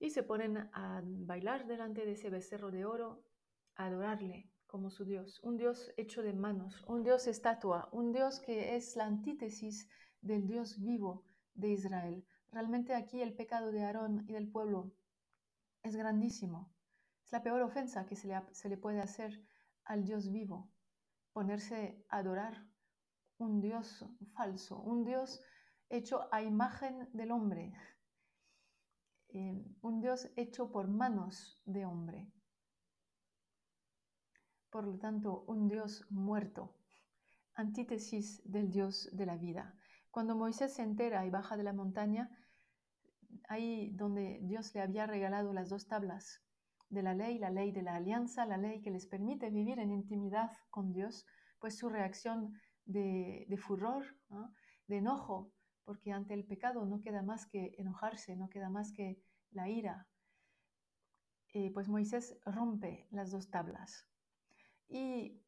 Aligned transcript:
y 0.00 0.10
se 0.10 0.22
ponen 0.22 0.56
a 0.72 1.02
bailar 1.04 1.66
delante 1.66 2.06
de 2.06 2.12
ese 2.12 2.30
becerro 2.30 2.70
de 2.70 2.86
oro, 2.86 3.22
a 3.76 3.86
adorarle 3.86 4.50
como 4.66 4.90
su 4.90 5.04
Dios, 5.04 5.40
un 5.42 5.58
Dios 5.58 5.92
hecho 5.96 6.22
de 6.22 6.32
manos, 6.32 6.82
un 6.88 7.02
Dios 7.02 7.26
estatua, 7.26 7.88
un 7.92 8.12
Dios 8.12 8.40
que 8.40 8.76
es 8.76 8.96
la 8.96 9.04
antítesis 9.04 9.88
del 10.22 10.46
Dios 10.46 10.80
vivo 10.80 11.24
de 11.54 11.68
Israel. 11.68 12.24
Realmente 12.50 12.94
aquí 12.94 13.20
el 13.20 13.34
pecado 13.34 13.70
de 13.70 13.84
Aarón 13.84 14.24
y 14.26 14.32
del 14.32 14.50
pueblo 14.50 14.92
es 15.82 15.94
grandísimo. 15.96 16.72
Es 17.24 17.32
la 17.32 17.42
peor 17.42 17.60
ofensa 17.60 18.06
que 18.06 18.16
se 18.16 18.28
le, 18.28 18.40
se 18.52 18.68
le 18.68 18.76
puede 18.76 19.00
hacer 19.00 19.42
al 19.84 20.04
Dios 20.04 20.32
vivo, 20.32 20.70
ponerse 21.32 22.04
a 22.08 22.18
adorar 22.18 22.66
un 23.38 23.60
Dios 23.60 24.06
falso, 24.34 24.80
un 24.80 25.04
Dios 25.04 25.42
hecho 25.90 26.28
a 26.32 26.42
imagen 26.42 27.08
del 27.12 27.32
hombre, 27.32 27.72
eh, 29.32 29.64
un 29.82 30.00
Dios 30.00 30.28
hecho 30.36 30.70
por 30.70 30.88
manos 30.88 31.60
de 31.64 31.84
hombre. 31.86 32.32
Por 34.70 34.86
lo 34.86 34.98
tanto, 34.98 35.44
un 35.46 35.68
Dios 35.68 36.06
muerto, 36.10 36.76
antítesis 37.54 38.42
del 38.44 38.70
Dios 38.70 39.08
de 39.12 39.26
la 39.26 39.36
vida. 39.36 39.74
Cuando 40.10 40.36
Moisés 40.36 40.74
se 40.74 40.82
entera 40.82 41.24
y 41.26 41.30
baja 41.30 41.56
de 41.56 41.64
la 41.64 41.72
montaña, 41.72 42.30
ahí 43.48 43.90
donde 43.92 44.40
Dios 44.42 44.74
le 44.74 44.80
había 44.80 45.06
regalado 45.06 45.52
las 45.52 45.68
dos 45.68 45.86
tablas 45.86 46.42
de 46.88 47.02
la 47.02 47.14
ley, 47.14 47.38
la 47.38 47.50
ley 47.50 47.70
de 47.70 47.82
la 47.82 47.94
alianza, 47.94 48.46
la 48.46 48.56
ley 48.56 48.82
que 48.82 48.90
les 48.90 49.06
permite 49.06 49.50
vivir 49.50 49.78
en 49.78 49.92
intimidad 49.92 50.50
con 50.70 50.92
Dios, 50.92 51.26
pues 51.60 51.78
su 51.78 51.88
reacción 51.88 52.54
de, 52.84 53.46
furor, 53.58 54.04
de 54.88 54.96
enojo, 54.96 55.52
porque 55.90 56.12
ante 56.12 56.34
el 56.34 56.44
pecado 56.44 56.86
no 56.86 57.00
queda 57.00 57.20
más 57.20 57.46
que 57.46 57.74
enojarse, 57.76 58.36
no 58.36 58.48
queda 58.48 58.70
más 58.70 58.92
que 58.92 59.18
la 59.50 59.68
ira. 59.68 60.06
Eh, 61.52 61.72
pues 61.74 61.88
Moisés 61.88 62.38
rompe 62.44 63.08
las 63.10 63.32
dos 63.32 63.50
tablas. 63.50 64.06
Y 64.88 65.42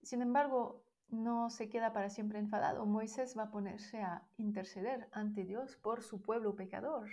sin 0.00 0.22
embargo, 0.22 0.84
no 1.08 1.50
se 1.50 1.68
queda 1.68 1.92
para 1.92 2.08
siempre 2.08 2.38
enfadado. 2.38 2.86
Moisés 2.86 3.36
va 3.36 3.46
a 3.46 3.50
ponerse 3.50 4.00
a 4.00 4.22
interceder 4.36 5.08
ante 5.10 5.42
Dios 5.42 5.76
por 5.76 6.04
su 6.04 6.22
pueblo 6.22 6.54
pecador. 6.54 7.10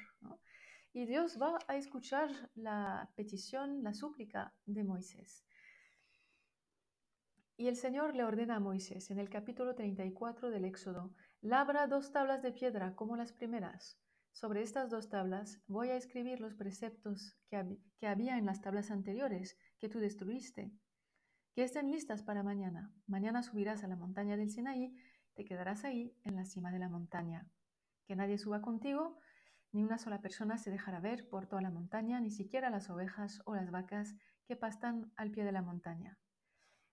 Y 0.93 1.07
Dios 1.07 1.41
va 1.41 1.57
a 1.67 1.77
escuchar 1.77 2.29
la 2.53 3.09
petición, 3.15 3.81
la 3.81 3.95
súplica 3.95 4.53
de 4.67 4.83
Moisés. 4.83 5.43
Y 7.57 7.69
el 7.69 7.75
Señor 7.75 8.15
le 8.15 8.23
ordena 8.23 8.57
a 8.57 8.59
Moisés 8.59 9.09
en 9.09 9.17
el 9.17 9.29
capítulo 9.31 9.73
34 9.73 10.51
del 10.51 10.65
Éxodo, 10.65 11.15
labra 11.41 11.87
dos 11.87 12.11
tablas 12.11 12.41
de 12.41 12.51
piedra 12.51 12.95
como 12.95 13.15
las 13.15 13.31
primeras. 13.31 13.99
Sobre 14.31 14.61
estas 14.61 14.89
dos 14.89 15.09
tablas 15.09 15.61
voy 15.67 15.89
a 15.89 15.95
escribir 15.95 16.39
los 16.39 16.55
preceptos 16.55 17.35
que, 17.49 17.77
había 18.05 18.37
en 18.37 18.45
las 18.45 18.61
tablas 18.61 18.91
anteriores 18.91 19.57
que 19.79 19.89
tú 19.89 19.99
destruiste 19.99 20.71
que 21.53 21.63
estén 21.63 21.89
listas 21.89 22.21
para 22.21 22.43
mañana. 22.43 22.93
Mañana 23.07 23.41
subirás 23.41 23.83
a 23.83 23.87
la 23.87 23.95
montaña 23.95 24.37
del 24.37 24.51
Sinaí, 24.51 24.95
te 25.33 25.43
quedarás 25.43 25.85
ahí 25.85 26.15
en 26.23 26.35
la 26.35 26.45
cima 26.45 26.71
de 26.71 26.77
la 26.77 26.87
montaña. 26.87 27.49
Que 28.05 28.15
nadie 28.15 28.37
suba 28.37 28.61
contigo, 28.61 29.17
ni 29.71 29.83
una 29.83 29.97
sola 29.97 30.21
persona 30.21 30.59
se 30.59 30.69
dejará 30.69 30.99
ver 30.99 31.27
por 31.29 31.47
toda 31.47 31.63
la 31.63 31.71
montaña, 31.71 32.19
ni 32.19 32.29
siquiera 32.29 32.69
las 32.69 32.91
ovejas 32.91 33.41
o 33.45 33.55
las 33.55 33.71
vacas 33.71 34.15
que 34.45 34.55
pastan 34.55 35.11
al 35.15 35.31
pie 35.31 35.45
de 35.45 35.51
la 35.51 35.63
montaña. 35.63 36.19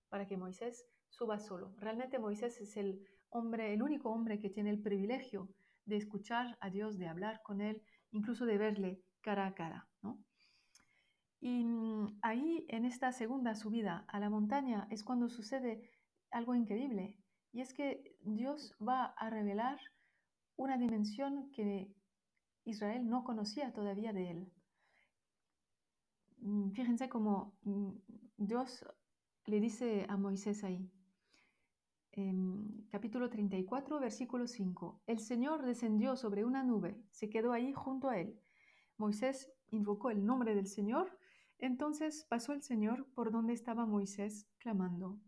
Para 0.09 0.27
que 0.27 0.39
Moisés 0.39 0.87
suba 1.11 1.39
solo. 1.39 1.75
Realmente 1.77 2.19
Moisés 2.19 2.59
es 2.59 2.79
el 2.79 3.07
hombre, 3.35 3.75
el 3.75 3.83
único 3.83 4.11
hombre 4.11 4.39
que 4.39 4.49
tiene 4.49 4.71
el 4.71 4.81
privilegio 4.81 5.49
de 5.85 5.97
escuchar 5.97 6.57
a 6.61 6.71
Dios, 6.71 6.99
de 6.99 7.09
hablar 7.09 7.43
con 7.43 7.61
él, 7.61 7.83
incluso 8.13 8.47
de 8.47 8.59
verle 8.59 9.03
cara 9.21 9.47
a 9.47 9.55
cara. 9.55 9.89
¿no? 10.03 10.25
Y 11.41 11.65
mm, 11.65 12.19
ahí, 12.23 12.65
en 12.69 12.85
esta 12.85 13.13
segunda 13.13 13.55
subida 13.55 14.05
a 14.09 14.21
la 14.21 14.31
montaña, 14.31 14.87
es 14.91 15.03
cuando 15.03 15.29
sucede 15.29 15.91
algo 16.31 16.55
increíble. 16.55 17.19
Y 17.53 17.61
es 17.61 17.75
que 17.75 18.17
Dios 18.21 18.75
va 18.81 19.07
a 19.17 19.31
revelar 19.31 19.79
una 20.57 20.79
dimensión 20.79 21.51
que 21.51 21.93
Israel 22.65 23.09
no 23.09 23.25
conocía 23.25 23.73
todavía 23.73 24.13
de 24.13 24.31
él. 24.31 24.53
Mm, 26.39 26.71
fíjense 26.71 27.09
cómo 27.09 27.57
mm, 27.63 27.91
Dios 28.37 28.87
le 29.47 29.61
dice 29.61 30.07
a 30.09 30.17
Moisés 30.17 30.63
ahí, 30.63 30.91
capítulo 32.91 33.29
34, 33.29 33.99
versículo 33.99 34.47
5, 34.47 35.03
el 35.07 35.19
Señor 35.19 35.65
descendió 35.65 36.17
sobre 36.17 36.45
una 36.45 36.63
nube, 36.63 37.03
se 37.11 37.29
quedó 37.29 37.53
ahí 37.53 37.73
junto 37.73 38.09
a 38.09 38.19
él. 38.19 38.41
Moisés 38.97 39.53
invocó 39.71 40.11
el 40.11 40.25
nombre 40.25 40.55
del 40.55 40.67
Señor 40.67 41.19
entonces 41.59 42.27
pasó 42.29 42.53
el 42.53 42.63
Señor 42.63 43.07
por 43.15 43.31
donde 43.31 43.55
estaba 43.55 43.87
Moisés, 43.87 44.47
clamando, 44.59 45.19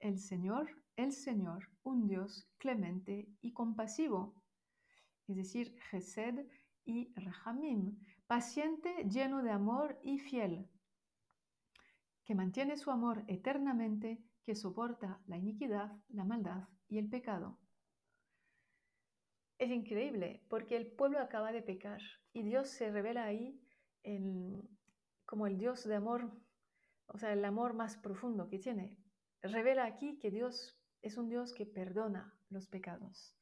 El 0.00 0.18
Señor, 0.18 0.68
el 0.96 1.12
Señor, 1.12 1.70
un 1.82 2.06
Dios 2.06 2.46
clemente 2.58 3.28
y 3.40 3.52
compasivo, 3.52 4.34
es 5.28 5.36
decir, 5.36 5.74
Gesed 5.90 6.46
y 6.84 7.14
Rahamim, 7.14 7.98
paciente, 8.26 9.08
lleno 9.08 9.42
de 9.42 9.50
amor 9.50 9.98
y 10.02 10.18
fiel, 10.18 10.68
que 12.24 12.34
mantiene 12.34 12.76
su 12.76 12.90
amor 12.90 13.24
eternamente, 13.28 14.22
que 14.44 14.54
soporta 14.54 15.20
la 15.26 15.36
iniquidad, 15.36 15.92
la 16.08 16.24
maldad 16.24 16.68
y 16.88 16.98
el 16.98 17.08
pecado. 17.08 17.58
Es 19.58 19.70
increíble 19.70 20.44
porque 20.48 20.76
el 20.76 20.86
pueblo 20.86 21.20
acaba 21.20 21.52
de 21.52 21.62
pecar 21.62 22.00
y 22.32 22.42
Dios 22.42 22.68
se 22.68 22.90
revela 22.90 23.24
ahí 23.24 23.60
como 25.24 25.46
el 25.46 25.56
Dios 25.58 25.84
de 25.84 25.94
amor, 25.94 26.30
o 27.06 27.18
sea, 27.18 27.32
el 27.32 27.44
amor 27.44 27.74
más 27.74 27.96
profundo 27.96 28.48
que 28.48 28.58
tiene. 28.58 28.98
Revela 29.40 29.84
aquí 29.84 30.18
que 30.18 30.30
Dios 30.30 30.78
es 31.02 31.16
un 31.16 31.28
Dios 31.28 31.52
que 31.52 31.66
perdona 31.66 32.34
los 32.48 32.66
pecados. 32.66 33.36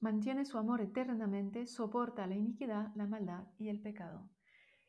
Mantiene 0.00 0.44
su 0.44 0.58
amor 0.58 0.80
eternamente, 0.80 1.66
soporta 1.66 2.26
la 2.26 2.36
iniquidad, 2.36 2.94
la 2.94 3.06
maldad 3.06 3.48
y 3.58 3.68
el 3.68 3.80
pecado. 3.80 4.28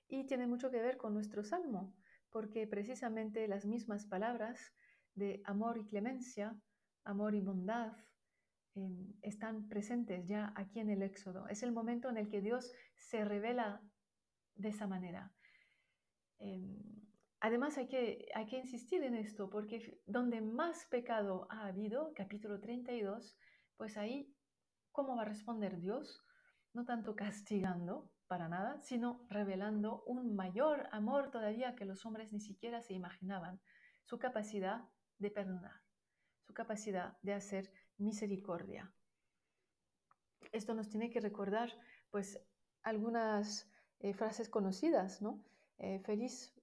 Y 0.08 0.26
tiene 0.26 0.46
mucho 0.46 0.70
que 0.70 0.82
ver 0.82 0.98
con 0.98 1.14
nuestro 1.14 1.44
salmo, 1.44 1.96
porque 2.32 2.68
precisamente 2.68 3.48
las 3.48 3.66
mismas 3.66 4.06
palabras 4.06 4.74
de 5.16 5.42
amor 5.46 5.78
y 5.78 5.86
clemencia, 5.86 6.56
amor 7.04 7.36
y 7.36 7.42
bondad, 7.42 7.94
em, 8.76 9.14
están 9.22 9.68
presentes 9.68 10.28
ya 10.28 10.54
aquí 10.56 10.80
en 10.80 10.90
el 10.90 11.02
Éxodo. 11.02 11.48
Es 11.48 11.64
el 11.64 11.72
momento 11.72 12.10
en 12.10 12.18
el 12.18 12.30
que 12.30 12.42
Dios 12.42 12.72
se 12.96 13.26
revela 13.26 13.82
de 14.56 14.70
esa 14.70 14.88
manera. 14.88 15.34
Em, 16.40 16.78
además 17.40 17.78
hay 17.78 17.88
que, 17.88 18.28
hay 18.36 18.46
que 18.46 18.58
insistir 18.58 19.04
en 19.04 19.16
esto, 19.16 19.50
porque 19.50 20.00
donde 20.06 20.42
más 20.42 20.86
pecado 20.86 21.48
ha 21.50 21.68
habido, 21.68 22.14
capítulo 22.14 22.60
32, 22.60 23.38
pues 23.76 23.98
ahí, 23.98 24.34
¿cómo 24.92 25.16
va 25.16 25.24
a 25.24 25.26
responder 25.26 25.80
Dios? 25.80 26.24
No 26.74 26.86
tanto 26.86 27.16
castigando 27.16 28.12
para 28.30 28.48
nada, 28.48 28.80
sino 28.84 29.26
revelando 29.28 30.04
un 30.06 30.36
mayor 30.36 30.88
amor 30.92 31.32
todavía 31.32 31.76
que 31.76 31.84
los 31.84 32.06
hombres 32.06 32.32
ni 32.32 32.40
siquiera 32.40 32.80
se 32.82 32.94
imaginaban, 32.94 33.60
su 34.04 34.20
capacidad 34.20 34.88
de 35.18 35.32
perdonar, 35.32 35.82
su 36.46 36.54
capacidad 36.54 37.18
de 37.24 37.34
hacer 37.34 37.74
misericordia. 37.98 38.94
Esto 40.52 40.76
nos 40.76 40.90
tiene 40.90 41.10
que 41.10 41.20
recordar 41.20 41.74
pues 42.12 42.40
algunas 42.84 43.68
eh, 44.00 44.14
frases 44.14 44.48
conocidas, 44.48 45.22
¿no? 45.22 45.44
Eh, 45.80 46.00
feliz, 46.06 46.54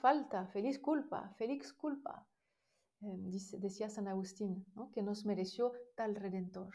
falta, 0.00 0.46
feliz 0.48 0.78
culpa, 0.78 1.34
feliz 1.36 1.72
culpa, 1.74 2.26
eh, 3.02 3.16
decía 3.58 3.90
San 3.90 4.08
Agustín, 4.08 4.64
que 4.94 5.02
nos 5.02 5.26
mereció 5.26 5.72
tal 5.96 6.14
redentor. 6.16 6.74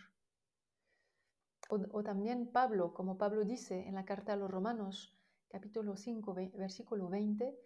O, 1.70 2.04
también 2.04 2.52
Pablo, 2.52 2.94
como 2.94 3.18
Pablo 3.18 3.44
dice 3.44 3.88
en 3.88 3.96
la 3.96 4.06
carta 4.06 4.34
a 4.34 4.36
los 4.36 4.52
Romanos, 4.52 5.18
capítulo 5.50 5.98
5, 5.98 6.36
versículo 6.54 7.10
20, 7.10 7.58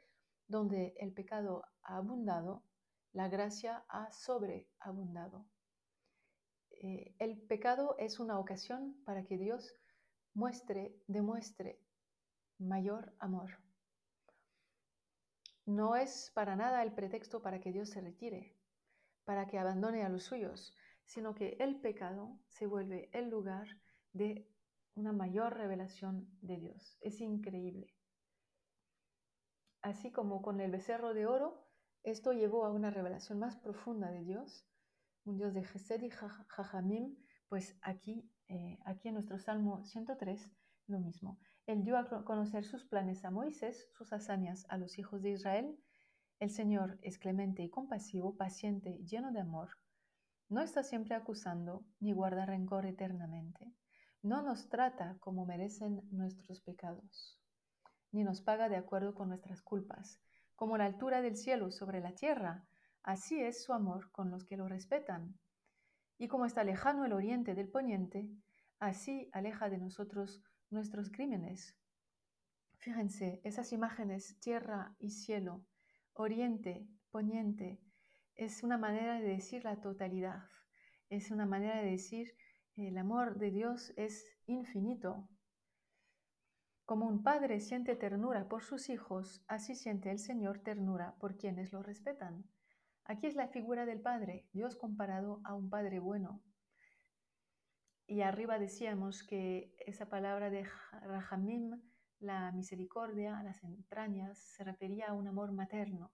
donde 0.48 0.96
el 1.00 1.12
pecado 1.12 1.64
ha 1.84 1.98
abundado, 1.98 2.64
la 3.12 3.28
gracia 3.28 3.84
ha 3.90 4.10
sobreabundado. 4.12 5.46
el 6.72 7.42
pecado 7.42 7.96
es 8.00 8.22
una 8.22 8.40
ocasión 8.40 8.96
para 9.04 9.26
que 9.26 9.38
Dios 9.38 9.76
muestre, 10.34 10.96
demuestre 11.08 11.82
mayor 12.58 13.14
amor. 13.20 13.60
No 15.66 15.98
es 15.98 16.32
para 16.34 16.56
nada 16.56 16.84
el 16.84 16.94
pretexto 16.94 17.42
para 17.42 17.60
que 17.60 17.74
Dios 17.74 17.90
se 17.90 18.00
retire, 18.00 18.56
para 19.26 19.46
que 19.46 19.60
abandone 19.60 20.04
a 20.04 20.10
los 20.10 20.24
suyos, 20.24 20.74
sino 21.04 21.36
que 21.36 21.58
el 21.60 21.82
pecado 21.82 22.40
se 22.48 22.66
vuelve 22.66 23.10
el 23.12 23.30
lugar 23.30 23.68
de 24.14 24.48
una 24.96 25.12
mayor 25.14 25.56
revelación 25.56 26.28
de 26.42 26.58
Dios. 26.58 26.98
Es 27.02 27.22
increíble. 27.22 27.96
Así 29.82 30.12
como 30.12 30.42
con 30.42 30.60
el 30.60 30.72
becerro 30.72 31.14
de 31.14 31.26
oro, 31.26 31.66
esto 32.04 32.34
llevó 32.34 32.66
a 32.66 32.72
una 32.72 32.92
revelación 32.92 33.40
más 33.40 33.58
profunda 33.58 34.12
de 34.12 34.24
Dios, 34.24 34.66
un 35.26 35.38
Dios 35.38 35.54
de 35.54 35.64
Gesed 35.64 36.02
y 36.02 36.10
Jajamim, 36.10 37.16
pues 37.48 37.78
aquí, 37.82 38.30
eh, 38.48 38.80
aquí 38.86 39.10
en 39.10 39.16
nuestro 39.16 39.40
Salmo 39.40 39.84
103 39.84 40.52
lo 40.88 41.00
mismo. 41.00 41.40
Él 41.66 41.84
dio 41.84 41.98
a 41.98 42.26
conocer 42.26 42.66
sus 42.66 42.84
planes 42.86 43.24
a 43.24 43.32
Moisés, 43.32 43.90
sus 43.94 44.12
hazañas 44.12 44.66
a 44.70 44.78
los 44.78 44.98
hijos 44.98 45.22
de 45.22 45.32
Israel. 45.32 45.80
El 46.40 46.50
Señor 46.50 46.98
es 47.02 47.20
clemente 47.20 47.64
y 47.64 47.70
compasivo, 47.70 48.36
paciente, 48.36 48.98
lleno 49.06 49.32
de 49.32 49.42
amor. 49.42 49.70
No 50.50 50.62
está 50.62 50.84
siempre 50.84 51.16
acusando 51.16 51.86
ni 52.00 52.12
guarda 52.12 52.46
rencor 52.46 52.86
eternamente. 52.86 53.72
No 54.22 54.42
nos 54.42 54.68
trata 54.68 55.18
como 55.22 55.46
merecen 55.46 56.02
nuestros 56.12 56.60
pecados, 56.60 57.40
ni 58.12 58.26
nos 58.26 58.42
paga 58.42 58.68
de 58.68 58.76
acuerdo 58.76 59.16
con 59.16 59.30
nuestras 59.30 59.62
culpas. 59.62 60.20
Como 60.56 60.78
la 60.78 60.86
altura 60.86 61.22
del 61.22 61.38
cielo 61.38 61.72
sobre 61.72 62.02
la 62.02 62.14
tierra, 62.14 62.68
así 63.02 63.40
es 63.40 63.64
su 63.64 63.72
amor 63.72 64.12
con 64.12 64.30
los 64.30 64.44
que 64.44 64.58
lo 64.58 64.68
respetan. 64.68 65.40
Y 66.18 66.28
como 66.28 66.46
está 66.46 66.66
lejano 66.66 67.06
el 67.06 67.14
oriente 67.14 67.56
del 67.56 67.70
poniente, 67.70 68.30
así 68.78 69.30
aleja 69.32 69.70
de 69.70 69.78
nosotros 69.78 70.44
nuestros 70.70 71.10
crímenes. 71.12 71.78
Fíjense, 72.80 73.40
esas 73.46 73.72
imágenes, 73.72 74.38
tierra 74.42 74.96
y 75.00 75.12
cielo, 75.12 75.66
oriente, 76.12 76.90
poniente, 77.10 77.80
es 78.36 78.64
una 78.64 78.78
manera 78.78 79.22
de 79.22 79.28
decir 79.30 79.64
la 79.64 79.80
totalidad, 79.80 80.44
es 81.10 81.32
una 81.32 81.46
manera 81.46 81.78
de 81.82 81.92
decir 81.92 82.34
el 82.88 82.98
amor 82.98 83.38
de 83.38 83.52
Dios 83.52 83.94
es 83.98 84.26
infinito. 84.46 85.28
Como 86.86 87.08
un 87.08 87.24
padre 87.24 87.60
siente 87.60 87.96
ternura 87.96 88.48
por 88.48 88.64
sus 88.64 88.90
hijos, 88.90 89.44
así 89.48 89.76
siente 89.76 90.12
el 90.12 90.20
Señor 90.20 90.60
ternura 90.60 91.16
por 91.20 91.38
quienes 91.38 91.72
lo 91.72 91.84
respetan. 91.84 92.46
Aquí 93.04 93.28
es 93.28 93.36
la 93.36 93.48
figura 93.48 93.86
del 93.86 94.02
Padre, 94.02 94.48
Dios 94.54 94.76
comparado 94.76 95.42
a 95.44 95.56
un 95.56 95.70
Padre 95.70 96.00
bueno. 96.00 96.42
Y 98.08 98.22
arriba 98.22 98.60
decíamos 98.60 99.24
que 99.24 99.76
esa 99.80 100.10
palabra 100.10 100.50
de 100.50 100.68
Rahamim, 101.02 101.82
la 102.20 102.52
misericordia, 102.52 103.44
las 103.44 103.64
entrañas, 103.64 104.38
se 104.38 104.64
refería 104.64 105.08
a 105.08 105.14
un 105.14 105.28
amor 105.28 105.52
materno. 105.52 106.12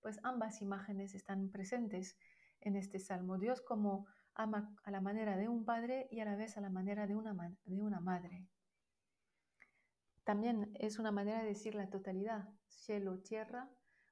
Pues 0.00 0.20
ambas 0.24 0.62
imágenes 0.62 1.14
están 1.14 1.50
presentes 1.50 2.16
en 2.60 2.76
este 2.76 2.98
salmo. 2.98 3.38
Dios 3.38 3.60
como 3.60 4.06
ama 4.34 4.74
a 4.84 4.90
la 4.90 5.00
manera 5.00 5.36
de 5.36 5.48
un 5.48 5.64
padre 5.64 6.08
y 6.10 6.20
a 6.20 6.24
la 6.24 6.36
vez 6.36 6.56
a 6.56 6.60
la 6.60 6.70
manera 6.70 7.06
de 7.06 7.14
una, 7.14 7.56
de 7.64 7.82
una 7.82 8.00
madre. 8.00 8.46
También 10.24 10.70
es 10.78 10.98
una 10.98 11.10
manera 11.10 11.40
de 11.40 11.48
decir 11.48 11.74
la 11.74 11.90
totalidad, 11.90 12.48
cielo, 12.68 13.18
tierra, 13.20 13.68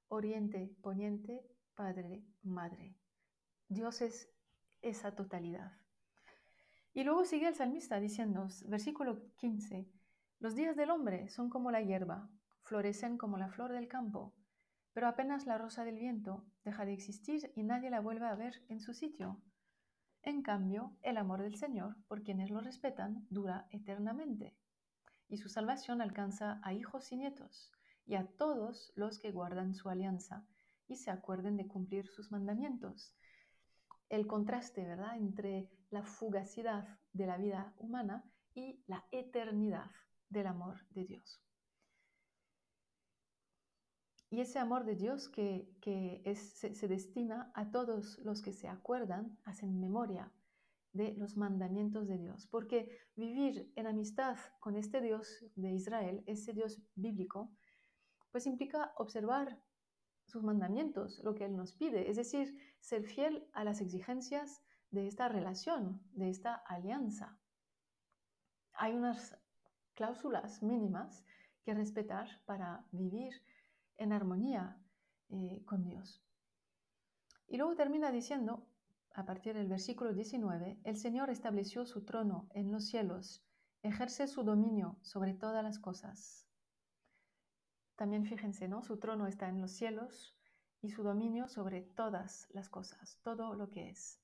oriente, 0.09 0.75
poniente, 0.83 1.47
Padre, 1.75 2.23
Madre. 2.43 2.97
Dios 3.69 4.03
es 4.03 4.29
esa 4.83 5.15
totalidad. 5.15 5.73
Y 6.93 7.05
luego 7.05 7.25
sigue 7.25 7.47
el 7.47 7.55
salmista 7.55 8.01
diciendo, 8.01 8.49
versículo 8.67 9.33
15, 9.37 9.89
los 10.41 10.55
días 10.55 10.77
del 10.77 10.91
hombre 10.91 11.29
son 11.29 11.49
como 11.49 11.71
la 11.71 11.81
hierba, 11.81 12.29
florecen 12.63 13.17
como 13.17 13.39
la 13.39 13.49
flor 13.49 13.73
del 13.73 13.89
campo, 13.89 14.35
pero 14.93 15.07
apenas 15.07 15.47
la 15.47 15.59
rosa 15.59 15.85
del 15.85 15.99
viento 15.99 16.45
deja 16.65 16.85
de 16.85 16.93
existir 16.93 17.53
y 17.55 17.63
nadie 17.63 17.91
la 17.91 18.01
vuelve 18.01 18.27
a 18.27 18.35
ver 18.35 18.63
en 18.69 18.81
su 18.81 18.93
sitio. 18.93 19.41
En 20.23 20.43
cambio, 20.43 20.97
el 21.03 21.17
amor 21.17 21.43
del 21.43 21.57
Señor, 21.57 21.97
por 22.07 22.23
quienes 22.23 22.51
lo 22.51 22.61
respetan, 22.61 23.27
dura 23.31 23.67
eternamente, 23.71 24.55
y 25.29 25.39
su 25.39 25.49
salvación 25.49 26.03
alcanza 26.03 26.61
a 26.63 26.75
hijos 26.75 27.11
y 27.13 27.17
nietos, 27.17 27.73
y 28.05 28.17
a 28.17 28.27
todos 28.27 28.93
los 28.97 29.19
que 29.19 29.33
guardan 29.33 29.75
su 29.75 29.89
alianza 29.89 30.45
y 30.89 30.97
se 30.97 31.11
acuerden 31.11 31.57
de 31.57 31.69
cumplir 31.69 32.09
sus 32.09 32.33
mandamientos. 32.33 33.15
El 34.09 34.27
contraste, 34.27 34.85
¿verdad?, 34.85 35.17
entre 35.17 35.71
la 35.91 36.03
fugacidad 36.03 36.99
de 37.13 37.27
la 37.27 37.39
vida 37.39 37.73
humana 37.79 38.25
y 38.55 38.83
la 38.87 39.07
eternidad 39.13 39.91
del 40.29 40.49
amor 40.49 40.87
de 40.91 41.05
Dios. 41.05 41.41
Y 44.31 44.41
ese 44.41 44.61
amor 44.61 44.85
de 44.85 44.95
Dios 44.95 45.29
que, 45.29 45.69
se, 46.37 46.89
destina 46.89 47.51
a 47.55 47.73
todos 47.73 48.19
los 48.21 48.43
que 48.43 48.53
se 48.53 48.69
acuerdan, 48.69 49.37
hacen 49.45 49.81
memoria 49.81 50.33
de 50.93 51.15
los 51.15 51.37
mandamientos 51.37 52.07
de 52.07 52.17
Dios. 52.17 52.47
Porque 52.47 52.97
vivir 53.17 53.73
en 53.75 53.89
amistad 53.89 54.37
con 54.61 54.77
este 54.77 55.01
Dios 55.01 55.45
de 55.57 55.73
Israel, 55.73 56.23
ese 56.27 56.53
Dios 56.53 56.81
bíblico, 56.95 57.51
pues 58.31 58.47
implica 58.47 58.93
observar 58.97 59.61
sus 60.27 60.45
mandamientos, 60.45 61.21
lo 61.25 61.35
que 61.35 61.45
Él 61.45 61.57
nos 61.57 61.73
pide, 61.73 62.09
es 62.09 62.17
decir, 62.17 62.57
ser 62.79 63.03
fiel 63.03 63.49
a 63.53 63.65
las 63.65 63.81
exigencias 63.81 64.63
de 64.93 65.09
esta 65.09 65.29
relación, 65.29 66.01
de 66.13 66.31
esta 66.31 66.55
alianza. 66.55 67.37
Hay 68.75 68.95
unas 68.95 69.37
cláusulas 69.95 70.63
mínimas 70.63 71.25
que 71.65 71.75
respetar 71.75 72.29
para 72.47 72.87
vivir 72.93 73.33
en 74.01 74.13
armonía 74.13 74.77
eh, 75.29 75.63
con 75.67 75.85
Dios. 75.85 76.25
Y 77.47 77.59
luego 77.59 77.77
termina 77.77 78.11
diciendo, 78.11 78.67
a 79.15 79.25
partir 79.25 79.55
del 79.55 79.69
versículo 79.69 80.15
19, 80.15 80.81
el 80.83 80.97
Señor 80.97 81.31
estableció 81.31 81.85
su 81.85 82.05
trono 82.05 82.49
en 82.55 82.73
los 82.73 82.87
cielos, 82.87 83.45
ejerce 83.83 84.27
su 84.27 84.43
dominio 84.43 84.97
sobre 85.03 85.35
todas 85.35 85.63
las 85.63 85.79
cosas. 85.79 86.47
También 87.97 88.25
fíjense, 88.25 88.69
¿no? 88.69 88.83
Su 88.83 88.99
trono 88.99 89.27
está 89.27 89.49
en 89.49 89.61
los 89.61 89.73
cielos 89.73 90.35
y 90.81 90.91
su 90.91 91.03
dominio 91.03 91.49
sobre 91.49 91.83
todas 91.83 92.49
las 92.51 92.71
cosas, 92.71 93.19
todo 93.23 93.55
lo 93.55 93.69
que 93.69 93.91
es. 93.91 94.19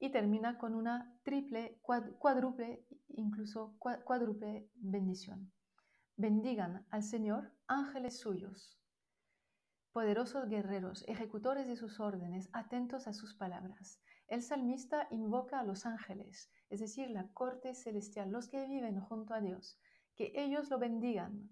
Y 0.00 0.10
termina 0.10 0.58
con 0.58 0.74
una 0.74 1.14
triple, 1.22 1.78
cuádruple, 1.82 2.84
incluso 3.08 3.76
cuádruple 3.78 4.68
bendición. 4.74 5.52
Bendigan 6.16 6.86
al 6.90 7.02
Señor 7.02 7.52
ángeles 7.66 8.18
suyos, 8.18 8.79
poderosos 9.92 10.48
guerreros, 10.48 11.04
ejecutores 11.08 11.66
de 11.66 11.76
sus 11.76 12.00
órdenes, 12.00 12.48
atentos 12.52 13.06
a 13.06 13.12
sus 13.12 13.34
palabras. 13.34 14.00
El 14.28 14.42
salmista 14.42 15.08
invoca 15.10 15.58
a 15.58 15.64
los 15.64 15.86
ángeles, 15.86 16.50
es 16.68 16.80
decir, 16.80 17.10
la 17.10 17.28
corte 17.32 17.74
celestial, 17.74 18.30
los 18.30 18.48
que 18.48 18.66
viven 18.66 19.00
junto 19.00 19.34
a 19.34 19.40
Dios, 19.40 19.78
que 20.14 20.32
ellos 20.36 20.70
lo 20.70 20.78
bendigan, 20.78 21.50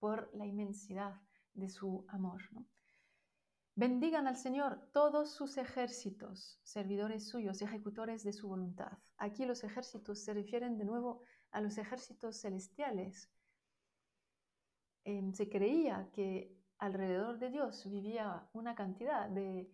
por 0.00 0.34
la 0.34 0.46
inmensidad 0.46 1.20
de 1.52 1.68
su 1.68 2.04
amor. 2.08 2.40
Bendigan 3.76 4.26
al 4.26 4.36
Señor 4.36 4.90
todos 4.92 5.30
sus 5.30 5.56
ejércitos, 5.56 6.58
servidores 6.62 7.28
suyos, 7.28 7.62
ejecutores 7.62 8.24
de 8.24 8.32
su 8.32 8.48
voluntad. 8.48 8.98
Aquí 9.16 9.44
los 9.44 9.62
ejércitos 9.62 10.24
se 10.24 10.34
refieren 10.34 10.76
de 10.76 10.84
nuevo 10.84 11.22
a 11.52 11.60
los 11.60 11.78
ejércitos 11.78 12.40
celestiales. 12.40 13.30
Em, 15.04 15.32
se 15.32 15.48
creía 15.48 16.10
que 16.12 16.59
alrededor 16.80 17.38
de 17.38 17.50
Dios 17.50 17.88
vivía 17.88 18.48
una 18.52 18.74
cantidad 18.74 19.28
de, 19.28 19.70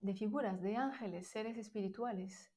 de 0.00 0.14
figuras, 0.14 0.60
de 0.60 0.76
ángeles, 0.76 1.28
seres 1.28 1.56
espirituales, 1.56 2.52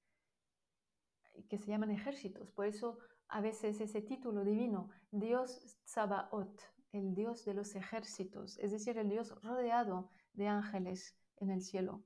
que 1.47 1.57
se 1.57 1.67
llaman 1.67 1.91
ejércitos. 1.91 2.51
Por 2.51 2.65
eso 2.65 2.97
a 3.29 3.39
veces 3.39 3.79
ese 3.79 4.01
título 4.01 4.43
divino, 4.43 4.89
Dios 5.11 5.77
Sabaoth, 5.85 6.59
el 6.91 7.13
Dios 7.13 7.45
de 7.45 7.53
los 7.53 7.75
ejércitos, 7.75 8.57
es 8.57 8.71
decir, 8.71 8.97
el 8.97 9.09
Dios 9.09 9.39
rodeado 9.41 10.09
de 10.33 10.47
ángeles 10.47 11.15
en 11.37 11.51
el 11.51 11.61
cielo. 11.61 12.03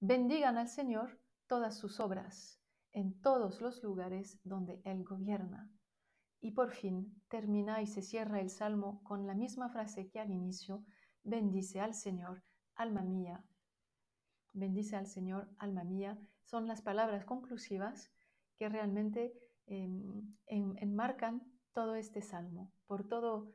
Bendigan 0.00 0.58
al 0.58 0.68
Señor 0.68 1.18
todas 1.46 1.78
sus 1.78 2.00
obras 2.00 2.60
en 2.92 3.20
todos 3.22 3.60
los 3.60 3.82
lugares 3.82 4.40
donde 4.44 4.82
Él 4.84 5.04
gobierna. 5.04 5.70
Y 6.40 6.52
por 6.52 6.70
fin 6.72 7.22
termina 7.28 7.82
y 7.82 7.86
se 7.86 8.02
cierra 8.02 8.40
el 8.40 8.50
salmo 8.50 9.02
con 9.04 9.26
la 9.26 9.34
misma 9.34 9.68
frase 9.68 10.08
que 10.08 10.20
al 10.20 10.30
inicio, 10.30 10.84
bendice 11.22 11.80
al 11.80 11.94
Señor, 11.94 12.42
alma 12.74 13.02
mía. 13.02 13.44
Bendice 14.52 14.96
al 14.96 15.06
Señor, 15.06 15.50
alma 15.58 15.84
mía, 15.84 16.18
son 16.42 16.66
las 16.66 16.82
palabras 16.82 17.24
conclusivas 17.24 18.10
que 18.56 18.68
realmente 18.68 19.32
enmarcan 20.46 21.42
todo 21.72 21.94
este 21.94 22.22
salmo, 22.22 22.72
por 22.86 23.06
todo 23.06 23.54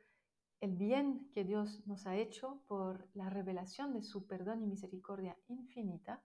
el 0.60 0.74
bien 0.74 1.28
que 1.32 1.44
Dios 1.44 1.86
nos 1.86 2.06
ha 2.06 2.16
hecho, 2.16 2.62
por 2.66 3.08
la 3.14 3.28
revelación 3.28 3.92
de 3.92 4.02
su 4.02 4.26
perdón 4.26 4.62
y 4.62 4.66
misericordia 4.66 5.36
infinita, 5.48 6.22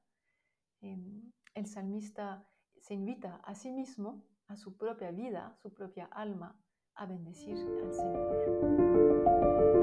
em, 0.80 1.32
el 1.54 1.68
salmista 1.68 2.48
se 2.80 2.94
invita 2.94 3.36
a 3.44 3.54
sí 3.56 3.72
mismo, 3.72 4.24
a 4.52 4.58
su 4.58 4.76
propia 4.76 5.12
vida, 5.12 5.56
su 5.62 5.74
propia 5.74 6.10
alma, 6.12 6.60
a 6.96 7.06
bendecir 7.06 7.58
al 7.58 7.94
Señor. 7.94 9.81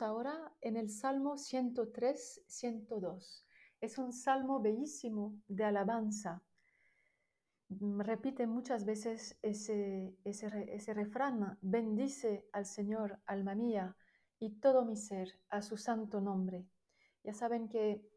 Ahora 0.00 0.52
en 0.60 0.76
el 0.76 0.90
Salmo 0.90 1.36
103, 1.36 2.42
102. 2.46 3.46
Es 3.80 3.98
un 3.98 4.12
salmo 4.12 4.60
bellísimo 4.60 5.34
de 5.48 5.64
alabanza. 5.64 6.42
Mm, 7.68 8.00
Repite 8.00 8.46
muchas 8.46 8.84
veces 8.84 9.36
ese, 9.42 10.16
ese, 10.24 10.48
ese 10.74 10.94
refrán, 10.94 11.58
bendice 11.62 12.48
al 12.52 12.66
Señor, 12.66 13.18
alma 13.26 13.54
mía, 13.54 13.96
y 14.38 14.60
todo 14.60 14.84
mi 14.84 14.96
ser, 14.96 15.40
a 15.48 15.62
su 15.62 15.76
santo 15.76 16.20
nombre. 16.20 16.66
Ya 17.24 17.34
saben 17.34 17.68
que 17.68 18.08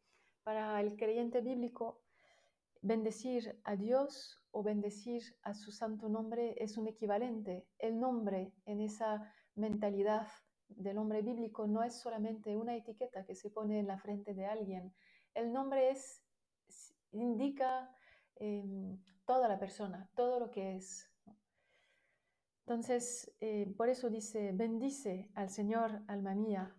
para 0.44 0.80
el 0.82 0.96
creyente 0.96 1.42
bíblico, 1.42 2.04
bendecir 2.82 3.60
a 3.64 3.76
Dios 3.76 4.40
o 4.52 4.62
bendecir 4.62 5.24
a 5.42 5.54
su 5.54 5.72
santo 5.72 6.10
nombre 6.10 6.56
es 6.58 6.78
un 6.78 6.88
equivalente. 6.88 7.66
El 7.80 8.00
nombre 8.00 8.54
en 8.66 8.82
esa 8.82 9.34
mentalidad 9.56 10.28
del 10.78 10.98
hombre 10.98 11.22
bíblico 11.22 11.68
no 11.68 11.84
es 11.84 11.96
solamente 12.00 12.56
una 12.56 12.76
etiqueta 12.76 13.26
que 13.26 13.36
se 13.36 13.50
pone 13.50 13.80
en 13.80 13.88
la 13.88 13.98
frente 13.98 14.34
de 14.34 14.46
alguien. 14.46 14.94
El 15.34 15.52
nombre 15.54 15.92
es, 15.92 16.24
indica 17.12 17.94
em, 18.36 18.98
toda 19.26 19.48
la 19.48 19.58
persona, 19.58 20.10
todo 20.16 20.40
lo 20.40 20.52
que 20.52 20.76
es. 20.76 21.10
Entonces, 22.66 23.32
eh, 23.42 23.74
por 23.76 23.90
eso 23.90 24.10
dice, 24.10 24.52
bendice 24.54 25.30
al 25.36 25.50
Señor, 25.50 26.02
alma 26.08 26.36
mía, 26.36 26.76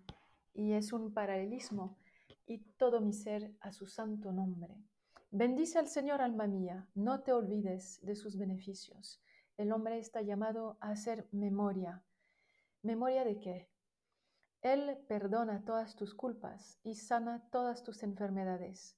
y 0.54 0.72
es 0.72 0.92
un 0.92 1.12
paralelismo, 1.12 1.98
y 2.46 2.58
todo 2.76 3.00
mi 3.00 3.12
ser 3.12 3.54
a 3.60 3.72
su 3.72 3.86
santo 3.86 4.32
nombre. 4.32 4.74
Bendice 5.30 5.78
al 5.78 5.88
Señor, 5.88 6.20
alma 6.20 6.46
mía, 6.46 6.86
no 6.94 7.22
te 7.22 7.32
olvides 7.32 8.00
de 8.02 8.14
sus 8.14 8.36
beneficios. 8.36 9.22
El 9.56 9.72
hombre 9.72 9.98
está 9.98 10.22
llamado 10.22 10.76
a 10.80 10.90
hacer 10.90 11.26
memoria. 11.32 12.04
¿Memoria 12.82 13.24
de 13.24 13.38
qué? 13.38 13.71
Él 14.62 14.96
perdona 15.08 15.64
todas 15.64 15.96
tus 15.96 16.14
culpas 16.14 16.78
y 16.84 16.94
sana 16.94 17.42
todas 17.50 17.82
tus 17.82 18.04
enfermedades. 18.04 18.96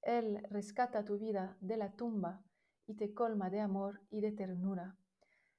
Él 0.00 0.42
rescata 0.50 1.04
tu 1.04 1.18
vida 1.18 1.58
de 1.60 1.76
la 1.76 1.92
tumba 1.92 2.42
y 2.86 2.94
te 2.94 3.12
colma 3.12 3.50
de 3.50 3.60
amor 3.60 4.00
y 4.08 4.22
de 4.22 4.32
ternura. 4.32 4.96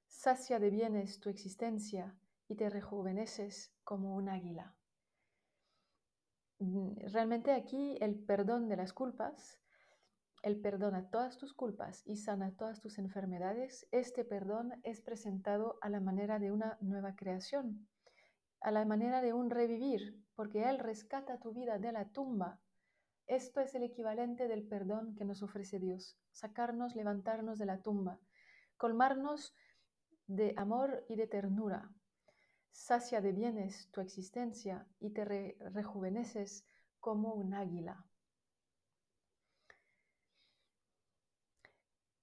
Sacia 0.08 0.58
de 0.58 0.70
bienes 0.70 1.20
tu 1.20 1.28
existencia 1.30 2.16
y 2.48 2.56
te 2.56 2.68
rejuveneces 2.68 3.72
como 3.84 4.16
un 4.16 4.28
águila. 4.28 4.74
Mm, 6.58 6.96
Realmente 7.12 7.52
aquí 7.52 7.96
el 8.00 8.18
perdón 8.18 8.68
de 8.68 8.76
las 8.76 8.92
culpas, 8.92 9.60
Él 10.42 10.60
perdona 10.60 11.10
todas 11.10 11.38
tus 11.38 11.54
culpas 11.54 12.02
y 12.04 12.16
sana 12.16 12.56
todas 12.56 12.80
tus 12.80 12.98
enfermedades. 12.98 13.86
Este 13.92 14.24
perdón 14.24 14.72
es 14.82 15.00
presentado 15.00 15.78
a 15.80 15.88
la 15.90 16.00
manera 16.00 16.40
de 16.40 16.50
una 16.50 16.76
nueva 16.80 17.14
creación, 17.14 17.88
a 18.64 18.70
la 18.70 18.86
manera 18.86 19.20
de 19.20 19.34
un 19.34 19.50
revivir, 19.50 20.18
porque 20.34 20.64
Él 20.68 20.78
rescata 20.78 21.38
tu 21.38 21.52
vida 21.52 21.78
de 21.78 21.92
la 21.92 22.08
tumba. 22.08 22.58
Esto 23.26 23.60
es 23.60 23.74
el 23.74 23.82
equivalente 23.82 24.48
del 24.48 24.66
perdón 24.66 25.14
que 25.16 25.26
nos 25.26 25.42
ofrece 25.42 25.78
Dios, 25.78 26.16
sacarnos, 26.32 26.96
levantarnos 26.96 27.58
de 27.58 27.66
la 27.66 27.82
tumba, 27.82 28.18
colmarnos 28.78 29.54
de 30.26 30.54
amor 30.56 31.04
y 31.10 31.16
de 31.16 31.26
ternura. 31.26 31.92
Sacia 32.70 33.20
de 33.20 33.32
bienes 33.32 33.90
tu 33.92 34.00
existencia 34.00 34.86
y 34.98 35.10
te 35.10 35.26
re- 35.26 35.56
rejuveneces 35.60 36.66
como 37.00 37.34
un 37.34 37.52
águila. 37.52 38.06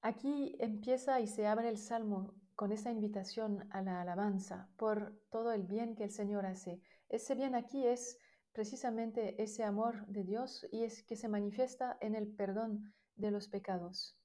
Aquí 0.02 0.56
empieza 0.60 1.20
y 1.20 1.28
se 1.28 1.46
abre 1.46 1.70
el 1.70 1.78
salmo 1.78 2.34
con 2.62 2.72
esa 2.72 2.92
invitación 2.92 3.68
a 3.72 3.82
la 3.82 4.02
alabanza 4.02 4.70
por 4.78 5.20
todo 5.32 5.52
el 5.52 5.64
bien 5.64 5.96
que 5.96 6.04
el 6.04 6.12
Señor 6.12 6.46
hace. 6.46 6.80
Ese 7.10 7.34
bien 7.34 7.56
aquí 7.56 7.88
es 7.88 8.20
precisamente 8.52 9.42
ese 9.42 9.64
amor 9.64 10.06
de 10.06 10.24
Dios 10.24 10.68
y 10.72 10.84
es 10.84 11.02
que 11.02 11.16
se 11.16 11.28
manifiesta 11.28 11.98
en 12.02 12.14
el 12.14 12.28
perdón 12.28 12.94
de 13.16 13.32
los 13.32 13.48
pecados. 13.48 14.16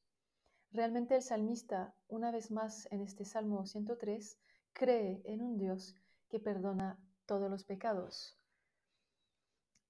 Realmente 0.70 1.16
el 1.16 1.22
salmista, 1.22 1.94
una 2.08 2.30
vez 2.30 2.50
más 2.50 2.86
en 2.92 3.00
este 3.00 3.24
Salmo 3.24 3.64
103, 3.64 4.38
cree 4.74 5.22
en 5.24 5.40
un 5.40 5.56
Dios 5.56 5.94
que 6.28 6.38
perdona 6.38 7.00
todos 7.24 7.50
los 7.50 7.64
pecados. 7.64 8.38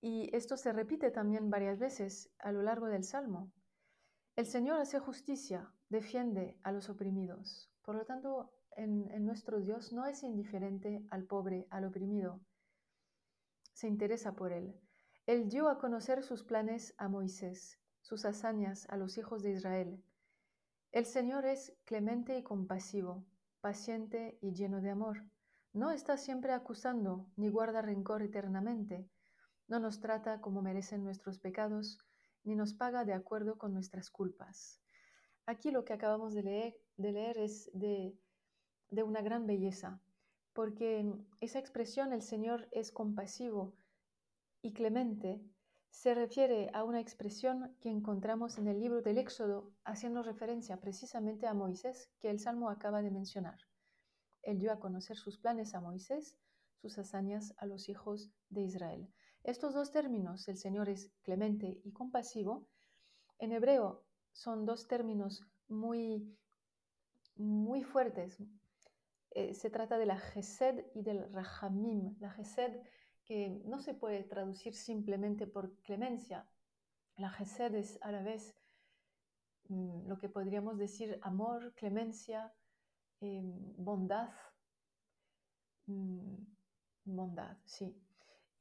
Y 0.01 0.31
esto 0.33 0.57
se 0.57 0.73
repite 0.73 1.11
también 1.11 1.51
varias 1.51 1.81
veces 1.81 2.31
a 2.39 2.53
lo 2.53 2.63
largo 2.63 2.87
del 2.87 3.03
Salmo. 3.03 3.51
El 4.37 4.47
Señor 4.47 4.79
hace 4.79 5.01
justicia, 5.01 5.75
defiende 5.89 6.57
a 6.63 6.71
los 6.71 6.89
oprimidos. 6.89 7.73
Por 7.87 7.95
lo 7.95 8.05
tanto, 8.05 8.51
en, 8.73 9.25
nuestro 9.25 9.61
Dios 9.61 9.93
no 9.93 10.07
es 10.07 10.25
indiferente 10.25 11.07
al 11.09 11.23
pobre, 11.23 11.69
al 11.71 11.85
oprimido. 11.85 12.41
Se 13.75 13.87
interesa 13.87 14.35
por 14.35 14.51
él. 14.51 14.75
Él 15.25 15.49
dio 15.49 15.69
a 15.69 15.79
conocer 15.79 16.25
sus 16.25 16.43
planes 16.43 16.95
a 16.99 17.09
Moisés, 17.09 17.79
sus 18.01 18.25
hazañas 18.25 18.89
a 18.91 18.97
los 18.97 19.19
hijos 19.19 19.45
de 19.45 19.53
Israel. 19.53 20.03
El 20.91 21.07
Señor 21.07 21.47
es 21.47 21.79
clemente 21.85 22.37
y 22.37 22.43
compasivo, 22.43 23.25
paciente 23.61 24.37
y 24.43 24.53
lleno 24.53 24.81
de 24.81 24.91
amor. 24.91 25.25
No 25.73 25.93
está 25.93 26.17
siempre 26.17 26.53
acusando 26.53 27.31
ni 27.37 27.51
guarda 27.51 27.83
rencor 27.83 28.21
eternamente. 28.23 29.09
No 29.69 29.79
nos 29.79 30.01
trata 30.01 30.41
como 30.41 30.61
merecen 30.61 31.05
nuestros 31.05 31.39
pecados, 31.39 31.99
ni 32.43 32.57
nos 32.57 32.75
paga 32.75 33.05
de 33.05 33.13
acuerdo 33.13 33.59
con 33.59 33.73
nuestras 33.73 34.11
culpas. 34.11 34.81
Aquí 35.45 35.71
lo 35.71 35.85
que 35.85 35.93
acabamos 35.93 36.35
de 36.35 36.43
leer, 36.43 36.77
de 36.97 37.13
leer 37.13 37.39
es 37.39 37.71
de, 37.73 38.17
de 38.91 39.03
una 39.03 39.23
gran 39.23 39.47
belleza, 39.47 40.01
porque 40.53 41.13
esa 41.41 41.59
expresión 41.59 42.13
el 42.13 42.23
Señor 42.23 42.69
es 42.73 42.93
compasivo 42.93 43.75
y 44.63 44.73
clemente 44.73 45.41
se 45.91 46.15
refiere 46.15 46.71
a 46.75 46.85
una 46.85 47.01
expresión 47.01 47.75
que 47.81 47.89
encontramos 47.89 48.59
en 48.59 48.69
el 48.69 48.81
libro 48.81 49.01
del 49.01 49.19
Éxodo, 49.19 49.73
haciendo 49.85 50.23
referencia 50.23 50.79
precisamente 50.79 51.47
a 51.47 51.55
Moisés, 51.55 52.11
que 52.21 52.29
el 52.29 52.39
Salmo 52.39 52.69
acaba 52.69 53.01
de 53.01 53.11
mencionar. 53.11 53.59
Él 54.43 54.59
dio 54.59 54.73
a 54.73 54.79
conocer 54.79 55.17
sus 55.17 55.39
planes 55.39 55.75
a 55.75 55.81
Moisés, 55.81 56.37
sus 56.83 56.99
hazañas 56.99 57.55
a 57.57 57.67
los 57.67 57.89
hijos 57.89 58.31
de 58.51 58.63
Israel. 58.63 59.09
Estos 59.43 59.75
dos 59.75 59.91
términos, 59.91 60.49
el 60.49 60.59
Señor 60.59 60.89
es 60.89 61.11
clemente 61.23 61.81
y 61.83 61.93
compasivo, 61.93 62.69
en 63.39 63.53
hebreo 63.53 64.05
son 64.33 64.67
dos 64.67 64.87
términos 64.89 65.47
muy, 65.69 66.37
muy 67.37 67.83
fuertes. 67.83 68.39
Eh, 69.31 69.55
se 69.55 69.71
trata 69.71 69.99
de 69.99 70.07
la 70.07 70.19
Gesed 70.19 70.87
y 70.95 71.03
del 71.03 71.31
Rahamim. 71.33 72.17
La 72.21 72.31
Gesed 72.31 72.81
que 73.25 73.61
no 73.65 73.81
se 73.81 73.95
puede 73.95 74.23
traducir 74.23 74.75
simplemente 74.75 75.47
por 75.47 75.77
clemencia. 75.83 76.49
La 77.17 77.31
Gesed 77.31 77.75
es 77.75 77.99
a 78.03 78.13
la 78.13 78.23
vez 78.23 78.55
mm, 79.69 80.07
lo 80.07 80.19
que 80.19 80.29
podríamos 80.29 80.79
decir 80.79 81.19
amor, 81.23 81.75
clemencia, 81.75 82.55
eh, 83.21 83.43
bondad. 83.77 84.31
Mm, 85.87 86.45
bondad, 87.05 87.57
sí. 87.65 88.01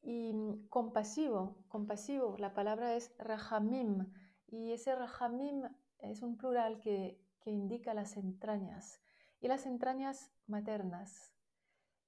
Y 0.02 0.34
mm, 0.34 0.68
compasivo, 0.68 1.58
compasivo, 1.68 2.38
la 2.38 2.54
palabra 2.54 2.96
es 2.96 3.14
rahamim, 3.18 4.12
y 4.48 4.72
ese 4.72 4.96
rahamim 4.96 5.64
es 6.00 6.22
un 6.22 6.38
plural 6.38 6.80
que, 6.80 7.20
que 7.46 7.52
indica 7.52 7.94
las 7.94 8.18
entrañas, 8.18 9.00
y 9.40 9.48
las 9.48 9.68
entrañas 9.68 10.32
maternas. 10.48 11.32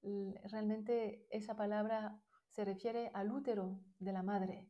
Realmente 0.02 1.24
esa 1.30 1.54
palabra 1.54 2.20
se 2.48 2.64
refiere 2.64 3.12
al 3.14 3.30
útero 3.30 3.80
de 4.00 4.12
la 4.12 4.24
madre. 4.24 4.68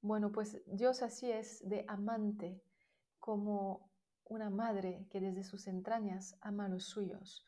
Bueno, 0.00 0.32
pues 0.32 0.60
Dios 0.66 1.02
así 1.02 1.30
es 1.30 1.60
de 1.68 1.84
amante, 1.86 2.60
como 3.20 3.92
una 4.24 4.50
madre 4.50 5.06
que 5.08 5.20
desde 5.20 5.44
sus 5.44 5.68
entrañas 5.68 6.36
ama 6.40 6.64
a 6.64 6.68
los 6.68 6.86
suyos. 6.86 7.46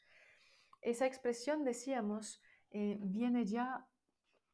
Esa 0.80 1.06
expresión, 1.06 1.64
decíamos, 1.64 2.40
eh, 2.70 2.98
viene 3.00 3.46
ya 3.46 3.88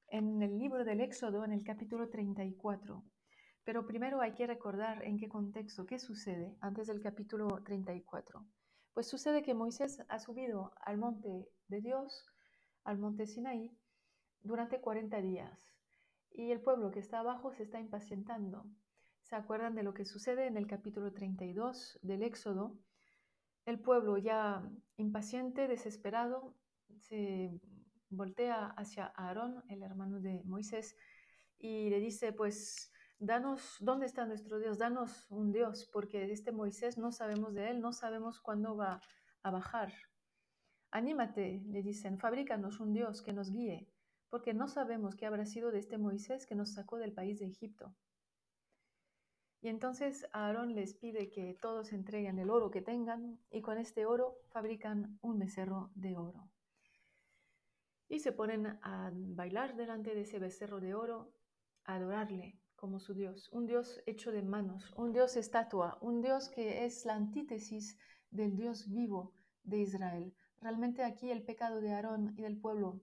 en 0.07 0.41
el 0.43 0.59
libro 0.59 0.87
del 0.87 1.03
Éxodo, 1.03 1.45
en 1.45 1.53
el 1.53 1.63
capítulo 1.63 2.09
34. 2.09 3.05
Pero 3.65 3.87
primero 3.87 4.21
hay 4.21 4.35
que 4.35 4.47
recordar 4.47 5.05
en 5.05 5.19
qué 5.19 5.29
contexto, 5.29 5.87
qué 5.87 5.99
sucede 5.99 6.57
antes 6.61 6.87
del 6.87 7.01
capítulo 7.01 7.63
34. 7.65 8.47
Pues 8.95 9.07
sucede 9.07 9.43
que 9.43 9.55
Moisés 9.55 10.03
ha 10.09 10.19
subido 10.19 10.73
al 10.81 10.99
monte 10.99 11.49
de 11.69 11.81
Dios, 11.81 12.27
al 12.85 12.99
monte 12.99 13.27
Sinaí, 13.27 13.77
durante 14.41 14.81
40 14.81 15.21
días. 15.21 15.73
Y 16.31 16.51
el 16.51 16.61
pueblo 16.61 16.91
que 16.91 17.01
está 17.01 17.21
abajo 17.21 17.53
se 17.53 17.63
está 17.63 17.79
impacientando. 17.79 18.67
¿Se 19.23 19.37
acuerdan 19.37 19.75
de 19.75 19.83
lo 19.83 19.93
que 19.93 20.05
sucede 20.05 20.47
en 20.47 20.57
el 20.57 20.67
capítulo 20.67 21.13
32 21.13 21.99
del 22.03 22.23
Éxodo? 22.23 22.79
El 23.67 23.79
pueblo 23.79 24.17
ya 24.17 24.67
impaciente, 24.97 25.69
desesperado, 25.69 26.55
se 27.01 27.61
voltea 28.09 28.69
hacia 28.69 29.13
Aarón, 29.15 29.63
el 29.69 29.83
hermano 29.83 30.21
de 30.21 30.43
Moisés, 30.45 30.97
y 31.59 31.91
le 31.91 32.01
dice, 32.01 32.33
pues, 32.33 32.91
danos, 33.19 33.77
¿dónde 33.81 34.07
está 34.07 34.27
nuestro 34.27 34.59
Dios? 34.59 34.79
Danos 34.79 35.27
un 35.31 35.53
Dios, 35.53 35.89
porque 35.93 36.31
este 36.31 36.53
Moisés 36.53 36.99
no 36.99 37.13
sabemos 37.13 37.55
de 37.55 37.71
él, 37.71 37.81
no 37.81 37.93
sabemos 37.93 38.41
cuándo 38.41 38.77
va 38.77 39.01
a 39.43 39.51
bajar. 39.51 39.93
Anímate, 40.91 41.63
le 41.67 41.83
dicen, 41.83 42.19
fabrícanos 42.19 42.81
un 42.81 42.93
Dios 42.93 43.23
que 43.23 43.33
nos 43.33 43.51
guíe, 43.51 43.89
porque 44.31 44.55
no 44.55 44.69
sabemos 44.69 45.17
qué 45.17 45.27
habrá 45.27 45.45
sido 45.47 45.71
de 45.71 45.79
este 45.79 45.99
Moisés 45.99 46.47
que 46.47 46.55
nos 46.55 46.73
sacó 46.73 46.99
del 46.99 47.13
país 47.13 47.41
de 47.41 47.47
Egipto. 47.47 47.95
Y 49.61 49.69
entonces 49.69 50.29
Aarón 50.33 50.75
les 50.75 50.95
pide 50.95 51.31
que 51.31 51.59
todos 51.61 51.93
entreguen 51.93 52.39
el 52.39 52.49
oro 52.49 52.71
que 52.71 52.81
tengan 52.81 53.41
y 53.51 53.61
con 53.61 53.77
este 53.77 54.07
oro 54.07 54.39
fabrican 54.51 55.19
un 55.21 55.41
becerro 55.41 55.91
de 55.97 56.17
oro. 56.17 56.49
Y 58.09 58.21
se 58.21 58.33
ponen 58.33 58.79
a 58.83 59.11
bailar 59.13 59.75
delante 59.75 60.15
de 60.15 60.21
ese 60.21 60.39
becerro 60.39 60.81
de 60.81 60.95
oro, 60.95 61.33
a 61.85 61.97
adorarle 61.97 62.61
como 62.79 63.01
su 63.01 63.13
Dios, 63.13 63.49
un 63.53 63.67
Dios 63.67 64.01
hecho 64.07 64.31
de 64.31 64.43
manos, 64.43 64.95
un 64.97 65.13
Dios 65.13 65.37
estatua, 65.37 65.99
un 66.01 66.23
Dios 66.23 66.49
que 66.49 66.85
es 66.85 67.05
la 67.05 67.15
antítesis 67.15 67.99
del 68.31 68.57
Dios 68.57 68.89
vivo 68.89 69.35
de 69.65 69.81
Israel. 69.81 70.33
Realmente 70.61 71.03
aquí 71.03 71.31
el 71.31 71.43
pecado 71.43 71.81
de 71.81 71.93
Aarón 71.93 72.35
y 72.39 72.43
del 72.43 72.57
pueblo 72.57 73.03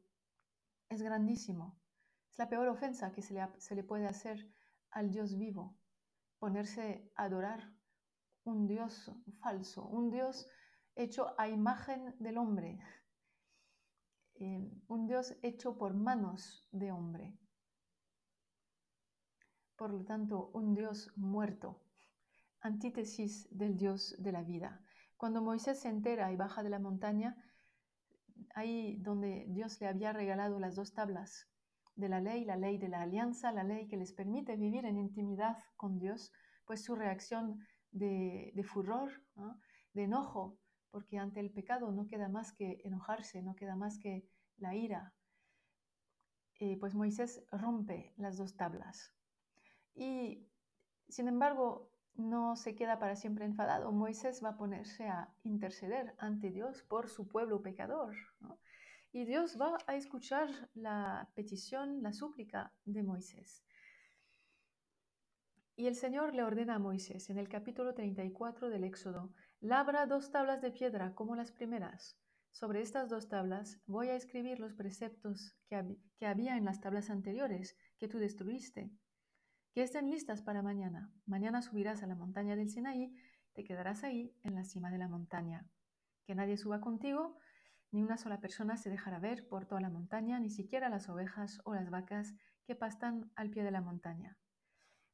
es 0.88 1.02
grandísimo. 1.02 1.78
Es 2.32 2.38
la 2.38 2.48
peor 2.48 2.70
ofensa 2.70 3.12
que 3.12 3.22
se 3.22 3.34
le, 3.34 3.46
se 3.58 3.76
le 3.76 3.84
puede 3.84 4.08
hacer 4.08 4.50
al 4.92 5.12
Dios 5.12 5.38
vivo, 5.38 5.78
ponerse 6.40 7.12
a 7.16 7.26
adorar 7.26 7.74
un 8.46 8.68
Dios 8.68 9.12
falso, 9.42 9.86
un 9.88 10.10
Dios 10.10 10.48
hecho 10.96 11.36
a 11.38 11.50
imagen 11.50 12.16
del 12.20 12.38
hombre, 12.38 12.80
eh, 14.36 14.72
un 14.88 15.06
Dios 15.06 15.36
hecho 15.42 15.78
por 15.78 15.94
manos 15.94 16.66
de 16.72 16.94
hombre. 16.94 17.38
Por 19.76 19.92
lo 19.94 20.06
tanto, 20.06 20.52
un 20.54 20.74
Dios 20.74 21.12
muerto, 21.18 21.82
antítesis 22.62 23.48
del 23.52 23.76
Dios 23.76 24.16
de 24.20 24.32
la 24.32 24.44
vida. 24.44 24.82
Cuando 25.18 25.42
Moisés 25.42 25.80
se 25.80 25.90
entera 25.90 26.32
y 26.32 26.36
baja 26.36 26.64
de 26.64 26.70
la 26.70 26.80
montaña, 26.80 27.36
ahí 28.54 28.98
donde 28.98 29.46
Dios 29.50 29.80
le 29.82 29.88
había 29.88 30.14
regalado 30.14 30.60
las 30.60 30.76
dos 30.76 30.94
tablas 30.94 31.48
de 31.96 32.10
la 32.10 32.20
ley, 32.20 32.44
la 32.44 32.58
ley 32.58 32.78
de 32.78 32.90
la 32.90 33.02
alianza, 33.02 33.52
la 33.52 33.64
ley 33.64 33.88
que 33.88 33.98
les 33.98 34.12
permite 34.12 34.58
vivir 34.58 34.86
en 34.86 34.98
intimidad 34.98 35.58
con 35.78 35.98
Dios, 35.98 36.32
pues 36.66 36.84
su 36.84 36.96
reacción 36.96 37.60
de, 37.92 38.54
furor, 38.66 39.12
de 39.94 40.04
enojo, 40.04 40.58
porque 40.92 41.18
ante 41.18 41.40
el 41.40 41.52
pecado 41.52 41.92
no 41.92 42.08
queda 42.08 42.28
más 42.28 42.52
que 42.52 42.82
enojarse, 42.84 43.42
no 43.42 43.56
queda 43.56 43.76
más 43.76 43.98
que 44.00 44.28
la 44.58 44.76
ira. 44.76 45.14
Eh, 46.60 46.78
pues 46.80 46.96
Moisés 46.96 47.46
rompe 47.52 48.14
las 48.18 48.38
dos 48.38 48.56
tablas. 48.56 49.15
Y 49.96 50.46
sin 51.10 51.28
embargo, 51.28 51.90
no 52.16 52.56
se 52.56 52.76
queda 52.76 53.00
para 53.00 53.16
siempre 53.16 53.46
enfadado. 53.46 53.92
Moisés 53.92 54.42
va 54.44 54.50
a 54.50 54.58
ponerse 54.58 55.08
a 55.08 55.34
interceder 55.44 56.14
ante 56.18 56.50
Dios 56.50 56.84
por 56.84 57.10
su 57.10 57.28
pueblo 57.28 57.62
pecador. 57.62 58.16
Y 59.12 59.26
Dios 59.26 59.58
va 59.60 59.78
a 59.88 59.96
escuchar 59.96 60.50
la 60.74 61.30
petición, 61.36 62.02
la 62.02 62.14
súplica 62.14 62.74
de 62.86 63.04
Moisés. 63.04 63.64
Y 65.78 65.88
el 65.88 65.96
Señor 65.96 66.34
le 66.34 66.44
ordena 66.44 66.76
a 66.76 66.80
Moisés 66.80 67.30
en 67.30 67.38
el 67.38 67.50
capítulo 67.50 67.94
34 67.94 68.70
del 68.70 68.86
Éxodo, 68.86 69.34
labra 69.60 70.06
dos 70.06 70.32
tablas 70.32 70.62
de 70.62 70.72
piedra 70.72 71.14
como 71.16 71.36
las 71.36 71.52
primeras. 71.52 72.18
Sobre 72.52 72.82
estas 72.82 73.10
dos 73.10 73.28
tablas 73.28 73.82
voy 73.86 74.08
a 74.08 74.16
escribir 74.16 74.60
los 74.60 74.74
preceptos 74.74 75.58
que, 75.68 75.98
que 76.18 76.26
había 76.26 76.56
en 76.56 76.64
las 76.64 76.80
tablas 76.80 77.10
anteriores 77.10 77.78
que 77.98 78.08
tú 78.08 78.20
destruiste. 78.20 78.90
Que 79.76 79.84
estén 79.84 80.10
listas 80.10 80.42
para 80.42 80.62
mañana. 80.62 81.12
Mañana 81.26 81.62
subirás 81.62 82.02
a 82.02 82.08
la 82.08 82.16
montaña 82.16 82.56
del 82.56 82.70
Sinaí, 82.70 83.14
te 83.52 83.66
quedarás 83.66 84.06
ahí 84.06 84.34
en 84.44 84.56
la 84.56 84.64
cima 84.64 84.90
de 84.90 84.98
la 84.98 85.10
montaña. 85.10 85.68
Que 86.26 86.34
nadie 86.34 86.56
suba 86.56 86.80
contigo 86.80 87.38
ni 87.92 88.02
una 88.02 88.16
sola 88.16 88.40
persona 88.40 88.78
se 88.78 88.90
dejará 88.90 89.20
ver 89.20 89.50
por 89.50 89.66
toda 89.66 89.82
la 89.82 89.90
montaña, 89.90 90.40
ni 90.40 90.50
siquiera 90.50 90.88
las 90.88 91.10
ovejas 91.10 91.60
o 91.66 91.74
las 91.74 91.90
vacas 91.90 92.36
que 92.64 92.74
pastan 92.74 93.30
al 93.36 93.50
pie 93.50 93.64
de 93.66 93.72
la 93.72 93.82
montaña, 93.82 94.38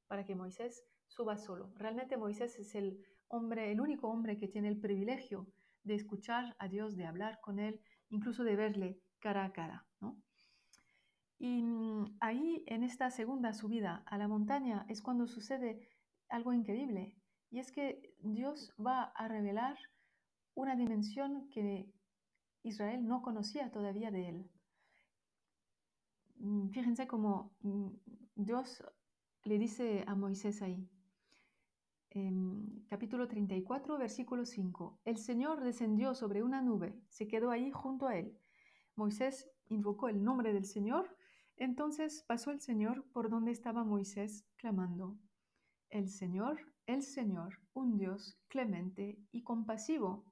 para 0.05 0.25
que 0.25 0.35
Moisés 0.35 0.85
suba 1.07 1.37
solo. 1.37 1.73
Realmente 1.75 2.15
Moisés 2.15 2.59
es 2.59 2.75
el 2.75 3.03
hombre, 3.29 3.71
el 3.71 3.81
único 3.81 4.09
hombre 4.09 4.37
que 4.37 4.47
tiene 4.47 4.67
el 4.67 4.79
privilegio 4.79 5.47
de 5.81 5.95
escuchar 5.95 6.55
a 6.59 6.67
Dios, 6.67 6.95
de 6.95 7.07
hablar 7.07 7.39
con 7.41 7.57
Él, 7.57 7.81
incluso 8.09 8.43
de 8.43 8.55
verle 8.55 9.01
cara 9.19 9.43
a 9.43 9.53
cara. 9.53 9.87
Y 11.41 11.63
mm, 11.63 12.17
ahí, 12.19 12.63
en 12.67 12.83
esta 12.83 13.09
segunda 13.09 13.51
subida 13.51 14.03
a 14.05 14.19
la 14.19 14.27
montaña, 14.27 14.85
es 14.89 15.01
cuando 15.01 15.25
sucede 15.25 15.89
algo 16.29 16.53
increíble. 16.53 17.17
Y 17.49 17.57
es 17.57 17.71
que 17.71 18.13
Dios 18.19 18.71
va 18.79 19.05
a 19.15 19.27
revelar 19.27 19.75
una 20.53 20.75
dimensión 20.75 21.49
que 21.49 21.91
Israel 22.61 23.07
no 23.07 23.23
conocía 23.23 23.71
todavía 23.71 24.11
de 24.11 24.29
él. 24.29 24.51
Mm, 26.35 26.69
fíjense 26.69 27.07
cómo 27.07 27.55
mm, 27.61 27.89
Dios 28.35 28.83
le 29.43 29.57
dice 29.57 30.03
a 30.05 30.13
Moisés 30.13 30.61
ahí, 30.61 30.87
capítulo 32.87 33.27
34, 33.27 33.97
versículo 33.97 34.45
5, 34.45 34.99
el 35.05 35.17
Señor 35.17 35.63
descendió 35.63 36.13
sobre 36.13 36.43
una 36.43 36.61
nube, 36.61 37.01
se 37.07 37.27
quedó 37.27 37.49
ahí 37.49 37.71
junto 37.71 38.05
a 38.05 38.15
él. 38.17 38.37
Moisés 38.95 39.49
invocó 39.69 40.07
el 40.07 40.23
nombre 40.23 40.53
del 40.53 40.65
Señor, 40.65 41.17
entonces 41.63 42.23
pasó 42.27 42.49
el 42.49 42.59
Señor 42.59 43.05
por 43.11 43.29
donde 43.29 43.51
estaba 43.51 43.83
Moisés, 43.83 44.47
clamando, 44.57 45.19
el 45.91 46.09
Señor, 46.09 46.59
el 46.87 47.03
Señor, 47.03 47.59
un 47.73 47.97
Dios 47.97 48.39
clemente 48.47 49.19
y 49.31 49.43
compasivo, 49.43 50.25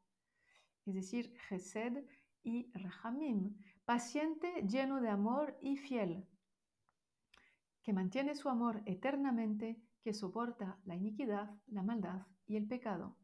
es 0.88 0.96
decir, 0.96 1.38
Gesed 1.48 2.04
y 2.42 2.72
Rahamim, 2.72 3.56
paciente, 3.86 4.64
lleno 4.68 5.02
de 5.02 5.10
amor 5.10 5.56
y 5.62 5.78
fiel, 5.78 6.26
que 7.84 7.94
mantiene 7.94 8.34
su 8.34 8.50
amor 8.50 8.82
eternamente, 8.88 9.80
que 10.02 10.16
soporta 10.16 10.80
la 10.86 10.96
iniquidad, 10.96 11.52
la 11.68 11.84
maldad 11.84 12.26
y 12.48 12.56
el 12.56 12.68
pecado. 12.68 13.16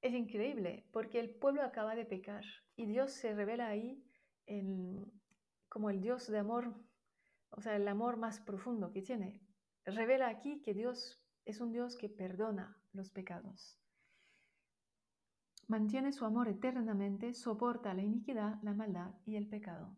Es 0.00 0.14
increíble 0.14 0.86
porque 0.92 1.18
el 1.18 1.30
pueblo 1.30 1.62
acaba 1.62 1.96
de 1.96 2.04
pecar 2.04 2.44
y 2.76 2.86
Dios 2.86 3.10
se 3.10 3.34
revela 3.34 3.66
ahí 3.66 4.04
como 5.74 5.90
el 5.90 6.00
Dios 6.00 6.28
de 6.28 6.38
amor, 6.38 6.72
o 7.50 7.60
sea, 7.60 7.74
el 7.74 7.86
amor 7.88 8.16
más 8.16 8.40
profundo 8.40 8.92
que 8.92 9.02
tiene. 9.02 9.42
Revela 9.84 10.28
aquí 10.28 10.62
que 10.62 10.72
Dios 10.72 11.20
es 11.44 11.60
un 11.60 11.72
Dios 11.72 11.98
que 11.98 12.08
perdona 12.08 12.80
los 12.92 13.10
pecados 13.10 13.78
mantiene 15.68 16.12
su 16.12 16.24
amor 16.24 16.48
eternamente, 16.48 17.34
soporta 17.34 17.94
la 17.94 18.02
iniquidad, 18.02 18.60
la 18.62 18.74
maldad 18.74 19.14
y 19.24 19.36
el 19.36 19.48
pecado. 19.48 19.96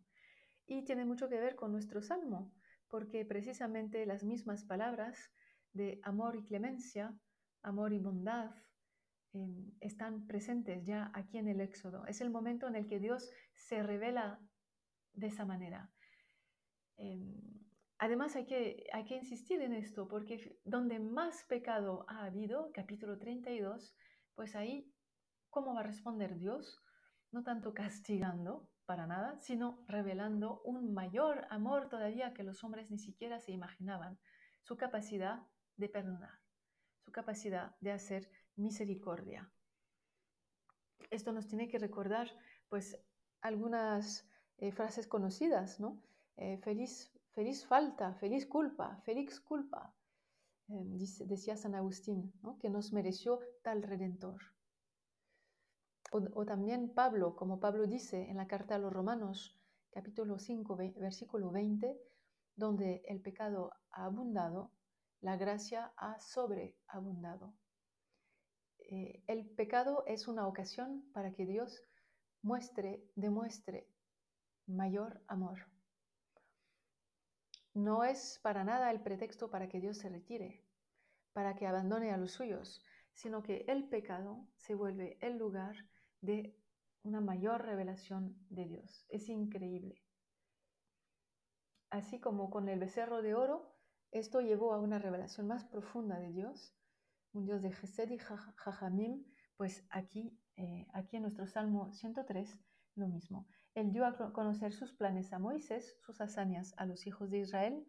Y 0.67 0.85
tiene 0.85 1.05
mucho 1.05 1.29
que 1.29 1.39
ver 1.39 1.57
con 1.57 1.73
nuestro 1.73 2.03
salmo, 2.03 2.53
porque 2.89 3.25
precisamente 3.25 4.07
las 4.07 4.25
mismas 4.25 4.65
palabras 4.65 5.19
de 5.73 6.01
amor 6.03 6.37
y 6.37 6.45
clemencia, 6.45 7.15
amor 7.63 7.93
y 7.93 7.99
bondad, 7.99 8.51
em, 9.33 9.73
están 9.81 10.27
presentes 10.27 10.85
ya 10.87 11.11
aquí 11.15 11.39
en 11.39 11.49
el 11.49 11.61
Éxodo. 11.61 12.07
Es 12.07 12.21
el 12.21 12.31
momento 12.31 12.67
en 12.67 12.77
el 12.77 12.87
que 12.87 12.99
Dios 12.99 13.31
se 13.55 13.83
revela 13.83 14.41
de 15.17 15.27
esa 15.27 15.45
manera. 15.45 15.91
Em, 16.97 17.35
además 17.99 18.37
hay 18.37 18.47
que, 18.47 18.87
hay 18.93 19.05
que 19.05 19.17
insistir 19.17 19.61
en 19.61 19.73
esto, 19.73 20.07
porque 20.07 20.61
donde 20.65 21.01
más 21.01 21.43
pecado 21.49 22.07
ha 22.09 22.25
habido, 22.25 22.71
capítulo 22.73 23.19
32, 23.19 23.97
pues 24.37 24.55
ahí 24.55 24.93
¿Cómo 25.57 25.73
va 25.73 25.81
a 25.81 25.85
responder 25.85 26.39
Dios? 26.39 26.85
No 27.33 27.43
tanto 27.43 27.73
castigando 27.73 28.69
para 28.85 29.07
nada, 29.07 29.41
sino 29.41 29.83
revelando 29.89 30.61
un 30.67 30.93
mayor 30.93 31.47
amor 31.49 31.89
todavía 31.89 32.35
que 32.35 32.43
los 32.43 32.63
hombres 32.63 32.91
ni 32.91 32.99
siquiera 32.99 33.41
se 33.41 33.53
imaginaban, 33.53 34.19
su 34.61 34.77
capacidad 34.77 35.47
de 35.79 35.89
perdonar, 35.89 36.43
su 37.01 37.11
capacidad 37.11 37.75
de 37.81 37.93
hacer 37.93 38.31
misericordia. 38.55 39.51
Esto 41.09 41.33
nos 41.33 41.47
tiene 41.49 41.69
que 41.69 41.79
recordar 41.79 42.31
pues 42.69 43.03
algunas 43.41 44.29
eh, 44.59 44.73
frases 44.73 45.07
conocidas, 45.07 45.81
¿no? 45.81 46.01
Eh, 46.37 46.59
feliz, 46.59 47.13
feliz 47.35 47.67
falta, 47.67 48.15
feliz 48.15 48.47
culpa, 48.47 48.97
feliz 49.05 49.39
culpa, 49.41 49.95
eh, 50.69 50.83
decía 51.27 51.57
San 51.57 51.75
Agustín, 51.75 52.33
¿no? 52.43 52.59
que 52.59 52.71
nos 52.71 52.93
mereció 52.93 53.41
tal 53.63 53.83
redentor. 53.83 54.41
O, 56.13 56.47
también 56.47 56.95
Pablo, 56.95 57.35
como 57.37 57.61
Pablo 57.61 57.87
dice 57.87 58.31
en 58.31 58.37
la 58.37 58.47
carta 58.47 58.77
a 58.77 58.79
los 58.79 58.93
Romanos, 58.93 59.59
capítulo 59.91 60.39
5, 60.39 60.77
versículo 60.97 61.51
20, 61.51 62.01
donde 62.55 63.03
el 63.07 63.21
pecado 63.21 63.73
ha 63.91 64.05
abundado, 64.07 64.71
la 65.21 65.37
gracia 65.37 65.93
ha 65.97 66.19
sobreabundado. 66.21 67.55
El 68.79 69.51
pecado 69.51 70.05
es 70.07 70.29
una 70.29 70.47
ocasión 70.47 71.05
para 71.13 71.33
que 71.33 71.45
Dios 71.45 71.83
muestre, 72.41 73.05
demuestre 73.17 73.89
mayor 74.67 75.23
amor. 75.29 75.67
No 77.75 78.05
es 78.05 78.41
para 78.43 78.65
nada 78.65 78.91
el 78.91 79.03
pretexto 79.03 79.51
para 79.51 79.69
que 79.69 79.81
Dios 79.81 79.99
se 79.99 80.09
retire, 80.09 80.65
para 81.33 81.55
que 81.55 81.67
abandone 81.67 82.11
a 82.11 82.17
los 82.17 82.33
suyos, 82.33 82.83
sino 83.13 83.43
que 83.43 83.65
el 83.69 83.89
pecado 83.89 84.49
se 84.57 84.75
vuelve 84.75 85.19
el 85.21 85.37
lugar 85.39 85.77
de 86.21 86.57
una 87.03 87.21
mayor 87.21 87.65
revelación 87.65 88.37
de 88.51 88.67
Dios. 88.67 89.07
Es 89.09 89.29
increíble. 89.29 90.03
así 91.91 92.21
como 92.21 92.51
con 92.51 92.69
el 92.69 92.81
becerro 92.81 93.23
de 93.23 93.35
oro, 93.35 93.73
esto 94.11 94.41
llevó 94.41 94.73
a 94.75 94.81
una 94.81 94.99
revelación 94.99 95.47
más 95.47 95.65
profunda 95.65 96.19
de 96.19 96.33
Dios, 96.33 96.75
un 97.33 97.45
Dios 97.45 97.63
de 97.63 97.73
Gesed 97.73 98.11
y 98.11 98.19
Jajamim, 98.19 99.25
pues 99.57 99.87
aquí, 99.91 100.39
eh, 100.57 100.87
aquí 100.93 101.17
en 101.17 101.23
nuestro 101.23 101.47
Salmo 101.47 101.93
103, 101.93 102.59
lo 102.97 103.09
mismo. 103.09 103.47
Él 103.77 103.93
dio 103.93 104.07
a 104.07 104.33
conocer 104.33 104.73
sus 104.73 104.95
planes 104.95 105.35
a 105.35 105.39
Moisés, 105.39 105.99
sus 106.01 106.23
hazañas 106.23 106.73
a 106.79 106.87
los 106.87 107.07
hijos 107.07 107.31
de 107.31 107.41
Israel. 107.41 107.87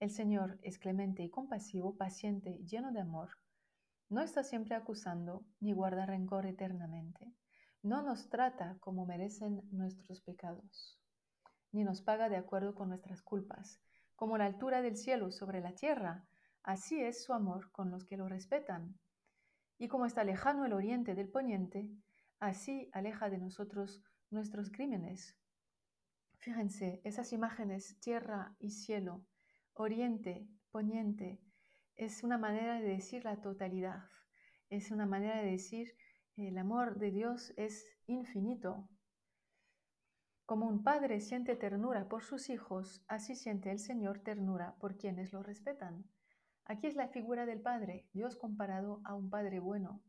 El 0.00 0.08
Señor 0.10 0.58
es 0.62 0.78
clemente 0.78 1.22
y 1.22 1.28
compasivo, 1.28 1.98
paciente, 1.98 2.58
lleno 2.64 2.92
de 2.92 3.00
amor. 3.00 3.28
No 4.08 4.22
está 4.22 4.42
siempre 4.42 4.74
acusando 4.74 5.44
ni 5.60 5.74
guarda 5.74 6.06
rencor 6.06 6.46
eternamente. 6.46 7.30
No 7.82 8.00
nos 8.00 8.30
trata 8.30 8.78
como 8.80 9.04
merecen 9.04 9.60
nuestros 9.70 10.22
pecados, 10.22 10.98
ni 11.72 11.84
nos 11.84 12.00
paga 12.00 12.30
de 12.30 12.36
acuerdo 12.36 12.74
con 12.74 12.88
nuestras 12.88 13.20
culpas. 13.20 13.82
Como 14.16 14.38
la 14.38 14.46
altura 14.46 14.80
del 14.80 14.96
cielo 14.96 15.30
sobre 15.30 15.60
la 15.60 15.74
tierra, 15.74 16.26
así 16.62 17.02
es 17.02 17.22
su 17.22 17.34
amor 17.34 17.70
con 17.70 17.90
los 17.90 18.06
que 18.06 18.16
lo 18.16 18.28
respetan. 18.28 18.98
Y 19.76 19.88
como 19.88 20.06
está 20.06 20.24
lejano 20.24 20.64
el 20.64 20.72
oriente 20.72 21.14
del 21.14 21.28
poniente, 21.28 21.90
así 22.40 22.88
aleja 22.94 23.28
de 23.28 23.36
nosotros 23.36 24.02
nuestros 24.30 24.70
crímenes. 24.70 25.36
Fíjense, 26.38 27.00
esas 27.04 27.32
imágenes, 27.32 27.98
tierra 28.00 28.54
y 28.58 28.70
cielo, 28.70 29.24
oriente, 29.74 30.48
poniente, 30.70 31.40
es 31.96 32.22
una 32.22 32.38
manera 32.38 32.80
de 32.80 32.88
decir 32.88 33.24
la 33.24 33.40
totalidad, 33.40 34.04
es 34.70 34.90
una 34.90 35.06
manera 35.06 35.42
de 35.42 35.50
decir 35.50 35.96
el 36.36 36.56
amor 36.56 36.98
de 36.98 37.10
Dios 37.10 37.52
es 37.56 37.84
infinito. 38.06 38.88
Como 40.46 40.68
un 40.68 40.84
padre 40.84 41.20
siente 41.20 41.56
ternura 41.56 42.08
por 42.08 42.22
sus 42.22 42.48
hijos, 42.48 43.02
así 43.08 43.34
siente 43.34 43.72
el 43.72 43.80
Señor 43.80 44.20
ternura 44.20 44.76
por 44.78 44.96
quienes 44.96 45.32
lo 45.32 45.42
respetan. 45.42 46.04
Aquí 46.64 46.86
es 46.86 46.94
la 46.94 47.08
figura 47.08 47.44
del 47.44 47.60
Padre, 47.60 48.06
Dios 48.12 48.36
comparado 48.36 49.00
a 49.04 49.14
un 49.14 49.30
Padre 49.30 49.58
bueno. 49.58 50.00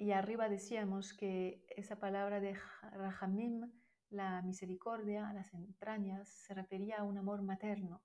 Y 0.00 0.12
arriba 0.12 0.48
decíamos 0.48 1.12
que 1.12 1.66
esa 1.70 1.98
palabra 1.98 2.38
de 2.38 2.56
Rahamim, 2.92 3.68
la 4.10 4.42
misericordia, 4.42 5.32
las 5.32 5.52
entrañas, 5.52 6.28
se 6.28 6.54
refería 6.54 6.98
a 6.98 7.02
un 7.02 7.18
amor 7.18 7.42
materno. 7.42 8.00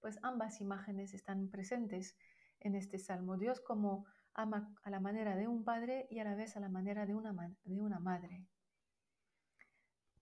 Pues 0.00 0.18
ambas 0.22 0.60
imágenes 0.60 1.14
están 1.14 1.48
presentes 1.48 2.14
en 2.60 2.74
este 2.74 2.98
salmo. 2.98 3.38
Dios 3.38 3.62
como 3.62 4.04
ama 4.34 4.74
a 4.82 4.90
la 4.90 5.00
manera 5.00 5.34
de 5.34 5.48
un 5.48 5.64
padre 5.64 6.06
y 6.10 6.18
a 6.18 6.24
la 6.24 6.34
vez 6.34 6.58
a 6.58 6.60
la 6.60 6.68
manera 6.68 7.06
de 7.06 7.14
una, 7.14 7.32
de 7.64 7.80
una 7.80 7.98
madre. 8.00 8.46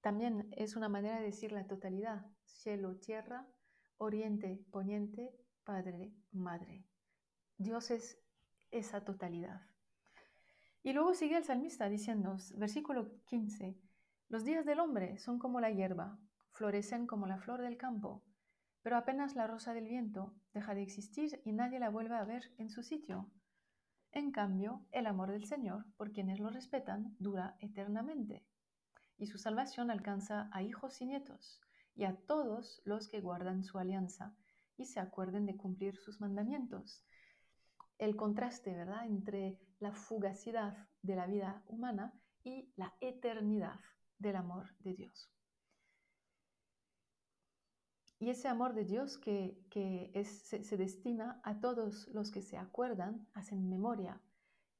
También 0.00 0.48
es 0.56 0.76
una 0.76 0.88
manera 0.88 1.18
de 1.18 1.26
decir 1.26 1.50
la 1.50 1.66
totalidad, 1.66 2.26
cielo, 2.44 2.94
tierra, 3.00 3.44
oriente, 3.96 4.64
poniente, 4.70 5.34
padre, 5.64 6.12
madre. 6.30 6.86
Dios 7.56 7.90
es 7.90 8.22
esa 8.70 9.04
totalidad. 9.04 9.62
Y 10.88 10.94
luego 10.94 11.12
sigue 11.12 11.36
el 11.36 11.44
salmista 11.44 11.86
diciendo, 11.90 12.38
versículo 12.56 13.20
15, 13.26 13.78
los 14.30 14.42
días 14.42 14.64
del 14.64 14.80
hombre 14.80 15.18
son 15.18 15.38
como 15.38 15.60
la 15.60 15.70
hierba, 15.70 16.18
florecen 16.52 17.06
como 17.06 17.26
la 17.26 17.36
flor 17.36 17.60
del 17.60 17.76
campo, 17.76 18.24
pero 18.80 18.96
apenas 18.96 19.36
la 19.36 19.46
rosa 19.46 19.74
del 19.74 19.86
viento 19.86 20.34
deja 20.54 20.74
de 20.74 20.80
existir 20.80 21.42
y 21.44 21.52
nadie 21.52 21.78
la 21.78 21.90
vuelve 21.90 22.16
a 22.16 22.24
ver 22.24 22.54
en 22.56 22.70
su 22.70 22.82
sitio. 22.82 23.30
En 24.12 24.32
cambio, 24.32 24.86
el 24.90 25.06
amor 25.06 25.30
del 25.30 25.44
Señor, 25.44 25.84
por 25.98 26.10
quienes 26.10 26.40
lo 26.40 26.48
respetan, 26.48 27.14
dura 27.18 27.58
eternamente, 27.60 28.46
y 29.18 29.26
su 29.26 29.36
salvación 29.36 29.90
alcanza 29.90 30.48
a 30.54 30.62
hijos 30.62 31.02
y 31.02 31.04
nietos, 31.04 31.60
y 31.96 32.04
a 32.04 32.16
todos 32.16 32.80
los 32.86 33.08
que 33.08 33.20
guardan 33.20 33.62
su 33.62 33.76
alianza 33.76 34.34
y 34.78 34.86
se 34.86 35.00
acuerden 35.00 35.44
de 35.44 35.54
cumplir 35.54 35.98
sus 35.98 36.18
mandamientos 36.18 37.04
el 37.98 38.16
contraste, 38.16 38.72
¿verdad?, 38.72 39.06
entre 39.06 39.58
la 39.80 39.92
fugacidad 39.92 40.88
de 41.02 41.16
la 41.16 41.26
vida 41.26 41.62
humana 41.66 42.12
y 42.42 42.72
la 42.76 42.94
eternidad 43.00 43.78
del 44.18 44.36
amor 44.36 44.74
de 44.80 44.94
Dios. 44.94 45.30
Y 48.20 48.30
ese 48.30 48.48
amor 48.48 48.74
de 48.74 48.84
Dios 48.84 49.16
que, 49.16 49.62
se, 50.24 50.64
se, 50.64 50.76
destina 50.76 51.40
a 51.44 51.60
todos 51.60 52.08
los 52.08 52.32
que 52.32 52.42
se 52.42 52.56
acuerdan, 52.56 53.28
hacen 53.34 53.68
memoria 53.68 54.20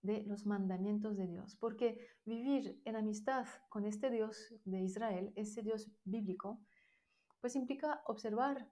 de 0.02 0.24
los 0.24 0.44
mandamientos 0.44 1.16
de 1.16 1.28
Dios. 1.28 1.54
Porque 1.56 2.04
vivir 2.24 2.80
en 2.84 2.96
amistad 2.96 3.46
con 3.68 3.84
este 3.84 4.10
Dios 4.10 4.54
de 4.64 4.80
Israel, 4.80 5.32
ese 5.36 5.62
Dios 5.62 5.88
bíblico, 6.04 6.60
pues 7.40 7.54
implica 7.54 8.02
observar 8.06 8.68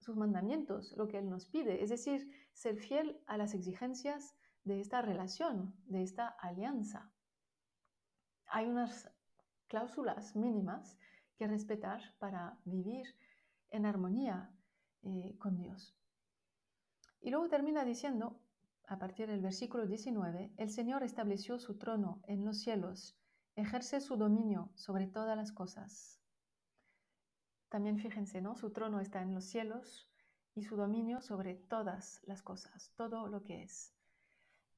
sus 0.00 0.16
mandamientos, 0.16 0.92
lo 0.96 1.06
que 1.06 1.18
Él 1.18 1.30
nos 1.30 1.46
pide, 1.46 1.82
es 1.82 1.90
decir, 1.90 2.28
ser 2.52 2.76
fiel 2.76 3.22
a 3.26 3.36
las 3.36 3.54
exigencias 3.54 4.34
de 4.64 4.80
esta 4.80 5.02
relación, 5.02 5.74
de 5.86 6.02
esta 6.02 6.28
alianza. 6.28 7.10
Hay 8.46 8.66
unas 8.66 9.10
cláusulas 9.68 10.36
mínimas 10.36 10.98
que 11.36 11.46
respetar 11.46 12.00
para 12.18 12.58
vivir 12.64 13.06
en 13.70 13.86
armonía 13.86 14.50
eh, 15.02 15.36
con 15.38 15.56
Dios. 15.56 15.96
Y 17.20 17.30
luego 17.30 17.48
termina 17.48 17.84
diciendo, 17.84 18.40
a 18.86 18.98
partir 18.98 19.28
del 19.28 19.40
versículo 19.40 19.86
19, 19.86 20.52
el 20.56 20.70
Señor 20.70 21.02
estableció 21.02 21.58
su 21.58 21.78
trono 21.78 22.20
en 22.26 22.44
los 22.44 22.58
cielos, 22.58 23.16
ejerce 23.56 24.00
su 24.00 24.16
dominio 24.16 24.70
sobre 24.74 25.06
todas 25.06 25.36
las 25.36 25.52
cosas. 25.52 26.20
También 27.68 27.98
fíjense, 27.98 28.42
¿no? 28.42 28.54
Su 28.54 28.70
trono 28.70 29.00
está 29.00 29.22
en 29.22 29.34
los 29.34 29.44
cielos 29.44 30.08
y 30.54 30.64
su 30.64 30.76
dominio 30.76 31.22
sobre 31.22 31.54
todas 31.54 32.20
las 32.24 32.42
cosas, 32.42 32.92
todo 32.96 33.28
lo 33.28 33.42
que 33.42 33.62
es. 33.62 33.94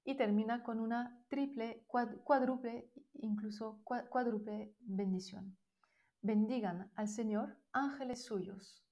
Y 0.04 0.16
termina 0.16 0.62
con 0.62 0.80
una 0.80 1.24
triple, 1.28 1.86
cuádruple, 1.86 2.90
incluso 3.14 3.80
cuádruple 3.84 4.76
bendición. 4.80 5.56
Bendigan 6.20 6.90
al 6.94 7.08
Señor 7.08 7.58
ángeles 7.72 8.24
suyos, 8.24 8.84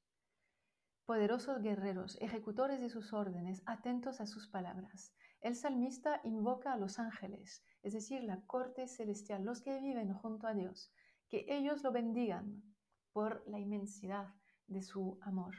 poderosos 1.05 1.61
guerreros, 1.63 2.17
ejecutores 2.21 2.81
de 2.81 2.89
sus 2.89 3.13
órdenes, 3.13 3.63
atentos 3.67 4.21
a 4.21 4.27
sus 4.27 4.49
palabras. 4.49 5.15
El 5.41 5.57
salmista 5.57 6.21
invoca 6.25 6.73
a 6.73 6.79
los 6.79 6.99
ángeles, 6.99 7.65
es 7.83 7.93
decir, 7.93 8.23
la 8.23 8.41
corte 8.47 8.87
celestial, 8.87 9.45
los 9.45 9.61
que 9.61 9.81
viven 9.81 10.13
junto 10.15 10.47
a 10.47 10.55
Dios, 10.55 10.93
que 11.29 11.45
ellos 11.49 11.83
lo 11.83 11.93
bendigan, 11.93 12.63
por 13.13 13.45
la 13.47 13.59
inmensidad 13.59 14.35
de 14.67 14.83
su 14.83 15.19
amor. 15.23 15.55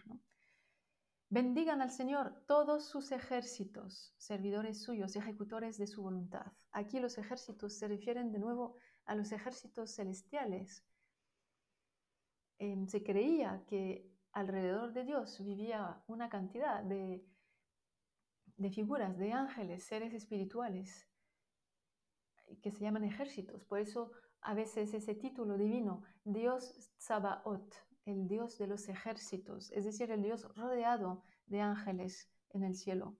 Bendigan 1.33 1.81
al 1.81 1.89
Señor 1.89 2.43
todos 2.45 2.85
sus 2.85 3.11
ejércitos, 3.11 4.13
servidores 4.19 4.83
suyos, 4.83 5.15
ejecutores 5.15 5.79
de 5.79 5.87
su 5.87 6.03
voluntad. 6.03 6.45
Aquí 6.71 6.99
los 6.99 7.17
ejércitos 7.17 7.73
se 7.73 7.87
refieren 7.87 8.31
de 8.31 8.37
nuevo 8.37 8.75
a 9.05 9.15
los 9.15 9.31
ejércitos 9.31 9.95
celestiales. 9.95 10.85
Em, 12.59 12.85
se 12.85 13.03
creía 13.03 13.63
que 13.65 14.13
alrededor 14.31 14.93
de 14.93 15.05
Dios 15.05 15.43
vivía 15.43 16.03
una 16.05 16.29
cantidad 16.29 16.83
de, 16.83 17.25
de 18.55 18.69
figuras, 18.69 19.17
de 19.17 19.31
ángeles, 19.31 19.83
seres 19.85 20.13
espirituales, 20.13 21.09
que 22.61 22.69
se 22.69 22.81
llaman 22.81 23.05
ejércitos. 23.05 23.65
Por 23.65 23.79
eso 23.79 24.11
a 24.41 24.53
veces 24.53 24.93
ese 24.93 25.15
título 25.15 25.57
divino, 25.57 26.03
Dios 26.25 26.91
Sabaoth, 26.97 27.73
el 28.05 28.27
Dios 28.27 28.57
de 28.57 28.67
los 28.67 28.89
ejércitos, 28.89 29.71
es 29.71 29.85
decir, 29.85 30.11
el 30.11 30.21
Dios 30.21 30.47
rodeado 30.55 31.23
de 31.45 31.61
ángeles 31.61 32.29
en 32.49 32.63
el 32.63 32.75
cielo. 32.75 33.17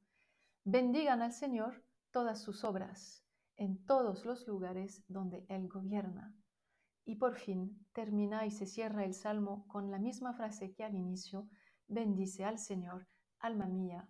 Bendigan 0.63 1.21
al 1.21 1.33
Señor 1.33 1.83
todas 2.11 2.41
sus 2.41 2.63
obras 2.63 3.23
en 3.55 3.85
todos 3.85 4.25
los 4.25 4.47
lugares 4.47 5.03
donde 5.07 5.45
Él 5.49 5.67
gobierna. 5.67 6.35
Y 7.05 7.15
por 7.15 7.35
fin 7.35 7.85
termina 7.93 8.45
y 8.45 8.51
se 8.51 8.65
cierra 8.65 9.03
el 9.03 9.13
salmo 9.13 9.67
con 9.67 9.91
la 9.91 9.99
misma 9.99 10.33
frase 10.33 10.73
que 10.73 10.83
al 10.83 10.95
inicio, 10.95 11.49
bendice 11.87 12.45
al 12.45 12.57
Señor, 12.57 13.07
alma 13.39 13.67
mía. 13.67 14.07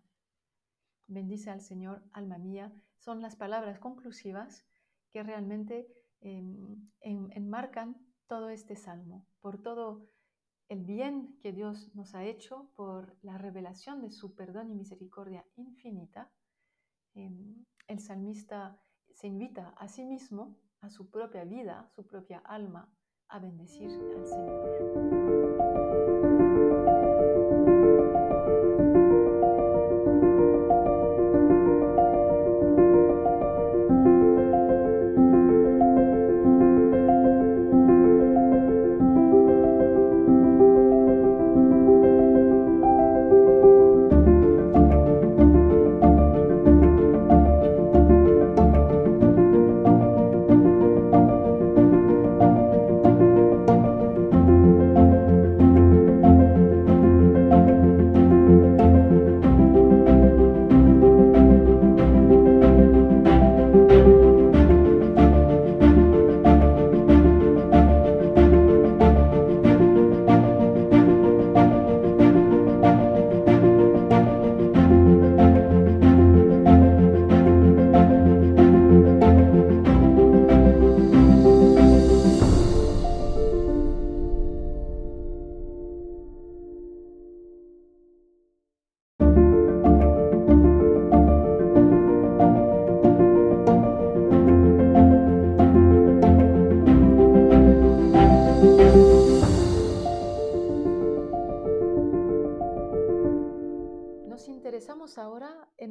Bendice 1.08 1.50
al 1.50 1.62
Señor, 1.62 2.04
alma 2.14 2.38
mía, 2.38 2.72
son 2.98 3.22
las 3.22 3.36
palabras 3.36 3.80
conclusivas 3.80 4.66
que 5.12 5.24
realmente 5.24 5.88
enmarcan 7.02 7.98
todo 8.28 8.50
este 8.50 8.76
salmo, 8.76 9.28
por 9.42 9.62
todo 9.62 10.08
el 10.74 10.82
bien 10.82 11.38
que 11.40 11.52
Dios 11.52 11.92
nos 11.94 12.16
ha 12.16 12.26
hecho, 12.26 12.72
por 12.76 13.16
la 13.22 13.38
revelación 13.38 14.02
de 14.02 14.10
su 14.10 14.34
perdón 14.34 14.72
y 14.72 14.76
misericordia 14.76 15.46
infinita. 15.56 16.32
Em, 17.14 17.64
el 17.88 18.00
salmista 18.00 18.82
se 19.14 19.28
invita 19.28 19.70
a 19.78 19.88
sí 19.88 20.04
mismo, 20.04 20.58
a 20.82 20.90
su 20.90 21.12
propia 21.12 21.44
vida, 21.44 21.92
su 21.96 22.08
propia 22.08 22.40
alma, 22.40 22.92
a 23.28 23.38
bendecir 23.38 23.92
al 23.92 24.28
Señor. 24.28 25.73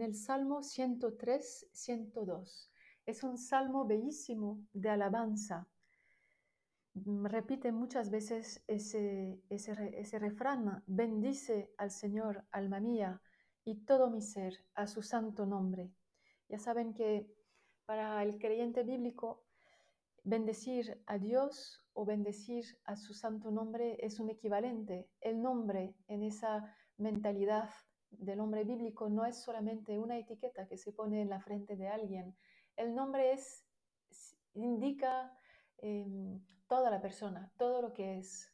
El 0.02 0.14
Salmo 0.14 0.62
103, 0.62 1.68
102. 1.72 2.70
Es 3.06 3.22
un 3.22 3.38
salmo 3.38 3.86
bellísimo 3.86 4.60
de 4.72 4.90
alabanza. 4.90 5.68
Mm, 6.94 7.26
repite 7.26 7.72
muchas 7.72 8.10
veces 8.10 8.62
ese, 8.66 9.40
ese, 9.48 9.72
ese 9.98 10.18
refrán, 10.18 10.82
bendice 10.86 11.72
al 11.78 11.90
Señor, 11.90 12.44
alma 12.50 12.80
mía, 12.80 13.20
y 13.64 13.84
todo 13.84 14.10
mi 14.10 14.22
ser, 14.22 14.64
a 14.74 14.86
su 14.86 15.02
santo 15.02 15.46
nombre. 15.46 15.92
Ya 16.48 16.58
saben 16.58 16.94
que 16.94 17.32
para 17.86 18.22
el 18.22 18.38
creyente 18.38 18.82
bíblico, 18.82 19.44
bendecir 20.24 21.02
a 21.06 21.18
Dios 21.18 21.82
o 21.92 22.04
bendecir 22.04 22.64
a 22.84 22.96
su 22.96 23.14
santo 23.14 23.50
nombre 23.50 23.96
es 24.00 24.20
un 24.20 24.30
equivalente. 24.30 25.08
El 25.20 25.42
nombre 25.42 25.94
en 26.08 26.22
esa 26.22 26.74
mentalidad 26.96 27.70
del 28.18 28.40
hombre 28.40 28.64
bíblico 28.64 29.08
no 29.08 29.24
es 29.24 29.36
solamente 29.36 29.98
una 29.98 30.18
etiqueta 30.18 30.66
que 30.66 30.76
se 30.76 30.92
pone 30.92 31.20
en 31.22 31.28
la 31.28 31.40
frente 31.40 31.76
de 31.76 31.88
alguien. 31.88 32.36
El 32.76 32.94
nombre 32.94 33.32
es, 33.32 33.64
indica 34.54 35.36
em, 35.78 36.40
toda 36.68 36.90
la 36.90 37.00
persona, 37.00 37.52
todo 37.56 37.82
lo 37.82 37.92
que 37.92 38.18
es. 38.18 38.50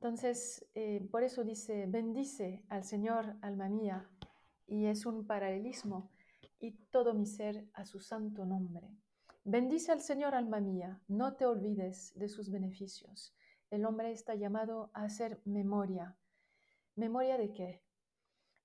Entonces, 0.00 0.66
eh, 0.74 1.06
por 1.10 1.22
eso 1.22 1.44
dice, 1.44 1.86
bendice 1.86 2.64
al 2.68 2.84
Señor, 2.84 3.36
alma 3.40 3.68
mía, 3.68 4.10
y 4.66 4.86
es 4.86 5.06
un 5.06 5.26
paralelismo, 5.26 6.10
y 6.60 6.72
todo 6.90 7.14
mi 7.14 7.26
ser 7.26 7.68
a 7.74 7.84
su 7.84 8.00
santo 8.00 8.44
nombre. 8.44 8.90
Bendice 9.44 9.92
al 9.92 10.00
Señor, 10.00 10.34
alma 10.34 10.60
mía, 10.60 11.02
no 11.08 11.36
te 11.36 11.44
olvides 11.44 12.12
de 12.16 12.28
sus 12.28 12.50
beneficios. 12.50 13.34
El 13.70 13.84
hombre 13.84 14.10
está 14.12 14.34
llamado 14.34 14.90
a 14.94 15.04
hacer 15.04 15.42
memoria. 15.44 16.16
¿Memoria 16.96 17.36
de 17.36 17.52
qué? 17.52 17.83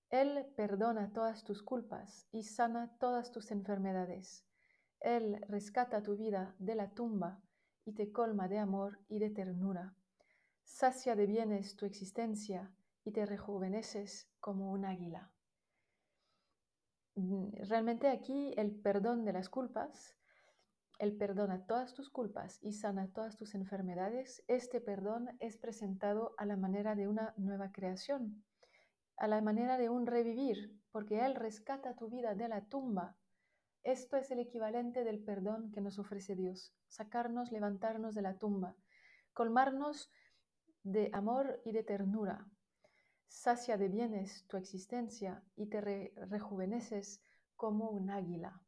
Él 0.10 0.48
perdona 0.56 1.14
todas 1.14 1.44
tus 1.44 1.62
culpas 1.62 2.28
y 2.32 2.44
sana 2.44 2.98
todas 3.00 3.32
tus 3.32 3.52
enfermedades. 3.52 4.44
Él 5.00 5.40
rescata 5.48 6.02
tu 6.02 6.18
vida 6.18 6.56
de 6.58 6.74
la 6.74 6.90
tumba 6.90 7.42
y 7.86 7.94
te 7.94 8.12
colma 8.12 8.48
de 8.48 8.58
amor 8.58 9.00
y 9.08 9.20
de 9.20 9.30
ternura. 9.30 9.96
Sacia 10.64 11.16
de 11.16 11.28
bienes 11.28 11.76
tu 11.76 11.86
existencia 11.86 12.74
y 13.04 13.12
te 13.12 13.26
rejuveneces 13.26 14.28
como 14.40 14.72
un 14.72 14.86
águila. 14.86 15.32
Mm, 17.16 17.52
realmente 17.68 18.08
aquí 18.08 18.54
el 18.58 18.76
perdón 18.76 19.26
de 19.26 19.34
las 19.34 19.48
culpas, 19.48 20.16
Él 20.98 21.16
perdona 21.18 21.66
todas 21.68 21.94
tus 21.94 22.10
culpas 22.10 22.58
y 22.62 22.74
sana 22.74 23.12
todas 23.14 23.38
tus 23.38 23.54
enfermedades. 23.54 24.44
Este 24.48 24.82
perdón 24.82 25.30
es 25.40 25.58
presentado 25.58 26.34
a 26.38 26.46
la 26.46 26.58
manera 26.58 26.96
de 26.96 27.08
una 27.08 27.34
nueva 27.38 27.72
creación, 27.72 28.44
a 29.20 29.28
la 29.28 29.42
manera 29.42 29.78
de 29.78 29.90
un 29.90 30.06
revivir, 30.06 30.80
porque 30.92 31.26
Él 31.26 31.36
rescata 31.36 31.96
tu 31.96 32.10
vida 32.10 32.36
de 32.36 32.48
la 32.48 32.66
tumba. 32.66 33.18
Esto 33.84 34.18
es 34.18 34.32
el 34.32 34.40
equivalente 34.40 35.04
del 35.04 35.24
perdón 35.24 35.72
que 35.72 35.82
nos 35.82 36.00
ofrece 36.00 36.36
Dios, 36.36 36.74
sacarnos, 36.88 37.52
levantarnos 37.52 38.16
de 38.16 38.22
la 38.22 38.38
tumba, 38.38 38.76
colmarnos 39.34 40.10
de 40.84 41.10
amor 41.14 41.62
y 41.66 41.74
de 41.74 41.84
ternura. 41.84 42.48
Sacia 43.28 43.78
de 43.78 43.90
bienes 43.90 44.48
tu 44.48 44.58
existencia 44.58 45.44
y 45.56 45.68
te 45.68 45.82
rejuveneces 46.16 47.22
como 47.56 47.90
un 47.90 48.10
águila. 48.10 48.62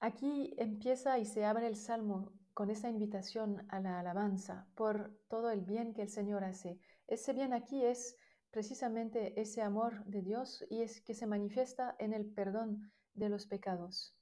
Aquí 0.00 0.54
empieza 0.56 1.18
y 1.18 1.26
se 1.26 1.44
abre 1.44 1.66
el 1.66 1.76
salmo 1.76 2.32
con 2.58 2.70
esa 2.70 2.88
invitación 2.88 3.64
a 3.68 3.78
la 3.78 4.00
alabanza 4.00 4.66
por 4.74 5.16
todo 5.28 5.48
el 5.52 5.60
bien 5.60 5.94
que 5.94 6.02
el 6.02 6.08
Señor 6.08 6.42
hace. 6.42 6.80
Ese 7.06 7.32
bien 7.32 7.52
aquí 7.52 7.84
es 7.84 8.16
precisamente 8.50 9.40
ese 9.40 9.62
amor 9.62 10.04
de 10.06 10.22
Dios 10.22 10.64
y 10.68 10.82
es 10.82 11.00
que 11.00 11.14
se 11.14 11.28
manifiesta 11.28 11.94
en 12.00 12.12
el 12.12 12.26
perdón 12.26 12.90
de 13.14 13.28
los 13.28 13.46
pecados. 13.46 14.16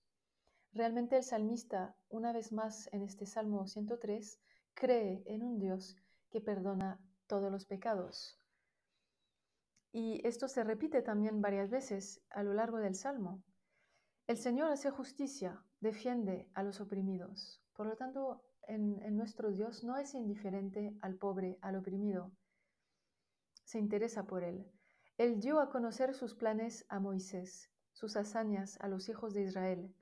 Realmente 0.74 1.16
el 1.16 1.22
salmista, 1.22 1.96
una 2.10 2.34
vez 2.34 2.52
más 2.52 2.90
en 2.92 3.00
este 3.00 3.24
Salmo 3.24 3.66
103, 3.66 4.38
cree 4.74 5.22
en 5.24 5.42
un 5.42 5.58
Dios 5.58 5.96
que 6.28 6.42
perdona 6.42 7.00
todos 7.26 7.50
los 7.50 7.64
pecados. 7.64 8.38
Y 9.92 10.20
esto 10.28 10.46
se 10.46 10.62
repite 10.62 11.00
también 11.00 11.40
varias 11.40 11.70
veces 11.70 12.20
a 12.28 12.42
lo 12.42 12.52
largo 12.52 12.76
del 12.80 12.96
Salmo. 12.96 13.42
El 14.26 14.36
Señor 14.36 14.70
hace 14.70 14.90
justicia, 14.90 15.64
defiende 15.80 16.50
a 16.52 16.62
los 16.62 16.82
oprimidos. 16.82 17.62
Por 17.76 17.86
lo 17.86 17.96
tanto, 17.96 18.42
en, 18.68 19.16
nuestro 19.16 19.52
Dios 19.52 19.84
no 19.84 19.98
es 19.98 20.14
indiferente 20.14 20.96
al 21.02 21.16
pobre, 21.16 21.58
al 21.60 21.76
oprimido. 21.76 22.32
Se 23.64 23.78
interesa 23.78 24.24
por 24.24 24.42
él. 24.42 24.66
Él 25.18 25.40
dio 25.40 25.60
a 25.60 25.68
conocer 25.68 26.14
sus 26.14 26.34
planes 26.34 26.86
a 26.88 27.00
Moisés, 27.00 27.70
sus 27.92 28.16
hazañas 28.16 28.78
a 28.80 28.88
los 28.88 29.08
hijos 29.08 29.34
de 29.34 29.42
Israel. 29.42 29.94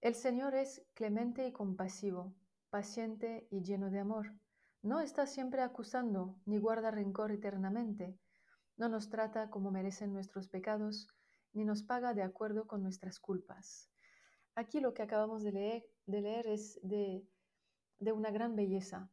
El 0.00 0.14
Señor 0.14 0.54
es 0.54 0.86
clemente 0.94 1.46
y 1.46 1.52
compasivo, 1.52 2.34
paciente 2.70 3.48
y 3.50 3.62
lleno 3.62 3.90
de 3.90 4.00
amor. 4.00 4.32
No 4.82 5.00
está 5.00 5.26
siempre 5.26 5.62
acusando 5.62 6.36
ni 6.44 6.58
guarda 6.58 6.90
rencor 6.90 7.32
eternamente. 7.32 8.18
No 8.76 8.88
nos 8.88 9.08
trata 9.08 9.50
como 9.50 9.70
merecen 9.70 10.12
nuestros 10.12 10.48
pecados, 10.48 11.08
ni 11.52 11.64
nos 11.64 11.82
paga 11.82 12.14
de 12.14 12.22
acuerdo 12.22 12.66
con 12.66 12.82
nuestras 12.82 13.18
culpas. 13.18 13.88
Aquí 14.56 14.80
lo 14.80 14.94
que 14.94 15.02
acabamos 15.02 15.42
de 15.42 15.52
leer, 16.06 16.46
es 16.46 16.78
de, 16.82 17.26
de 17.98 18.12
una 18.12 18.30
gran 18.30 18.54
belleza, 18.54 19.10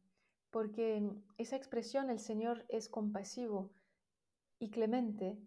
porque 0.50 1.02
esa 1.36 1.56
expresión 1.56 2.10
el 2.10 2.20
Señor 2.20 2.64
es 2.68 2.88
compasivo 2.88 3.72
y 4.58 4.70
clemente 4.70 5.38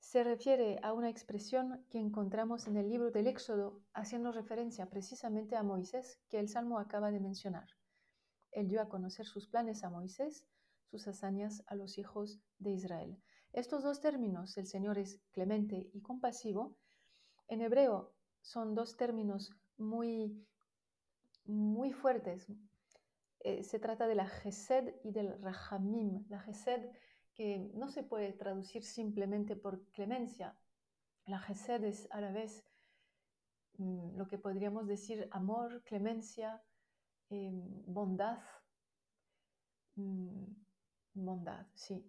se 0.00 0.24
refiere 0.24 0.80
a 0.82 0.92
una 0.92 1.08
expresión 1.08 1.86
que 1.88 1.98
encontramos 1.98 2.66
en 2.66 2.76
el 2.76 2.88
libro 2.88 3.10
del 3.10 3.26
Éxodo, 3.26 3.80
haciendo 3.94 4.32
referencia 4.32 4.90
precisamente 4.90 5.56
a 5.56 5.62
Moisés, 5.62 6.20
que 6.28 6.40
el 6.40 6.48
Salmo 6.48 6.78
acaba 6.78 7.10
de 7.10 7.20
mencionar. 7.20 7.68
Él 8.50 8.68
dio 8.68 8.82
a 8.82 8.88
conocer 8.88 9.24
sus 9.24 9.46
planes 9.46 9.84
a 9.84 9.90
Moisés, 9.90 10.46
sus 10.90 11.06
hazañas 11.06 11.62
a 11.68 11.74
los 11.74 11.96
hijos 11.96 12.40
de 12.58 12.72
Israel. 12.72 13.22
Estos 13.52 13.82
dos 13.82 14.00
términos, 14.00 14.56
el 14.58 14.66
Señor 14.66 14.98
es 14.98 15.20
clemente 15.30 15.88
y 15.92 16.02
compasivo, 16.02 16.76
en 17.48 17.62
hebreo 17.62 18.14
son 18.44 18.74
dos 18.74 18.96
términos 18.96 19.50
muy, 19.78 20.46
muy 21.46 21.92
fuertes. 21.92 22.46
Eh, 23.40 23.62
se 23.64 23.78
trata 23.78 24.06
de 24.06 24.14
la 24.14 24.28
Gesed 24.28 24.94
y 25.02 25.12
del 25.12 25.40
Rahamim. 25.40 26.26
La 26.28 26.40
Gesed 26.40 26.90
que 27.34 27.58
no 27.74 27.88
se 27.88 28.02
puede 28.02 28.32
traducir 28.32 28.84
simplemente 28.84 29.56
por 29.56 29.82
clemencia. 29.92 30.56
La 31.24 31.38
Gesed 31.38 31.84
es 31.84 32.06
a 32.10 32.20
la 32.20 32.32
vez 32.32 32.64
mm, 33.78 34.18
lo 34.18 34.28
que 34.28 34.38
podríamos 34.38 34.86
decir 34.86 35.26
amor, 35.32 35.82
clemencia, 35.84 36.62
em, 37.30 37.62
bondad. 37.86 38.40
Mm, 39.96 40.52
bondad, 41.14 41.66
sí. 41.74 42.06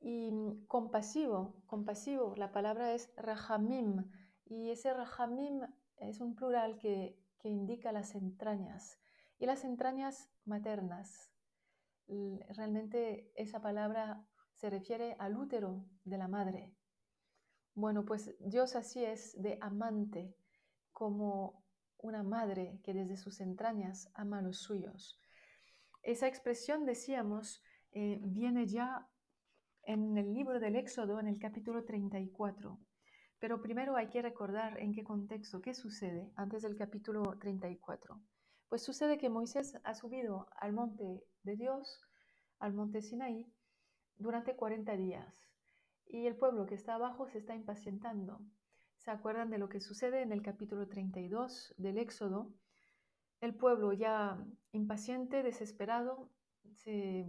Y 0.00 0.30
mm, 0.30 0.66
compasivo, 0.66 1.62
compasivo, 1.66 2.34
la 2.36 2.52
palabra 2.52 2.92
es 2.92 3.10
rahamim, 3.16 4.04
y 4.52 4.70
ese 4.70 4.92
rahamim 4.92 5.62
es 5.96 6.20
un 6.20 6.34
plural 6.34 6.78
que, 6.78 7.18
que 7.38 7.48
indica 7.48 7.90
las 7.90 8.14
entrañas, 8.14 8.98
y 9.38 9.46
las 9.46 9.64
entrañas 9.64 10.28
maternas. 10.44 11.32
Realmente 12.06 13.32
esa 13.34 13.60
palabra 13.60 14.24
se 14.52 14.68
refiere 14.68 15.16
al 15.18 15.36
útero 15.36 15.86
de 16.04 16.18
la 16.18 16.28
madre. 16.28 16.74
Bueno, 17.74 18.04
pues 18.04 18.36
Dios 18.38 18.76
así 18.76 19.02
es 19.02 19.40
de 19.40 19.56
amante, 19.62 20.36
como 20.92 21.64
una 21.98 22.22
madre 22.22 22.78
que 22.84 22.92
desde 22.92 23.16
sus 23.16 23.40
entrañas 23.40 24.10
ama 24.14 24.40
a 24.40 24.42
los 24.42 24.58
suyos. 24.58 25.18
Esa 26.02 26.28
expresión, 26.28 26.84
decíamos, 26.84 27.62
eh, 27.92 28.18
viene 28.22 28.66
ya 28.66 29.08
en 29.84 30.18
el 30.18 30.34
libro 30.34 30.60
del 30.60 30.76
Éxodo, 30.76 31.18
en 31.18 31.28
el 31.28 31.38
capítulo 31.38 31.84
34. 31.84 32.78
Pero 33.42 33.60
primero 33.60 33.96
hay 33.96 34.08
que 34.08 34.22
recordar 34.22 34.78
en 34.78 34.92
qué 34.92 35.02
contexto, 35.02 35.60
qué 35.60 35.74
sucede 35.74 36.30
antes 36.36 36.62
del 36.62 36.76
capítulo 36.76 37.22
34. 37.40 38.22
Pues 38.68 38.84
sucede 38.84 39.18
que 39.18 39.30
Moisés 39.30 39.76
ha 39.82 39.94
subido 39.94 40.46
al 40.60 40.72
monte 40.72 41.24
de 41.42 41.56
Dios, 41.56 42.00
al 42.60 42.72
monte 42.72 43.02
Sinaí, 43.02 43.52
durante 44.16 44.54
40 44.54 44.96
días. 44.96 45.34
Y 46.06 46.28
el 46.28 46.36
pueblo 46.36 46.66
que 46.66 46.76
está 46.76 46.94
abajo 46.94 47.26
se 47.26 47.38
está 47.38 47.56
impacientando. 47.56 48.40
¿Se 48.98 49.10
acuerdan 49.10 49.50
de 49.50 49.58
lo 49.58 49.68
que 49.68 49.80
sucede 49.80 50.22
en 50.22 50.30
el 50.30 50.42
capítulo 50.42 50.86
32 50.86 51.74
del 51.78 51.98
Éxodo? 51.98 52.54
El 53.40 53.56
pueblo 53.56 53.92
ya 53.92 54.38
impaciente, 54.70 55.42
desesperado, 55.42 56.30
se 56.74 57.26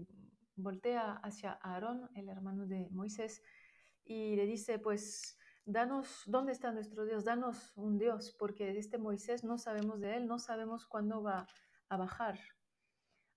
voltea 0.58 1.14
hacia 1.24 1.54
Aarón, 1.64 2.08
el 2.14 2.30
hermano 2.30 2.68
de 2.68 2.88
Moisés, 2.92 3.42
y 4.06 4.36
le 4.36 4.46
dice, 4.46 4.78
pues, 4.78 5.40
danos, 5.66 6.24
¿dónde 6.26 6.52
está 6.52 6.72
nuestro 6.72 7.06
Dios? 7.06 7.26
Danos 7.26 7.74
un 7.76 7.98
Dios, 7.98 8.36
porque 8.38 8.78
este 8.78 8.98
Moisés 8.98 9.44
no 9.44 9.58
sabemos 9.58 10.00
de 10.00 10.18
él, 10.18 10.28
no 10.28 10.40
sabemos 10.40 10.86
cuándo 10.86 11.22
va 11.22 11.48
a 11.90 11.98
bajar. 11.98 12.40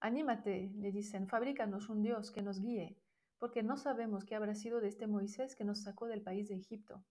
Anímate, 0.00 0.72
le 0.76 0.92
dicen, 0.92 1.26
fabrícanos 1.26 1.88
un 1.88 2.02
Dios 2.02 2.30
que 2.30 2.42
nos 2.42 2.60
guíe 2.60 2.96
porque 3.38 3.62
no 3.62 3.76
sabemos 3.76 4.24
qué 4.24 4.34
habrá 4.34 4.54
sido 4.54 4.80
de 4.80 4.88
este 4.88 5.06
Moisés 5.06 5.56
que 5.56 5.64
nos 5.64 5.82
sacó 5.82 6.06
del 6.06 6.22
país 6.22 6.48
de 6.48 6.56
Egipto. 6.56 7.04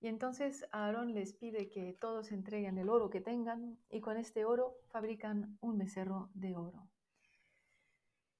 Y 0.00 0.08
entonces 0.08 0.66
Aarón 0.72 1.14
les 1.14 1.32
pide 1.32 1.68
que 1.70 1.96
todos 2.00 2.32
entreguen 2.32 2.78
el 2.78 2.88
oro 2.88 3.08
que 3.08 3.20
tengan 3.20 3.78
y 3.88 4.00
con 4.00 4.16
este 4.16 4.44
oro 4.44 4.76
fabrican 4.88 5.56
un 5.60 5.78
becerro 5.78 6.30
de 6.34 6.54
oro. 6.54 6.88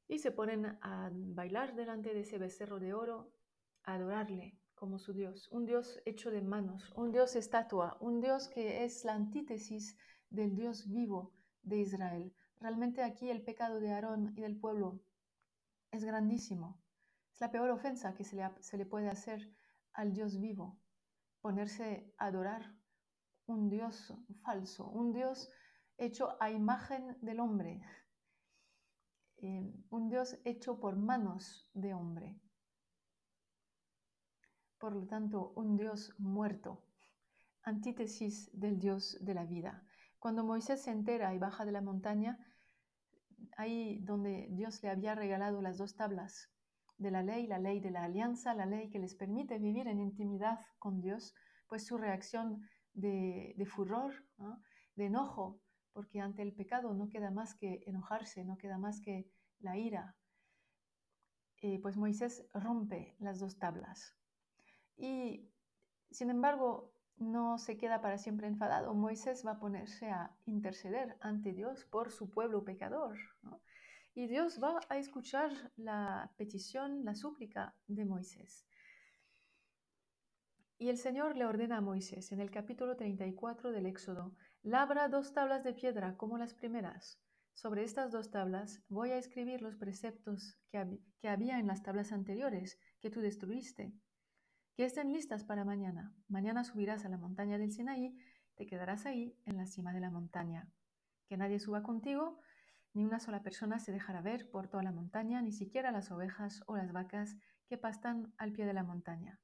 Y 0.08 0.18
se 0.18 0.30
ponen 0.30 0.78
a 0.82 1.10
bailar 1.12 1.74
delante 1.74 2.12
de 2.12 2.20
ese 2.20 2.38
becerro 2.38 2.78
de 2.78 2.92
oro, 2.92 3.32
a 3.84 3.94
adorarle 3.94 4.58
como 4.76 4.98
su 4.98 5.12
Dios, 5.12 5.48
un 5.50 5.66
Dios 5.66 6.00
hecho 6.04 6.30
de 6.30 6.42
manos, 6.42 6.92
un 6.94 7.10
Dios 7.10 7.34
estatua, 7.34 7.96
un 8.00 8.20
Dios 8.20 8.48
que 8.48 8.84
es 8.84 9.04
la 9.04 9.14
antítesis 9.14 9.96
del 10.30 10.54
Dios 10.54 10.88
vivo 10.88 11.32
de 11.62 11.78
Israel. 11.78 12.32
Realmente 12.60 13.02
aquí 13.02 13.28
el 13.30 13.42
pecado 13.42 13.80
de 13.80 13.92
Aarón 13.92 14.32
y 14.36 14.42
del 14.42 14.56
pueblo 14.56 15.00
es 15.90 16.04
grandísimo. 16.04 16.78
Es 17.32 17.40
la 17.40 17.50
peor 17.50 17.70
ofensa 17.70 18.14
que 18.14 18.24
se 18.24 18.36
le, 18.36 18.48
se 18.60 18.76
le 18.76 18.86
puede 18.86 19.08
hacer 19.08 19.50
al 19.92 20.12
Dios 20.12 20.38
vivo, 20.38 20.78
ponerse 21.40 22.14
a 22.18 22.26
adorar 22.26 22.76
un 23.46 23.68
Dios 23.68 24.14
falso, 24.42 24.88
un 24.90 25.12
Dios 25.12 25.50
hecho 25.96 26.36
a 26.40 26.50
imagen 26.50 27.16
del 27.22 27.40
hombre, 27.40 27.82
eh, 29.38 29.72
un 29.90 30.08
Dios 30.08 30.38
hecho 30.44 30.80
por 30.80 30.96
manos 30.96 31.70
de 31.74 31.94
hombre. 31.94 32.40
Por 34.78 34.94
lo 34.94 35.06
tanto, 35.06 35.52
un 35.56 35.76
Dios 35.76 36.14
muerto, 36.18 36.84
antítesis 37.62 38.50
del 38.52 38.78
Dios 38.78 39.16
de 39.20 39.34
la 39.34 39.44
vida. 39.44 39.82
Cuando 40.18 40.44
Moisés 40.44 40.82
se 40.82 40.90
entera 40.90 41.34
y 41.34 41.38
baja 41.38 41.64
de 41.64 41.72
la 41.72 41.80
montaña, 41.80 42.38
ahí 43.56 43.98
donde 44.00 44.48
Dios 44.50 44.82
le 44.82 44.90
había 44.90 45.14
regalado 45.14 45.62
las 45.62 45.78
dos 45.78 45.96
tablas 45.96 46.50
de 46.98 47.10
la 47.10 47.22
ley, 47.22 47.46
la 47.46 47.58
ley 47.58 47.80
de 47.80 47.90
la 47.90 48.04
alianza, 48.04 48.54
la 48.54 48.66
ley 48.66 48.88
que 48.90 48.98
les 48.98 49.14
permite 49.14 49.58
vivir 49.58 49.86
en 49.88 50.00
intimidad 50.00 50.60
con 50.78 51.00
Dios, 51.00 51.34
pues 51.68 51.86
su 51.86 51.98
reacción 51.98 52.62
de, 52.94 53.54
furor, 53.66 54.14
de 54.94 55.06
enojo, 55.06 55.60
porque 55.92 56.20
ante 56.20 56.42
el 56.42 56.54
pecado 56.54 56.94
no 56.94 57.08
queda 57.08 57.30
más 57.30 57.54
que 57.54 57.82
enojarse, 57.86 58.44
no 58.44 58.56
queda 58.56 58.78
más 58.78 59.00
que 59.00 59.30
la 59.60 59.76
ira. 59.76 60.16
Eh, 61.62 61.80
pues 61.80 61.96
Moisés 61.96 62.46
rompe 62.52 63.16
las 63.18 63.40
dos 63.40 63.58
tablas. 63.58 64.14
Y 64.96 65.48
sin 66.10 66.30
embargo, 66.30 66.92
no 67.18 67.58
se 67.58 67.76
queda 67.76 68.00
para 68.00 68.18
siempre 68.18 68.46
enfadado. 68.46 68.94
Moisés 68.94 69.44
va 69.46 69.52
a 69.52 69.58
ponerse 69.58 70.10
a 70.10 70.34
interceder 70.44 71.16
ante 71.20 71.52
Dios 71.52 71.84
por 71.84 72.10
su 72.10 72.30
pueblo 72.30 72.64
pecador. 72.64 73.16
Y 74.14 74.26
Dios 74.26 74.60
va 74.62 74.80
a 74.88 74.98
escuchar 74.98 75.50
la 75.76 76.32
petición, 76.36 77.04
la 77.04 77.14
súplica 77.14 77.74
de 77.86 78.04
Moisés. 78.04 78.66
Y 80.78 80.88
el 80.90 80.98
Señor 80.98 81.36
le 81.36 81.46
ordena 81.46 81.78
a 81.78 81.80
Moisés 81.80 82.32
en 82.32 82.40
el 82.40 82.50
capítulo 82.50 82.96
34 82.96 83.72
del 83.72 83.86
Éxodo, 83.86 84.34
labra 84.62 85.08
dos 85.08 85.32
tablas 85.32 85.64
de 85.64 85.72
piedra 85.72 86.16
como 86.16 86.36
las 86.36 86.52
primeras. 86.52 87.18
Sobre 87.54 87.82
estas 87.82 88.12
dos 88.12 88.30
tablas 88.30 88.82
voy 88.88 89.10
a 89.10 89.16
escribir 89.16 89.62
los 89.62 89.76
preceptos 89.76 90.58
que, 90.70 90.98
que 91.18 91.28
había 91.28 91.58
en 91.58 91.66
las 91.66 91.82
tablas 91.82 92.12
anteriores 92.12 92.78
que 93.00 93.08
tú 93.08 93.20
destruiste 93.20 93.94
que 94.76 94.84
estén 94.84 95.10
listas 95.10 95.42
para 95.42 95.64
mañana. 95.64 96.12
Mañana 96.28 96.62
subirás 96.62 97.06
a 97.06 97.08
la 97.08 97.16
montaña 97.16 97.56
del 97.56 97.72
Sinaí, 97.72 98.14
te 98.56 98.66
quedarás 98.66 99.06
ahí 99.06 99.34
en 99.46 99.56
la 99.56 99.66
cima 99.66 99.94
de 99.94 100.00
la 100.00 100.10
montaña. 100.10 100.68
Que 101.28 101.38
nadie 101.38 101.58
suba 101.58 101.82
contigo, 101.82 102.40
ni 102.92 103.02
una 103.02 103.18
sola 103.18 103.42
persona 103.42 103.78
se 103.78 103.90
dejará 103.90 104.20
ver 104.20 104.50
por 104.50 104.68
toda 104.68 104.82
la 104.82 104.92
montaña, 104.92 105.40
ni 105.40 105.52
siquiera 105.52 105.92
las 105.92 106.10
ovejas 106.10 106.62
o 106.66 106.76
las 106.76 106.92
vacas 106.92 107.38
que 107.68 107.78
pastan 107.78 108.34
al 108.36 108.52
pie 108.52 108.66
de 108.66 108.74
la 108.74 108.82
montaña. 108.82 109.40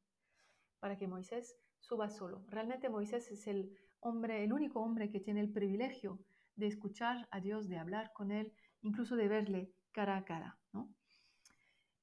Para 0.81 0.99
que 0.99 1.09
Moisés 1.09 1.57
suba 1.81 2.11
solo. 2.11 2.45
Realmente 2.49 2.91
Moisés 2.91 3.31
es 3.31 3.47
el 3.47 3.75
hombre, 4.01 4.45
el 4.45 4.53
único 4.53 4.81
hombre 4.83 5.09
que 5.09 5.21
tiene 5.21 5.41
el 5.41 5.51
privilegio 5.51 6.21
de 6.57 6.67
escuchar 6.67 7.27
a 7.31 7.41
Dios, 7.41 7.69
de 7.69 7.79
hablar 7.79 8.13
con 8.13 8.33
él, 8.33 8.53
incluso 8.83 9.17
de 9.17 9.29
verle 9.29 9.73
cara 9.93 10.19
a 10.19 10.27
cara. 10.27 10.59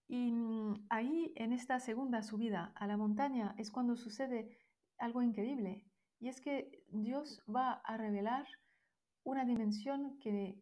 Y 0.10 0.32
mm, 0.32 0.88
ahí, 0.90 1.32
en 1.36 1.54
esta 1.54 1.80
segunda 1.80 2.24
subida 2.24 2.74
a 2.76 2.88
la 2.88 2.98
montaña, 2.98 3.54
es 3.60 3.70
cuando 3.70 3.96
sucede 3.96 4.58
algo 4.98 5.22
increíble. 5.22 5.86
Y 6.20 6.28
es 6.28 6.42
que 6.42 6.84
Dios 6.90 7.44
va 7.48 7.74
a 7.86 7.96
revelar 7.96 8.46
una 9.24 9.46
dimensión 9.46 10.18
que 10.20 10.60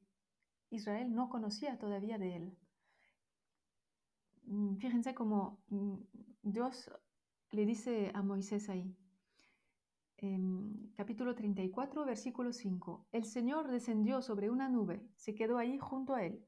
Israel 0.70 1.14
no 1.16 1.30
conocía 1.30 1.80
todavía 1.80 2.18
de 2.18 2.36
él. 2.36 2.58
Mm, 4.44 4.76
fíjense 4.76 5.16
cómo 5.16 5.64
mm, 5.70 5.96
Dios 6.44 6.92
le 7.52 7.66
dice 7.66 8.12
a 8.14 8.22
Moisés 8.22 8.68
ahí, 8.68 8.94
capítulo 10.98 11.36
34, 11.36 12.04
versículo 12.04 12.52
5, 12.52 13.08
el 13.14 13.24
Señor 13.24 13.70
descendió 13.72 14.22
sobre 14.22 14.50
una 14.50 14.68
nube, 14.68 15.08
se 15.16 15.36
quedó 15.36 15.58
ahí 15.58 15.78
junto 15.78 16.16
a 16.16 16.26
él. 16.26 16.44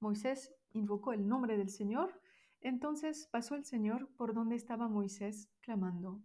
Moisés 0.00 0.54
invocó 0.72 1.12
el 1.12 1.26
nombre 1.26 1.56
del 1.56 1.70
Señor 1.70 2.20
entonces 2.64 3.28
pasó 3.30 3.54
el 3.54 3.64
Señor 3.64 4.08
por 4.16 4.32
donde 4.32 4.56
estaba 4.56 4.88
Moisés, 4.88 5.50
clamando, 5.60 6.22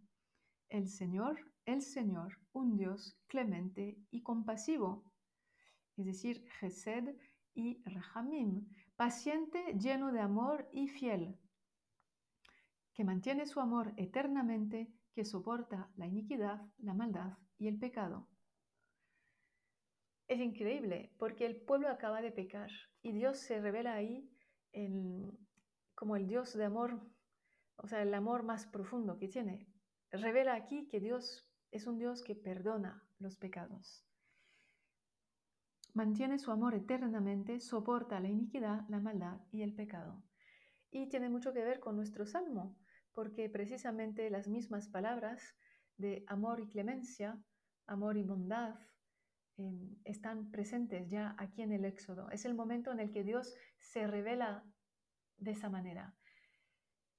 El 0.70 0.88
Señor, 0.88 1.52
el 1.66 1.82
Señor, 1.82 2.40
un 2.54 2.78
Dios 2.78 3.18
clemente 3.28 3.98
y 4.10 4.24
compasivo, 4.24 5.04
es 5.98 6.06
decir, 6.06 6.50
Gesed 6.60 7.14
y 7.54 7.84
Rahamim, 7.84 8.70
paciente, 8.96 9.78
lleno 9.78 10.14
de 10.14 10.22
amor 10.22 10.70
y 10.72 10.88
fiel, 10.88 11.38
que 12.94 13.04
mantiene 13.04 13.46
su 13.46 13.60
amor 13.60 13.94
eternamente, 13.98 14.94
que 15.14 15.26
soporta 15.26 15.92
la 15.98 16.08
iniquidad, 16.08 16.62
la 16.78 16.94
maldad 16.94 17.38
y 17.58 17.68
el 17.68 17.78
pecado. 17.78 18.30
Es 20.30 20.40
increíble 20.40 21.12
porque 21.18 21.46
el 21.46 21.60
pueblo 21.60 21.90
acaba 21.90 22.22
de 22.22 22.32
pecar 22.32 22.72
y 23.02 23.12
Dios 23.12 23.40
se 23.40 23.60
revela 23.60 23.94
ahí 23.94 24.30
en, 24.72 25.38
como 26.00 26.16
el 26.16 26.28
Dios 26.28 26.54
de 26.54 26.64
amor, 26.64 26.98
o 27.76 27.86
sea, 27.86 28.02
el 28.02 28.14
amor 28.14 28.44
más 28.44 28.66
profundo 28.66 29.18
que 29.18 29.28
tiene. 29.28 29.68
Revela 30.12 30.56
aquí 30.56 30.88
que 30.88 31.02
Dios 31.02 31.46
es 31.72 31.88
un 31.88 31.98
Dios 31.98 32.24
que 32.24 32.36
perdona 32.36 33.04
los 33.18 33.36
pecados. 33.36 34.06
Mantiene 35.94 36.40
su 36.40 36.52
amor 36.52 36.74
eternamente, 36.74 37.60
soporta 37.60 38.22
la 38.22 38.30
iniquidad, 38.30 38.88
la 38.88 39.02
maldad 39.02 39.42
y 39.52 39.62
el 39.62 39.76
pecado. 39.76 40.24
Y 40.90 41.10
tiene 41.10 41.28
mucho 41.28 41.52
que 41.52 41.66
ver 41.66 41.82
con 41.82 41.98
nuestro 41.98 42.26
salmo, 42.26 42.78
porque 43.12 43.50
precisamente 43.50 44.30
las 44.30 44.48
mismas 44.48 44.88
palabras 44.88 45.54
de 45.98 46.24
amor 46.28 46.62
y 46.62 46.70
clemencia, 46.70 47.44
amor 47.88 48.16
y 48.16 48.24
bondad, 48.24 48.80
em, 49.58 49.98
están 50.06 50.50
presentes 50.50 51.10
ya 51.10 51.36
aquí 51.38 51.62
en 51.62 51.74
el 51.74 51.84
Éxodo. 51.84 52.30
Es 52.32 52.46
el 52.46 52.54
momento 52.54 52.90
en 52.94 53.02
el 53.02 53.12
que 53.12 53.26
Dios 53.26 53.54
se 53.80 54.08
revela 54.08 54.64
de 55.40 55.52
esa 55.52 55.70
manera. 55.70 56.16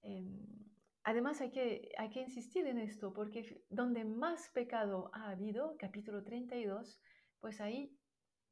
Em, 0.02 0.46
además 1.02 1.40
hay 1.40 1.50
que, 1.50 1.92
hay 1.98 2.10
que 2.10 2.20
insistir 2.20 2.66
en 2.66 2.78
esto, 2.78 3.12
porque 3.12 3.64
donde 3.68 4.04
más 4.04 4.48
pecado 4.50 5.10
ha 5.14 5.30
habido, 5.30 5.76
capítulo 5.78 6.22
32, 6.22 7.00
pues 7.40 7.60
ahí, 7.60 7.98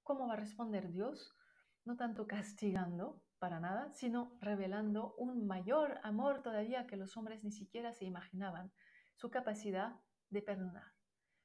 ¿cómo 0.03 0.27
va 0.27 0.35
a 0.35 0.39
responder 0.39 0.91
Dios? 0.91 1.35
No 1.85 1.97
tanto 1.97 2.27
castigando 2.27 3.23
para 3.39 3.61
nada, 3.61 3.93
sino 3.95 4.37
revelando 4.41 5.15
un 5.15 5.47
mayor 5.47 6.01
amor 6.03 6.43
todavía 6.43 6.87
que 6.87 6.97
los 6.97 7.17
hombres 7.17 7.45
ni 7.45 7.53
siquiera 7.53 7.93
se 7.93 8.05
imaginaban, 8.05 8.73
su 9.15 9.31
capacidad 9.31 10.01
de 10.31 10.43
perdonar, 10.43 10.93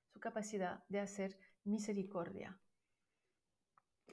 su 0.08 0.20
capacidad 0.20 0.84
de 0.90 1.00
hacer 1.00 1.38
misericordia. 1.64 2.60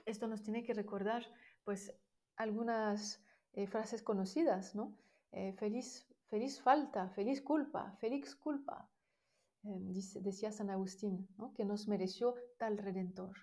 Esto 0.06 0.26
nos 0.28 0.42
tiene 0.42 0.62
que 0.62 0.74
recordar 0.74 1.26
pues 1.64 1.94
algunas 2.36 3.22
eh, 3.52 3.66
frases 3.66 4.02
conocidas, 4.02 4.74
¿no? 4.76 4.96
Eh, 5.32 5.52
feliz, 5.54 6.06
feliz 6.28 6.60
falta, 6.60 7.08
feliz 7.10 7.42
culpa, 7.42 7.96
feliz 7.98 8.36
culpa, 8.36 8.88
eh, 9.64 9.78
decía 10.20 10.52
San 10.52 10.70
Agustín, 10.70 11.28
¿no? 11.36 11.52
que 11.54 11.64
nos 11.64 11.88
mereció 11.88 12.34
tal 12.58 12.78
redentor. 12.78 13.36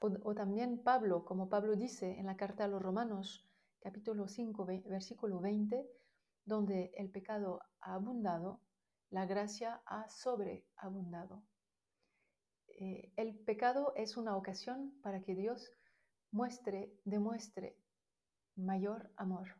O, 0.00 0.12
o, 0.22 0.34
también 0.34 0.82
Pablo, 0.82 1.24
como 1.24 1.48
Pablo 1.48 1.74
dice 1.76 2.18
en 2.18 2.26
la 2.26 2.36
carta 2.36 2.64
a 2.64 2.68
los 2.68 2.82
Romanos, 2.82 3.46
capítulo 3.80 4.28
5, 4.28 4.66
versículo 4.86 5.40
20, 5.40 5.88
donde 6.44 6.92
el 6.96 7.10
pecado 7.10 7.60
ha 7.80 7.94
abundado, 7.94 8.60
la 9.08 9.24
gracia 9.24 9.82
ha 9.86 10.08
sobreabundado. 10.08 11.42
el 13.16 13.38
pecado 13.46 13.92
es 13.96 14.16
una 14.16 14.36
ocasión 14.36 14.92
para 15.02 15.22
que 15.22 15.34
Dios 15.34 15.70
muestre, 16.30 16.92
demuestre 17.04 17.78
mayor 18.56 19.10
amor. 19.16 19.56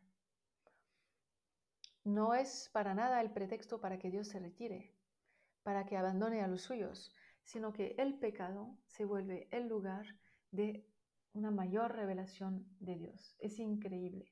No 2.03 2.33
es 2.35 2.69
para 2.71 2.93
nada 2.93 3.21
el 3.21 3.31
pretexto 3.31 3.81
para 3.81 3.97
que 3.97 4.11
Dios 4.11 4.27
se 4.27 4.39
retire, 4.39 4.95
para 5.63 5.85
que 5.85 5.97
abandone 5.97 6.41
a 6.41 6.47
los 6.47 6.61
suyos, 6.61 7.11
sino 7.43 7.73
que 7.73 7.95
el 7.97 8.19
pecado 8.19 8.77
se 8.85 9.05
vuelve 9.05 9.47
el 9.51 9.67
lugar 9.67 10.05
de 10.51 10.87
una 11.33 11.51
mayor 11.51 11.95
revelación 11.95 12.65
de 12.79 12.95
Dios. 12.95 13.35
Es 13.39 13.59
increíble. 13.59 14.31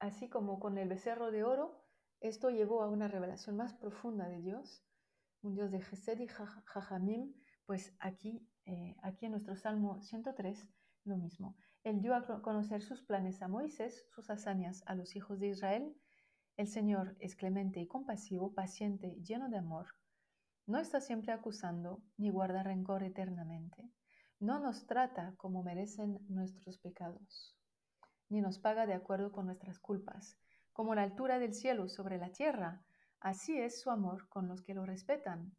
así 0.00 0.28
como 0.28 0.60
con 0.60 0.76
el 0.76 0.88
becerro 0.88 1.30
de 1.30 1.44
oro, 1.44 1.82
esto 2.20 2.50
llevó 2.50 2.82
a 2.82 2.88
una 2.88 3.08
revelación 3.08 3.56
más 3.56 3.74
profunda 3.74 4.28
de 4.28 4.42
Dios, 4.42 4.84
un 5.42 5.54
Dios 5.54 5.70
de 5.70 5.80
Gesed 5.80 6.18
y 6.20 6.28
Jajamim, 6.28 7.34
pues 7.64 7.94
aquí, 8.00 8.46
eh, 8.66 8.96
aquí 9.02 9.26
en 9.26 9.32
nuestro 9.32 9.56
Salmo 9.56 10.02
103, 10.02 10.68
lo 11.04 11.16
mismo. 11.16 11.56
Él 11.84 12.00
dio 12.00 12.14
a 12.14 12.40
conocer 12.40 12.80
sus 12.80 13.02
planes 13.02 13.42
a 13.42 13.48
Moisés, 13.48 14.06
sus 14.08 14.30
hazañas 14.30 14.82
a 14.86 14.94
los 14.94 15.16
hijos 15.16 15.38
de 15.38 15.48
Israel. 15.48 15.94
El 16.56 16.66
Señor 16.66 17.14
es 17.20 17.36
clemente 17.36 17.78
y 17.78 17.86
compasivo, 17.86 18.54
paciente 18.54 19.08
y 19.08 19.22
lleno 19.22 19.50
de 19.50 19.58
amor. 19.58 19.88
No 20.66 20.78
está 20.78 21.02
siempre 21.02 21.32
acusando 21.32 22.02
ni 22.16 22.30
guarda 22.30 22.62
rencor 22.62 23.02
eternamente. 23.02 23.90
No 24.40 24.60
nos 24.60 24.86
trata 24.86 25.34
como 25.36 25.62
merecen 25.62 26.20
nuestros 26.26 26.78
pecados, 26.78 27.54
ni 28.30 28.40
nos 28.40 28.58
paga 28.58 28.86
de 28.86 28.94
acuerdo 28.94 29.30
con 29.30 29.44
nuestras 29.44 29.78
culpas. 29.78 30.38
Como 30.72 30.94
la 30.94 31.02
altura 31.02 31.38
del 31.38 31.52
cielo 31.52 31.90
sobre 31.90 32.16
la 32.16 32.30
tierra, 32.32 32.82
así 33.20 33.58
es 33.58 33.82
su 33.82 33.90
amor 33.90 34.26
con 34.30 34.48
los 34.48 34.62
que 34.62 34.72
lo 34.72 34.86
respetan. 34.86 35.54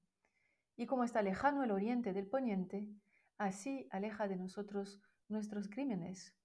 Y 0.75 0.87
como 0.87 1.03
está 1.03 1.21
lejano 1.21 1.63
el 1.63 1.69
oriente 1.69 2.13
del 2.13 2.27
poniente, 2.27 2.89
así 3.37 3.87
aleja 3.91 4.27
de 4.27 4.37
nosotros 4.37 4.99
nuestros 5.27 5.69
crímenes. 5.69 6.35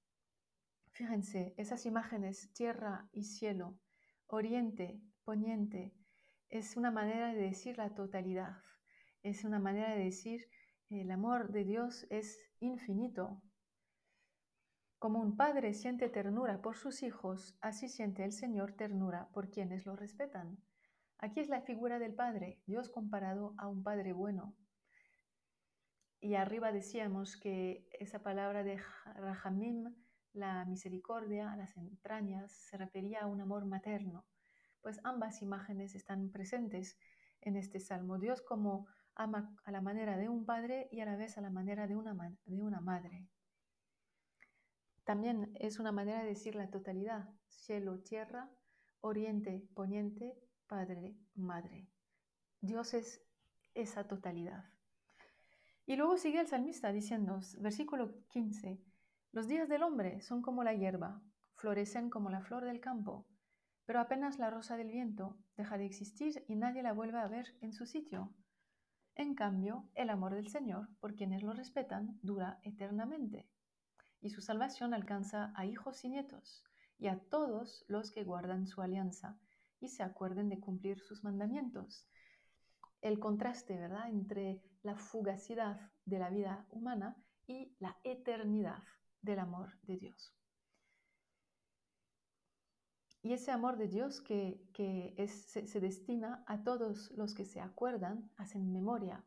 Fíjense, 0.92 1.54
esas 1.56 1.86
imágenes, 1.86 2.52
tierra 2.52 3.08
y 3.12 3.24
cielo, 3.24 3.78
oriente, 4.26 5.00
poniente, 5.24 5.94
es 6.48 6.76
una 6.76 6.90
manera 6.90 7.32
de 7.32 7.42
decir 7.42 7.78
la 7.78 7.94
totalidad, 7.94 8.58
es 9.22 9.44
una 9.44 9.58
manera 9.58 9.94
de 9.94 10.04
decir 10.04 10.48
el 10.90 11.10
amor 11.12 11.52
de 11.52 11.64
Dios 11.64 12.06
es 12.10 12.50
infinito. 12.58 13.40
Como 14.98 15.20
un 15.20 15.36
padre 15.36 15.72
siente 15.72 16.08
ternura 16.08 16.60
por 16.60 16.76
sus 16.76 17.04
hijos, 17.04 17.56
así 17.60 17.88
siente 17.88 18.24
el 18.24 18.32
Señor 18.32 18.72
ternura 18.72 19.28
por 19.32 19.50
quienes 19.50 19.86
lo 19.86 19.94
respetan. 19.94 20.58
Aquí 21.18 21.40
es 21.40 21.48
la 21.48 21.60
figura 21.60 21.98
del 21.98 22.14
Padre, 22.14 22.60
Dios 22.66 22.90
comparado 22.90 23.54
a 23.58 23.68
un 23.68 23.82
Padre 23.82 24.12
bueno, 24.12 24.56
y 26.20 26.34
arriba 26.34 26.70
decíamos 26.70 27.36
que 27.36 27.88
esa 27.98 28.22
palabra 28.22 28.62
de 28.62 28.78
Rahamim, 29.14 29.94
la 30.32 30.66
misericordia, 30.66 31.56
las 31.56 31.76
entrañas, 31.76 32.52
se 32.52 32.76
refería 32.76 33.22
a 33.22 33.26
un 33.26 33.40
amor 33.40 33.64
materno. 33.64 34.26
Pues 34.82 35.00
ambas 35.02 35.40
imágenes 35.40 35.94
están 35.94 36.30
presentes 36.30 36.98
en 37.40 37.56
este 37.56 37.80
salmo. 37.80 38.18
Dios 38.18 38.42
como 38.42 38.86
ama 39.14 39.56
a 39.64 39.70
la 39.70 39.80
manera 39.80 40.18
de 40.18 40.28
un 40.28 40.44
padre 40.44 40.88
y 40.92 41.00
a 41.00 41.06
la 41.06 41.16
vez 41.16 41.38
a 41.38 41.40
la 41.40 41.50
manera 41.50 41.86
de 41.86 41.96
una, 41.96 42.14
de 42.44 42.62
una 42.62 42.80
madre. 42.80 43.26
También 45.04 45.52
es 45.58 45.78
una 45.78 45.90
manera 45.90 46.20
de 46.20 46.28
decir 46.28 46.54
la 46.54 46.70
totalidad, 46.70 47.30
cielo, 47.48 48.00
tierra, 48.00 48.50
oriente, 49.00 49.66
poniente, 49.74 50.38
padre, 50.66 51.16
madre. 51.34 51.88
Dios 52.60 52.92
es 52.92 53.22
esa 53.74 54.06
totalidad. 54.06 54.64
Y 55.90 55.96
luego 55.96 56.16
sigue 56.18 56.38
el 56.38 56.46
salmista 56.46 56.92
diciendo, 56.92 57.40
versículo 57.58 58.14
15, 58.28 58.80
los 59.32 59.48
días 59.48 59.68
del 59.68 59.82
hombre 59.82 60.20
son 60.20 60.40
como 60.40 60.62
la 60.62 60.72
hierba, 60.72 61.20
florecen 61.56 62.10
como 62.10 62.30
la 62.30 62.42
flor 62.42 62.64
del 62.64 62.78
campo, 62.78 63.26
pero 63.86 63.98
apenas 63.98 64.38
la 64.38 64.50
rosa 64.50 64.76
del 64.76 64.92
viento 64.92 65.36
deja 65.56 65.78
de 65.78 65.86
existir 65.86 66.44
y 66.46 66.54
nadie 66.54 66.84
la 66.84 66.92
vuelve 66.92 67.18
a 67.18 67.26
ver 67.26 67.56
en 67.60 67.72
su 67.72 67.86
sitio. 67.86 68.32
En 69.16 69.34
cambio, 69.34 69.88
el 69.96 70.10
amor 70.10 70.36
del 70.36 70.46
Señor, 70.46 70.88
por 71.00 71.16
quienes 71.16 71.42
lo 71.42 71.54
respetan, 71.54 72.20
dura 72.22 72.60
eternamente, 72.62 73.48
y 74.20 74.30
su 74.30 74.42
salvación 74.42 74.94
alcanza 74.94 75.52
a 75.56 75.66
hijos 75.66 76.04
y 76.04 76.10
nietos, 76.10 76.62
y 76.98 77.08
a 77.08 77.18
todos 77.18 77.84
los 77.88 78.12
que 78.12 78.22
guardan 78.22 78.68
su 78.68 78.80
alianza 78.80 79.40
y 79.80 79.88
se 79.88 80.04
acuerden 80.04 80.50
de 80.50 80.60
cumplir 80.60 81.00
sus 81.00 81.24
mandamientos. 81.24 82.06
El 83.00 83.18
contraste, 83.18 83.76
¿verdad?, 83.76 84.08
entre 84.08 84.62
la 84.82 84.96
fugacidad 84.96 85.90
de 86.04 86.18
la 86.18 86.30
vida 86.30 86.66
humana 86.70 87.16
y 87.46 87.74
la 87.78 87.98
eternidad 88.04 88.82
del 89.22 89.38
amor 89.38 89.78
de 89.82 89.96
Dios. 89.96 90.34
Y 93.22 93.34
ese 93.34 93.50
amor 93.50 93.76
de 93.76 93.88
Dios 93.88 94.20
que, 94.22 94.64
se, 95.28 95.66
se, 95.66 95.80
destina 95.80 96.42
a 96.46 96.62
todos 96.62 97.10
los 97.12 97.34
que 97.34 97.44
se 97.44 97.60
acuerdan, 97.60 98.30
hacen 98.36 98.72
memoria 98.72 99.24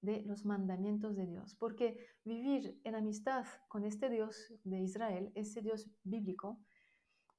de 0.00 0.22
los 0.22 0.46
mandamientos 0.46 1.16
de 1.16 1.26
Dios. 1.26 1.54
Porque 1.54 1.98
vivir 2.24 2.80
en 2.84 2.94
amistad 2.94 3.44
con 3.68 3.84
este 3.84 4.08
Dios 4.08 4.54
de 4.64 4.80
Israel, 4.80 5.32
ese 5.34 5.60
Dios 5.60 5.90
bíblico, 6.02 6.64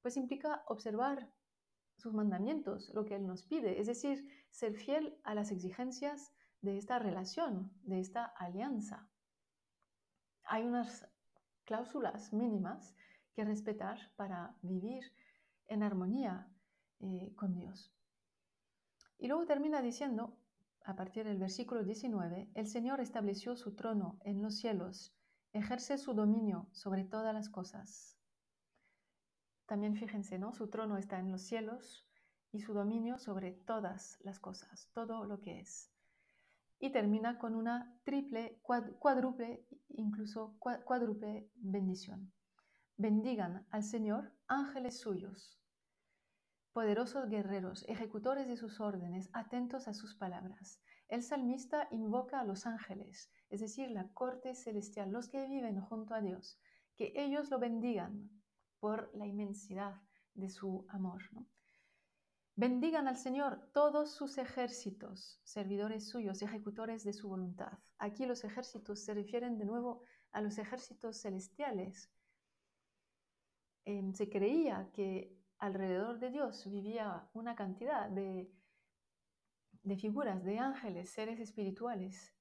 pues 0.02 0.16
implica 0.16 0.62
observar 0.68 1.32
sus 1.98 2.14
mandamientos, 2.14 2.90
lo 2.94 3.04
que 3.04 3.16
Él 3.16 3.26
nos 3.26 3.42
pide, 3.42 3.80
es 3.80 3.86
decir, 3.86 4.26
ser 4.50 4.74
fiel 4.74 5.18
a 5.24 5.34
las 5.34 5.50
exigencias 5.50 6.32
de 6.62 6.78
esta 6.78 6.98
relación, 6.98 7.70
de 7.82 8.00
esta 8.00 8.24
alianza. 8.24 9.08
Hay 10.44 10.64
unas 10.64 11.06
cláusulas 11.64 12.32
mínimas 12.32 12.94
que 13.34 13.44
respetar 13.44 13.98
para 14.16 14.56
vivir 14.62 15.12
en 15.66 15.82
armonía 15.82 16.48
eh, 17.00 17.34
con 17.36 17.54
Dios. 17.54 17.92
Y 19.18 19.26
luego 19.26 19.44
termina 19.44 19.82
diciendo, 19.82 20.38
a 20.84 20.94
partir 20.96 21.26
del 21.26 21.38
versículo 21.38 21.82
19, 21.82 22.50
el 22.54 22.66
Señor 22.66 23.00
estableció 23.00 23.56
su 23.56 23.74
trono 23.74 24.18
en 24.24 24.40
los 24.40 24.56
cielos, 24.56 25.14
ejerce 25.52 25.98
su 25.98 26.14
dominio 26.14 26.68
sobre 26.72 27.04
todas 27.04 27.34
las 27.34 27.48
cosas. 27.48 28.17
También 29.68 29.94
fíjense, 29.94 30.36
¿no? 30.40 30.52
Su 30.52 30.68
trono 30.68 30.98
está 30.98 31.20
en 31.20 31.30
los 31.30 31.42
cielos 31.42 32.04
y 32.50 32.62
su 32.62 32.74
dominio 32.74 33.18
sobre 33.18 33.52
todas 33.52 34.18
las 34.22 34.40
cosas, 34.40 34.90
todo 34.92 35.24
lo 35.24 35.40
que 35.40 35.60
es 35.60 35.92
y 36.80 36.90
termina 36.90 37.38
con 37.38 37.54
una 37.54 37.92
triple, 38.04 38.60
cuádruple, 38.62 39.66
incluso 39.88 40.56
cuádruple 40.58 41.50
bendición. 41.56 42.32
Bendigan 42.96 43.66
al 43.70 43.82
Señor 43.82 44.32
ángeles 44.46 45.00
suyos, 45.00 45.60
poderosos 46.72 47.28
guerreros, 47.28 47.84
ejecutores 47.88 48.46
de 48.46 48.56
sus 48.56 48.80
órdenes, 48.80 49.28
atentos 49.32 49.88
a 49.88 49.94
sus 49.94 50.14
palabras. 50.14 50.80
El 51.08 51.22
salmista 51.22 51.88
invoca 51.90 52.40
a 52.40 52.44
los 52.44 52.66
ángeles, 52.66 53.30
es 53.50 53.60
decir, 53.60 53.90
la 53.90 54.08
corte 54.12 54.54
celestial, 54.54 55.10
los 55.10 55.28
que 55.28 55.46
viven 55.46 55.80
junto 55.80 56.14
a 56.14 56.20
Dios, 56.20 56.60
que 56.96 57.12
ellos 57.16 57.50
lo 57.50 57.58
bendigan 57.58 58.30
por 58.80 59.10
la 59.14 59.26
inmensidad 59.26 60.00
de 60.34 60.48
su 60.48 60.86
amor. 60.88 61.22
Bendigan 62.56 63.06
al 63.06 63.16
Señor 63.16 63.70
todos 63.72 64.10
sus 64.10 64.36
ejércitos, 64.36 65.40
servidores 65.44 66.08
suyos, 66.08 66.42
ejecutores 66.42 67.04
de 67.04 67.12
su 67.12 67.28
voluntad. 67.28 67.78
Aquí 67.98 68.26
los 68.26 68.42
ejércitos 68.42 69.04
se 69.04 69.14
refieren 69.14 69.58
de 69.58 69.64
nuevo 69.64 70.02
a 70.32 70.40
los 70.40 70.58
ejércitos 70.58 71.20
celestiales. 71.20 72.10
Em, 73.84 74.12
se 74.12 74.28
creía 74.28 74.90
que 74.92 75.38
alrededor 75.58 76.18
de 76.18 76.30
Dios 76.30 76.68
vivía 76.68 77.28
una 77.32 77.54
cantidad 77.54 78.08
de, 78.10 78.50
de 79.84 79.96
figuras, 79.96 80.44
de 80.44 80.58
ángeles, 80.58 81.10
seres 81.10 81.38
espirituales, 81.38 82.34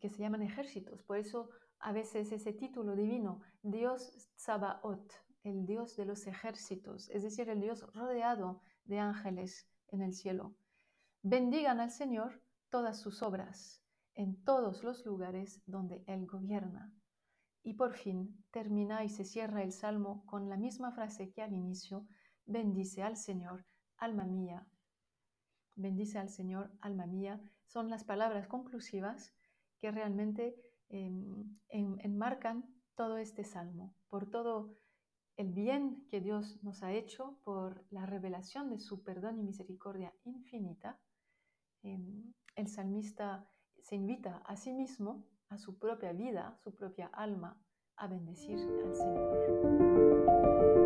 que 0.00 0.10
se 0.10 0.18
llaman 0.18 0.42
ejércitos. 0.42 1.02
Por 1.02 1.18
eso 1.18 1.50
a 1.80 1.92
veces 1.92 2.30
ese 2.32 2.52
título 2.52 2.94
divino, 2.94 3.40
Dios 3.62 4.30
Sabaoth, 4.36 5.12
el 5.42 5.66
Dios 5.66 5.96
de 5.96 6.04
los 6.04 6.26
ejércitos, 6.26 7.08
es 7.10 7.22
decir, 7.22 7.48
el 7.48 7.60
Dios 7.60 7.86
rodeado 7.94 8.60
de 8.84 8.98
ángeles 8.98 9.66
en 9.88 10.02
el 10.02 10.12
cielo. 10.12 10.54
Bendigan 11.22 11.80
al 11.80 11.90
Señor 11.90 12.42
todas 12.68 13.00
sus 13.00 13.22
obras 13.22 13.82
en 14.14 14.36
todos 14.44 14.82
los 14.82 15.06
lugares 15.06 15.62
donde 15.66 16.04
Él 16.06 16.26
gobierna. 16.26 16.92
Y 17.62 17.74
por 17.74 17.94
fin 17.94 18.44
termina 18.50 19.04
y 19.04 19.08
se 19.08 19.24
cierra 19.24 19.62
el 19.62 19.72
salmo 19.72 20.24
con 20.26 20.48
la 20.48 20.56
misma 20.56 20.92
frase 20.92 21.30
que 21.30 21.42
al 21.42 21.52
inicio, 21.52 22.06
bendice 22.44 23.02
al 23.02 23.16
Señor, 23.16 23.64
alma 23.96 24.24
mía. 24.24 24.66
Bendice 25.74 26.18
al 26.18 26.28
Señor, 26.28 26.70
alma 26.80 27.06
mía, 27.06 27.40
son 27.64 27.88
las 27.88 28.04
palabras 28.04 28.46
conclusivas 28.46 29.34
que 29.78 29.90
realmente 29.90 30.56
em, 30.90 31.56
enmarcan 31.68 32.64
todo 32.94 33.16
este 33.18 33.44
salmo, 33.44 33.94
por 34.08 34.30
todo 34.30 34.76
el 35.36 35.52
bien 35.52 36.06
que 36.08 36.20
Dios 36.20 36.62
nos 36.62 36.82
ha 36.82 36.92
hecho 36.92 37.38
por 37.44 37.86
la 37.90 38.04
revelación 38.04 38.68
de 38.68 38.78
su 38.78 39.02
perdón 39.02 39.38
y 39.38 39.42
misericordia 39.42 40.12
infinita, 40.24 41.00
em, 41.82 42.34
el 42.56 42.68
salmista 42.68 43.48
se 43.82 43.96
invita 43.96 44.42
a 44.44 44.56
sí 44.56 44.72
mismo, 44.72 45.26
a 45.48 45.56
su 45.56 45.78
propia 45.78 46.12
vida, 46.12 46.58
su 46.62 46.74
propia 46.74 47.06
alma, 47.06 47.58
a 47.96 48.06
bendecir 48.06 48.58
al 48.58 48.94
Señor. 48.94 50.79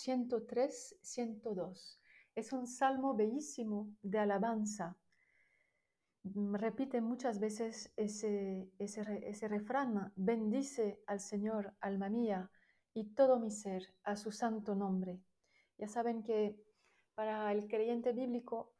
103, 0.00 0.96
102. 1.02 2.00
Es 2.34 2.54
un 2.54 2.66
salmo 2.66 3.14
bellísimo 3.14 3.94
de 4.00 4.18
alabanza. 4.18 4.96
Mm, 6.22 6.54
repite 6.54 7.02
muchas 7.02 7.38
veces 7.38 7.92
ese, 7.96 8.70
ese, 8.78 9.02
ese 9.28 9.48
refrán, 9.48 10.10
bendice 10.16 11.02
al 11.06 11.20
Señor, 11.20 11.74
alma 11.80 12.08
mía, 12.08 12.50
y 12.94 13.12
todo 13.14 13.38
mi 13.38 13.50
ser, 13.50 13.94
a 14.02 14.16
su 14.16 14.32
santo 14.32 14.74
nombre. 14.74 15.20
Ya 15.76 15.86
saben 15.86 16.22
que 16.22 16.56
para 17.14 17.52
el 17.52 17.68
creyente 17.68 18.12
bíblico, 18.12 18.72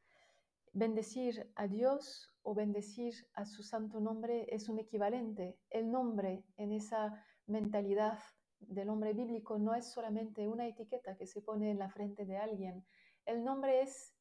bendecir 0.72 1.52
a 1.54 1.66
Dios 1.66 2.32
o 2.42 2.54
bendecir 2.54 3.14
a 3.34 3.44
su 3.44 3.62
santo 3.62 4.00
nombre 4.00 4.46
es 4.48 4.70
un 4.70 4.78
equivalente. 4.78 5.58
El 5.68 5.90
nombre 5.90 6.44
en 6.56 6.72
esa 6.72 7.22
mentalidad 7.46 8.20
del 8.60 8.88
hombre 8.88 9.12
bíblico 9.12 9.58
no 9.58 9.74
es 9.74 9.86
solamente 9.86 10.46
una 10.46 10.66
etiqueta 10.66 11.16
que 11.16 11.26
se 11.26 11.42
pone 11.42 11.70
en 11.70 11.78
la 11.78 11.90
frente 11.90 12.24
de 12.24 12.36
alguien. 12.36 12.84
El 13.26 13.44
nombre 13.44 13.82
es, 13.82 14.14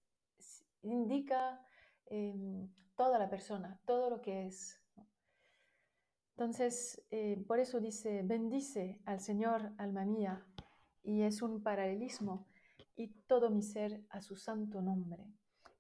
indica 0.82 1.66
em, 2.08 2.70
toda 2.96 3.20
la 3.20 3.30
persona, 3.30 3.80
todo 3.86 4.10
lo 4.10 4.22
que 4.22 4.48
es. 4.48 4.80
Entonces, 6.32 7.06
eh, 7.12 7.44
por 7.48 7.60
eso 7.60 7.80
dice, 7.80 8.22
bendice 8.24 9.02
al 9.06 9.20
Señor, 9.20 9.74
alma 9.78 10.06
mía, 10.06 10.46
y 11.04 11.24
es 11.24 11.42
un 11.42 11.62
paralelismo, 11.62 12.48
y 12.96 13.08
todo 13.28 13.50
mi 13.50 13.62
ser 13.62 14.06
a 14.10 14.22
su 14.22 14.36
santo 14.36 14.82
nombre. 14.82 15.26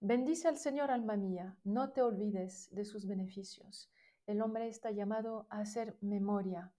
Bendice 0.02 0.48
al 0.48 0.58
Señor, 0.58 0.92
alma 0.92 1.18
mía, 1.18 1.58
no 1.64 1.92
te 1.92 2.02
olvides 2.02 2.70
de 2.74 2.86
sus 2.86 3.06
beneficios. 3.06 3.92
El 4.28 4.42
hombre 4.42 4.68
está 4.68 4.92
llamado 4.92 5.48
a 5.50 5.60
hacer 5.60 5.98
memoria. 6.02 6.74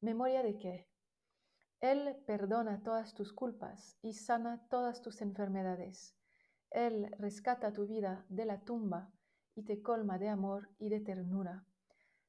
¿Memoria 0.00 0.42
de 0.42 0.58
qué? 0.58 0.88
Él 1.80 2.16
perdona 2.26 2.82
todas 2.82 3.14
tus 3.14 3.32
culpas 3.32 3.96
y 4.02 4.14
sana 4.14 4.66
todas 4.68 5.00
tus 5.00 5.22
enfermedades. 5.22 6.16
Él 6.70 7.08
rescata 7.18 7.72
tu 7.72 7.86
vida 7.86 8.26
de 8.28 8.44
la 8.44 8.60
tumba 8.60 9.12
y 9.54 9.62
te 9.62 9.80
colma 9.80 10.18
de 10.18 10.28
amor 10.28 10.70
y 10.78 10.88
de 10.88 11.00
ternura. 11.00 11.64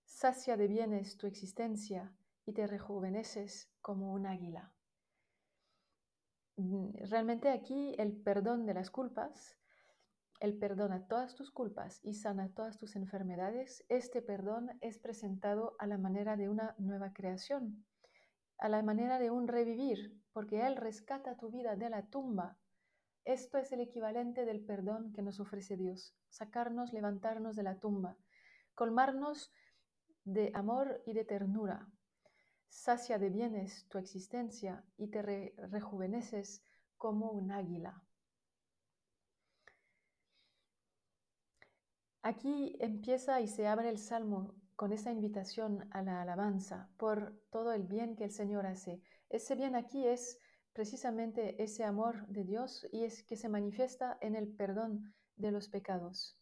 Sacia 0.06 0.56
de 0.56 0.68
bienes 0.68 1.18
tu 1.18 1.26
existencia 1.26 2.14
y 2.45 2.54
te 2.54 2.68
rejuveneces 2.68 3.72
como 3.82 4.14
un 4.14 4.28
águila. 4.28 4.72
Mm, 6.58 6.91
realmente 7.10 7.50
aquí 7.50 7.95
el 7.97 8.16
perdón 8.22 8.66
de 8.68 8.76
las 8.76 8.91
culpas, 8.91 9.58
Él 10.39 10.58
perdona 10.58 11.08
todas 11.08 11.36
tus 11.36 11.52
culpas 11.52 12.00
y 12.04 12.14
sana 12.14 12.54
todas 12.54 12.78
tus 12.78 12.95
enfermedades. 12.95 13.84
Este 13.89 14.22
perdón 14.22 14.78
es 14.82 15.00
presentado 15.00 15.76
a 15.80 15.88
la 15.88 15.97
manera 15.97 16.38
de 16.38 16.50
una 16.50 16.76
nueva 16.78 17.14
creación, 17.14 17.86
a 18.60 18.70
la 18.70 18.84
manera 18.84 19.20
de 19.20 19.32
un 19.32 19.47
revivir, 19.47 20.22
porque 20.34 20.66
Él 20.66 20.76
rescata 20.76 21.38
tu 21.38 21.49
vida 21.49 21.76
de 21.76 21.89
la 21.89 22.05
tumba. 22.07 22.57
Esto 23.24 23.57
es 23.57 23.72
el 23.72 23.80
equivalente 23.80 24.45
del 24.45 24.64
perdón 24.64 25.14
que 25.14 25.22
nos 25.22 25.39
ofrece 25.39 25.78
Dios, 25.78 26.16
sacarnos, 26.30 26.93
levantarnos 26.93 27.55
de 27.55 27.64
la 27.64 27.80
tumba, 27.80 28.18
colmarnos 28.76 29.51
de 30.26 30.51
amor 30.53 31.01
y 31.05 31.14
de 31.14 31.26
ternura. 31.26 31.89
Sacia 32.68 33.18
de 33.18 33.30
bienes 33.30 33.88
tu 33.88 33.97
existencia 33.97 34.84
y 34.97 35.07
te 35.07 35.22
rejuveneces 35.57 36.62
como 36.97 37.32
un 37.32 37.51
águila. 37.51 38.03
Aquí 42.22 42.76
empieza 42.80 43.41
y 43.41 43.47
se 43.47 43.68
abre 43.68 43.89
el 43.89 43.97
salmo 43.97 44.53
con 44.80 44.93
esa 44.93 45.11
invitación 45.11 45.89
a 45.91 46.01
la 46.01 46.21
alabanza 46.21 46.88
por 46.95 47.38
todo 47.49 47.73
el 47.73 47.84
bien 47.84 48.15
que 48.15 48.23
el 48.23 48.32
Señor 48.32 48.65
hace. 48.65 49.01
Ese 49.27 49.55
bien 49.55 49.75
aquí 49.75 50.07
es 50.07 50.39
precisamente 50.71 51.61
ese 51.61 51.84
amor 51.84 52.25
de 52.27 52.45
Dios 52.45 52.88
y 52.93 53.03
es 53.03 53.21
que 53.23 53.36
se 53.36 53.49
manifiesta 53.49 54.17
en 54.21 54.38
el 54.38 54.47
perdón 54.47 55.13
de 55.36 55.51
los 55.51 55.67
pecados. 55.67 56.39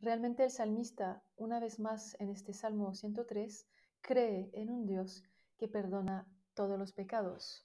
Realmente 0.00 0.42
el 0.42 0.50
salmista, 0.50 1.22
una 1.36 1.60
vez 1.60 1.78
más 1.78 2.16
en 2.18 2.30
este 2.30 2.52
Salmo 2.52 2.96
103, 2.96 3.68
cree 4.00 4.50
en 4.54 4.68
un 4.68 4.84
Dios 4.84 5.22
que 5.56 5.68
perdona 5.68 6.26
todos 6.54 6.76
los 6.76 6.92
pecados. 6.92 7.64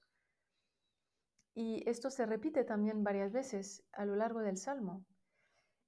Y 1.55 1.81
esto 1.89 2.11
se 2.11 2.27
repite 2.27 2.63
también 2.63 3.03
varias 3.03 3.31
veces 3.31 3.83
a 3.93 4.05
lo 4.05 4.15
largo 4.15 4.41
del 4.41 4.57
Salmo. 4.57 5.03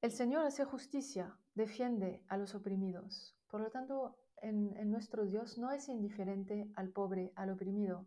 El 0.01 0.11
Señor 0.11 0.47
hace 0.47 0.65
justicia, 0.65 1.37
defiende 1.53 2.23
a 2.27 2.37
los 2.37 2.55
oprimidos. 2.55 3.35
Por 3.49 3.61
lo 3.61 3.71
tanto, 3.71 4.15
en, 4.41 4.91
nuestro 4.91 5.25
Dios 5.25 5.57
no 5.57 5.71
es 5.71 5.89
indiferente 5.89 6.71
al 6.75 6.89
pobre, 6.89 7.33
al 7.35 7.49
oprimido. 7.49 8.05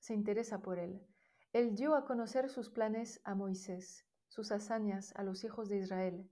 Se 0.00 0.14
interesa 0.14 0.60
por 0.60 0.78
él. 0.78 1.00
Él 1.52 1.74
dio 1.74 1.94
a 1.94 2.04
conocer 2.04 2.48
sus 2.48 2.70
planes 2.70 3.20
a 3.24 3.34
Moisés, 3.34 4.04
sus 4.28 4.50
hazañas 4.52 5.12
a 5.16 5.22
los 5.22 5.44
hijos 5.44 5.68
de 5.68 5.78
Israel. 5.78 6.28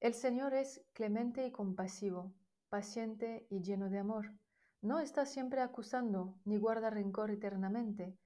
El 0.00 0.14
Señor 0.14 0.54
es 0.54 0.84
clemente 0.92 1.46
y 1.46 1.52
compasivo, 1.52 2.34
paciente 2.68 3.46
y 3.50 3.62
lleno 3.62 3.88
de 3.88 3.98
amor. 3.98 4.32
No 4.82 4.98
está 4.98 5.26
siempre 5.26 5.60
acusando 5.60 6.34
ni 6.44 6.58
guarda 6.58 6.90
rencor 6.90 7.30
eternamente. 7.30 8.18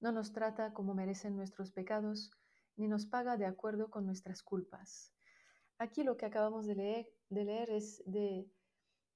No 0.00 0.12
nos 0.12 0.32
trata 0.32 0.72
como 0.72 0.94
merecen 0.94 1.36
nuestros 1.36 1.72
pecados, 1.72 2.30
ni 2.76 2.88
nos 2.88 3.06
paga 3.06 3.36
de 3.36 3.46
acuerdo 3.46 3.90
con 3.90 4.06
nuestras 4.06 4.42
culpas. 4.42 5.12
Aquí 5.78 6.04
lo 6.04 6.16
que 6.16 6.26
acabamos 6.26 6.66
de 6.66 6.76
leer, 6.76 7.08
de 7.28 7.44
leer 7.44 7.70
es 7.70 8.02
de, 8.06 8.48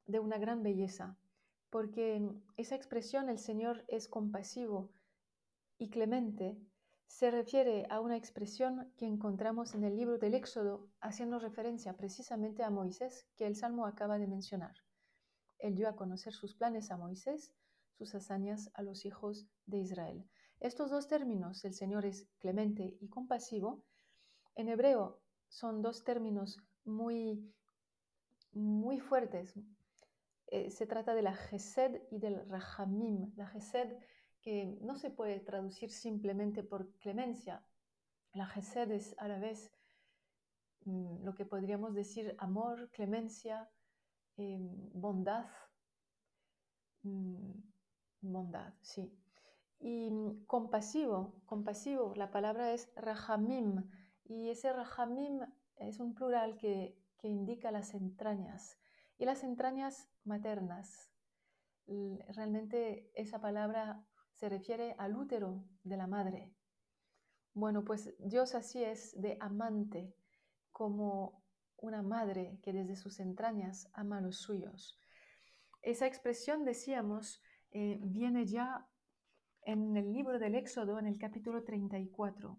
de 0.06 0.18
una 0.18 0.38
gran 0.38 0.62
belleza, 0.62 1.18
porque 1.70 2.22
esa 2.56 2.74
expresión 2.74 3.28
el 3.28 3.38
Señor 3.38 3.84
es 3.88 4.08
compasivo 4.08 4.92
y 5.78 5.90
clemente 5.90 6.58
se 7.06 7.30
refiere 7.30 7.86
a 7.90 8.00
una 8.00 8.16
expresión 8.16 8.92
que 8.96 9.06
encontramos 9.06 9.74
en 9.74 9.82
el 9.82 9.96
libro 9.96 10.16
del 10.18 10.34
Éxodo, 10.34 10.88
haciendo 11.00 11.40
referencia 11.40 11.96
precisamente 11.96 12.62
a 12.62 12.70
Moisés, 12.70 13.26
que 13.36 13.46
el 13.46 13.56
Salmo 13.56 13.84
acaba 13.84 14.18
de 14.18 14.28
mencionar. 14.28 14.74
Él 15.58 15.74
dio 15.74 15.88
a 15.88 15.96
conocer 15.96 16.32
sus 16.32 16.54
planes 16.54 16.90
a 16.90 16.96
Moisés, 16.96 17.52
sus 17.98 18.14
hazañas 18.14 18.70
a 18.74 18.82
los 18.82 19.04
hijos 19.04 19.46
de 19.66 19.78
Israel. 19.78 20.24
Estos 20.61 20.90
dos 20.90 21.08
términos, 21.08 21.64
el 21.64 21.74
Señor 21.74 22.06
es 22.06 22.28
clemente 22.38 22.96
y 23.00 23.08
compasivo, 23.08 23.82
en 24.54 24.68
hebreo 24.68 25.20
son 25.48 25.82
dos 25.82 26.04
términos 26.04 26.58
muy, 26.84 27.52
muy 28.53 29.01
fuertes. 29.01 29.55
Eh, 30.46 30.70
se 30.70 30.86
trata 30.86 31.14
de 31.14 31.22
la 31.22 31.34
Gesed 31.34 32.03
y 32.11 32.18
del 32.18 32.48
Rahamim. 32.48 33.32
La 33.36 33.46
Gesed 33.46 33.96
que 34.42 34.78
no 34.80 34.96
se 34.96 35.11
puede 35.11 35.40
traducir 35.40 35.90
simplemente 35.90 36.62
por 36.62 36.92
clemencia. 36.98 37.64
La 38.32 38.46
Gesed 38.46 38.90
es 38.90 39.14
a 39.18 39.28
la 39.28 39.38
vez 39.38 39.72
mm, 40.84 41.24
lo 41.24 41.34
que 41.34 41.44
podríamos 41.44 41.94
decir 41.94 42.34
amor, 42.38 42.90
clemencia, 42.90 43.70
em, 44.36 44.90
bondad. 44.92 45.46
Mm, 47.03 47.53
bondad, 48.22 48.74
sí. 48.80 49.12
Y 49.78 50.11
mm, 50.11 50.46
compasivo, 50.46 51.42
compasivo, 51.46 52.14
la 52.16 52.30
palabra 52.30 52.72
es 52.72 52.90
Rahamim. 52.96 53.88
Y 54.24 54.51
ese 54.51 54.72
Rahamim 54.72 55.40
es 55.76 55.98
un 56.01 56.14
plural 56.14 56.57
que, 56.57 56.99
indica 57.28 57.70
las 57.70 57.94
entrañas 57.94 58.78
y 59.18 59.24
las 59.24 59.44
entrañas 59.44 60.08
maternas. 60.24 61.10
Realmente 61.86 63.10
esa 63.14 63.40
palabra 63.40 64.04
se 64.34 64.48
refiere 64.48 64.94
al 64.98 65.16
útero 65.16 65.64
de 65.82 65.96
la 65.96 66.06
madre. 66.06 66.54
Bueno, 67.52 67.84
pues 67.84 68.14
Dios 68.18 68.54
así 68.54 68.82
es 68.82 69.12
de 69.20 69.36
amante, 69.40 70.14
como 70.70 71.42
una 71.76 72.02
madre 72.02 72.58
que 72.62 72.72
desde 72.72 72.96
sus 72.96 73.20
entrañas 73.20 73.90
ama 73.92 74.18
a 74.18 74.20
los 74.20 74.38
suyos. 74.38 74.98
Esa 75.82 76.06
expresión, 76.06 76.64
decíamos, 76.64 77.42
eh, 77.72 77.98
viene 78.02 78.46
ya 78.46 78.86
en 79.62 79.96
el 79.96 80.12
libro 80.12 80.38
del 80.38 80.54
Éxodo, 80.54 80.98
en 80.98 81.06
el 81.06 81.18
capítulo 81.18 81.64
34. 81.64 82.58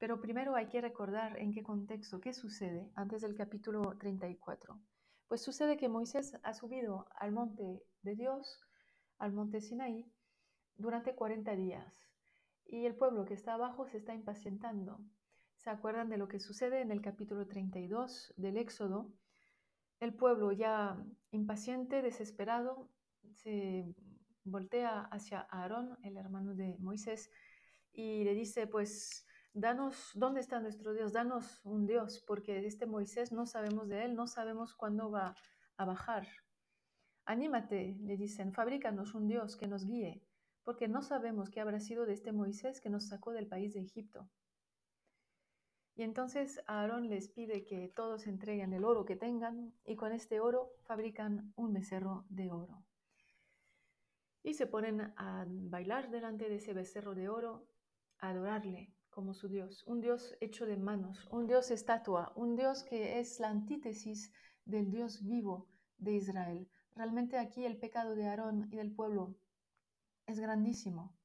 Pero 0.00 0.18
primero 0.18 0.56
hay 0.56 0.66
que 0.66 0.80
recordar 0.80 1.38
en 1.38 1.52
qué 1.52 1.62
contexto, 1.62 2.22
qué 2.22 2.32
sucede 2.32 2.90
antes 2.94 3.20
del 3.20 3.34
capítulo 3.34 3.98
34. 3.98 4.80
Pues 5.28 5.42
sucede 5.42 5.76
que 5.76 5.90
Moisés 5.90 6.38
ha 6.42 6.54
subido 6.54 7.06
al 7.16 7.32
monte 7.32 7.82
de 8.00 8.16
Dios, 8.16 8.62
al 9.18 9.34
monte 9.34 9.60
Sinaí, 9.60 10.10
durante 10.76 11.14
40 11.14 11.54
días. 11.54 11.94
Y 12.64 12.86
el 12.86 12.94
pueblo 12.94 13.26
que 13.26 13.34
está 13.34 13.52
abajo 13.52 13.86
se 13.88 13.98
está 13.98 14.14
impacientando. 14.14 15.00
¿Se 15.58 15.68
acuerdan 15.68 16.08
de 16.08 16.16
lo 16.16 16.28
que 16.28 16.40
sucede 16.40 16.80
en 16.80 16.92
el 16.92 17.02
capítulo 17.02 17.46
32 17.46 18.32
del 18.38 18.56
Éxodo? 18.56 19.12
El 20.00 20.14
pueblo 20.14 20.50
ya 20.50 20.96
impaciente, 21.30 22.00
desesperado, 22.00 22.88
se 23.34 23.94
voltea 24.44 25.02
hacia 25.12 25.46
Aarón, 25.50 25.98
el 26.04 26.16
hermano 26.16 26.54
de 26.54 26.78
Moisés, 26.78 27.30
y 27.92 28.24
le 28.24 28.32
dice, 28.32 28.66
pues 28.66 29.26
danos, 29.52 30.12
¿dónde 30.14 30.40
está 30.40 30.60
nuestro 30.60 30.92
Dios? 30.92 31.12
Danos 31.12 31.60
un 31.64 31.86
Dios, 31.86 32.22
porque 32.26 32.66
este 32.66 32.86
Moisés 32.86 33.32
no 33.32 33.46
sabemos 33.46 33.88
de 33.88 34.04
él, 34.04 34.14
no 34.14 34.26
sabemos 34.26 34.74
cuándo 34.74 35.10
va 35.10 35.34
a 35.76 35.84
bajar. 35.84 36.26
Anímate, 37.24 37.96
le 38.00 38.16
dicen, 38.16 38.52
fabrícanos 38.52 39.14
un 39.14 39.28
Dios 39.28 39.56
que 39.56 39.66
nos 39.66 39.84
guíe, 39.84 40.22
porque 40.62 40.88
no 40.88 41.02
sabemos 41.02 41.50
qué 41.50 41.60
habrá 41.60 41.80
sido 41.80 42.06
de 42.06 42.14
este 42.14 42.32
Moisés 42.32 42.80
que 42.80 42.90
nos 42.90 43.08
sacó 43.08 43.32
del 43.32 43.48
país 43.48 43.74
de 43.74 43.80
Egipto. 43.80 44.28
Y 45.96 46.02
entonces 46.02 46.62
Aarón 46.66 47.08
les 47.08 47.28
pide 47.28 47.64
que 47.64 47.88
todos 47.88 48.26
entreguen 48.26 48.72
el 48.72 48.84
oro 48.84 49.04
que 49.04 49.16
tengan 49.16 49.74
y 49.84 49.96
con 49.96 50.12
este 50.12 50.40
oro 50.40 50.72
fabrican 50.84 51.52
un 51.56 51.72
becerro 51.72 52.24
de 52.30 52.50
oro. 52.50 52.84
Y 54.42 54.54
se 54.54 54.66
ponen 54.66 55.12
a 55.16 55.44
bailar 55.46 56.10
delante 56.10 56.48
de 56.48 56.54
ese 56.54 56.72
becerro 56.72 57.14
de 57.14 57.28
oro, 57.28 57.66
a 58.18 58.30
adorarle 58.30 58.94
como 59.10 59.34
su 59.34 59.48
Dios, 59.48 59.84
un 59.86 60.00
Dios 60.00 60.36
hecho 60.40 60.66
de 60.66 60.76
manos, 60.76 61.28
un 61.30 61.46
Dios 61.46 61.70
estatua, 61.70 62.32
un 62.36 62.56
Dios 62.56 62.84
que 62.84 63.18
es 63.18 63.40
la 63.40 63.48
antítesis 63.48 64.32
del 64.64 64.90
Dios 64.90 65.22
vivo 65.26 65.68
de 65.98 66.14
Israel. 66.14 66.70
Realmente 66.94 67.38
aquí 67.38 67.64
el 67.64 67.78
pecado 67.78 68.14
de 68.14 68.26
Aarón 68.26 68.68
y 68.72 68.76
del 68.76 68.94
pueblo 68.94 69.36
es 70.26 70.38
grandísimo. 70.38 71.16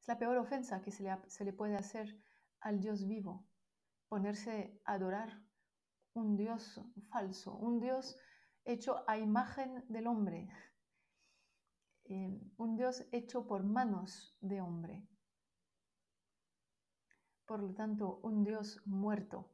Es 0.00 0.08
la 0.08 0.18
peor 0.18 0.36
ofensa 0.36 0.82
que 0.82 0.90
se 0.90 1.02
le, 1.02 1.16
se 1.28 1.44
le 1.44 1.52
puede 1.52 1.76
hacer 1.76 2.16
al 2.60 2.80
Dios 2.80 3.06
vivo, 3.06 3.46
ponerse 4.08 4.80
a 4.84 4.94
adorar 4.94 5.42
un 6.14 6.36
Dios 6.36 6.80
falso, 7.10 7.56
un 7.56 7.80
Dios 7.80 8.16
hecho 8.64 9.04
a 9.08 9.18
imagen 9.18 9.84
del 9.88 10.06
hombre, 10.06 10.48
eh, 12.04 12.40
un 12.56 12.76
Dios 12.76 13.06
hecho 13.12 13.46
por 13.46 13.64
manos 13.64 14.36
de 14.40 14.60
hombre. 14.60 15.08
Por 17.52 17.62
lo 17.62 17.74
tanto, 17.74 18.18
un 18.22 18.44
Dios 18.44 18.80
muerto, 18.86 19.50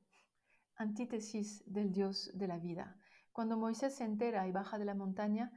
antítesis 0.76 1.64
del 1.66 1.90
Dios 1.90 2.30
de 2.32 2.46
la 2.46 2.56
vida. 2.56 2.96
Cuando 3.32 3.56
Moisés 3.56 3.96
se 3.96 4.04
entera 4.04 4.46
y 4.46 4.52
baja 4.52 4.78
de 4.78 4.84
la 4.84 4.94
montaña, 4.94 5.50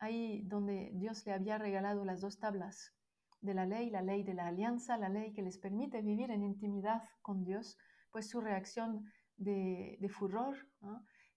ahí 0.00 0.40
donde 0.46 0.90
Dios 0.94 1.26
le 1.26 1.34
había 1.34 1.58
regalado 1.58 2.06
las 2.06 2.22
dos 2.22 2.38
tablas 2.38 2.94
de 3.42 3.52
la 3.52 3.66
ley, 3.66 3.90
la 3.90 4.00
ley 4.00 4.22
de 4.22 4.32
la 4.32 4.46
alianza, 4.46 4.96
la 4.96 5.10
ley 5.10 5.34
que 5.34 5.42
les 5.42 5.58
permite 5.58 6.00
vivir 6.00 6.30
en 6.30 6.42
intimidad 6.42 7.02
con 7.20 7.44
Dios, 7.44 7.76
pues 8.10 8.30
su 8.30 8.40
reacción 8.40 9.04
de, 9.36 9.98
furor, 10.08 10.56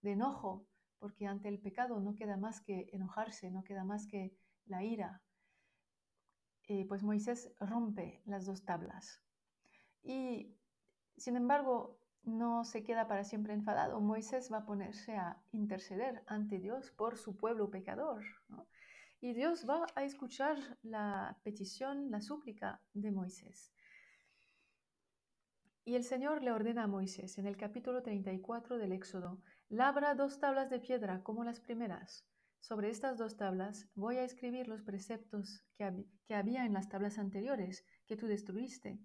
de 0.01 0.13
enojo, 0.13 0.69
porque 0.99 1.27
ante 1.27 1.49
el 1.49 1.59
pecado 1.59 1.99
no 1.99 2.15
queda 2.15 2.37
más 2.37 2.61
que 2.61 2.87
enojarse, 2.93 3.51
no 3.51 3.61
queda 3.65 3.83
más 3.83 4.07
que 4.07 4.37
la 4.67 4.85
ira. 4.85 5.21
Eh, 6.69 6.85
pues 6.87 7.03
Moisés 7.03 7.53
rompe 7.59 8.21
las 8.23 8.45
dos 8.45 8.63
tablas. 8.63 9.21
Y 10.03 10.55
sin 11.17 11.35
embargo, 11.35 11.99
no 12.23 12.63
se 12.63 12.83
queda 12.83 13.07
para 13.07 13.23
siempre 13.23 13.53
enfadado. 13.53 13.99
Moisés 13.99 14.51
va 14.51 14.57
a 14.57 14.65
ponerse 14.65 15.15
a 15.15 15.41
interceder 15.51 16.23
ante 16.27 16.59
Dios 16.59 16.91
por 16.91 17.17
su 17.17 17.35
pueblo 17.35 17.69
pecador. 17.69 18.23
Y 19.19 19.33
Dios 19.33 19.67
va 19.67 19.85
a 19.95 20.03
escuchar 20.03 20.57
la 20.83 21.37
petición, 21.43 22.09
la 22.11 22.21
súplica 22.21 22.81
de 22.93 23.11
Moisés. 23.11 23.71
Y 25.83 25.95
el 25.95 26.03
Señor 26.03 26.43
le 26.43 26.51
ordena 26.51 26.83
a 26.83 26.87
Moisés 26.87 27.37
en 27.37 27.47
el 27.47 27.57
capítulo 27.57 28.03
34 28.03 28.77
del 28.77 28.91
Éxodo, 28.91 29.41
labra 29.69 30.15
dos 30.15 30.39
tablas 30.39 30.69
de 30.69 30.79
piedra 30.79 31.23
como 31.23 31.43
las 31.43 31.59
primeras. 31.59 32.25
Sobre 32.59 32.89
estas 32.89 33.17
dos 33.17 33.35
tablas 33.37 33.87
voy 33.95 34.17
a 34.17 34.23
escribir 34.23 34.67
los 34.67 34.83
preceptos 34.83 35.63
que, 35.75 36.05
que 36.27 36.35
había 36.35 36.65
en 36.65 36.73
las 36.73 36.87
tablas 36.87 37.17
anteriores 37.17 37.83
que 38.05 38.15
tú 38.15 38.27
destruiste 38.27 38.99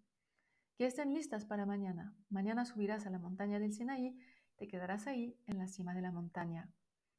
que 0.77 0.85
estén 0.85 1.15
listas 1.15 1.47
para 1.47 1.65
mañana. 1.65 2.15
Mañana 2.29 2.67
subirás 2.67 3.07
a 3.07 3.11
la 3.11 3.19
montaña 3.19 3.59
del 3.59 3.73
Sinaí, 3.73 4.19
te 4.57 4.69
quedarás 4.69 5.07
ahí 5.07 5.41
en 5.47 5.59
la 5.59 5.69
cima 5.69 5.95
de 5.95 6.03
la 6.03 6.13
montaña. 6.13 6.71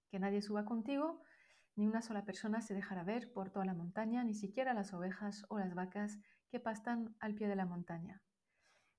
Que 0.10 0.20
nadie 0.20 0.44
suba 0.44 0.64
contigo, 0.64 1.22
ni 1.76 1.88
una 1.88 2.04
sola 2.04 2.24
persona 2.24 2.62
se 2.62 2.76
dejará 2.76 3.04
ver 3.04 3.32
por 3.34 3.50
toda 3.50 3.66
la 3.66 3.74
montaña, 3.74 4.24
ni 4.24 4.36
siquiera 4.36 4.76
las 4.76 4.94
ovejas 4.94 5.44
o 5.50 5.58
las 5.58 5.74
vacas 5.74 6.20
que 6.50 6.60
pastan 6.60 7.16
al 7.20 7.34
pie 7.34 7.48
de 7.48 7.56
la 7.56 7.66
montaña. 7.66 8.22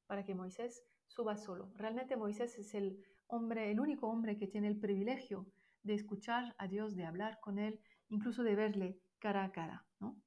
Para 0.06 0.24
que 0.24 0.34
Moisés 0.34 0.84
suba 1.06 1.36
solo. 1.36 1.72
Realmente 1.76 2.16
Moisés 2.16 2.58
es 2.58 2.74
el 2.74 3.04
hombre, 3.28 3.70
el 3.70 3.78
único 3.78 4.08
hombre 4.08 4.36
que 4.36 4.48
tiene 4.48 4.66
el 4.66 4.78
privilegio 4.80 5.46
de 5.84 5.94
escuchar 5.94 6.56
a 6.58 6.66
Dios, 6.66 6.96
de 6.96 7.06
hablar 7.06 7.38
con 7.40 7.60
él, 7.60 7.80
incluso 8.08 8.42
de 8.42 8.56
verle 8.56 9.00
cara 9.20 9.44
a 9.44 9.52
cara, 9.52 9.86
¿no? 10.00 10.20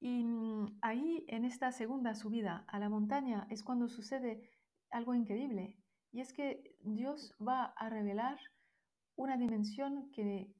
Y 0.00 0.24
mm, 0.24 0.78
ahí, 0.80 1.24
en 1.28 1.44
esta 1.44 1.70
segunda 1.72 2.14
subida 2.14 2.64
a 2.68 2.78
la 2.78 2.88
montaña, 2.88 3.46
es 3.50 3.62
cuando 3.62 3.88
sucede 3.88 4.50
algo 4.90 5.14
increíble. 5.14 5.76
Y 6.10 6.20
es 6.20 6.32
que 6.32 6.74
Dios 6.80 7.34
va 7.40 7.66
a 7.76 7.88
revelar 7.90 8.38
una 9.14 9.36
dimensión 9.36 10.10
que 10.10 10.52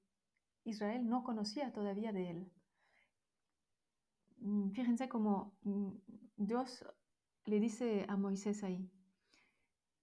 Israel 0.64 1.08
no 1.08 1.24
conocía 1.24 1.72
todavía 1.72 2.12
de 2.12 2.30
él. 2.30 2.52
Mm, 4.38 4.70
fíjense 4.72 5.08
cómo 5.08 5.56
mm, 5.62 5.90
Dios 6.36 6.84
le 7.46 7.60
dice 7.60 8.04
a 8.08 8.16
Moisés 8.16 8.62
ahí, 8.62 8.90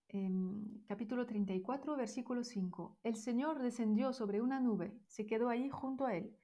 en 0.10 0.84
capítulo 0.88 1.26
34, 1.26 1.96
versículo 1.96 2.44
5, 2.44 2.98
el 3.04 3.16
Señor 3.16 3.62
descendió 3.62 4.14
sobre 4.14 4.42
una 4.42 4.60
nube, 4.60 4.98
se 5.06 5.26
quedó 5.26 5.50
ahí 5.50 5.70
junto 5.70 6.06
a 6.06 6.16
él. 6.16 6.36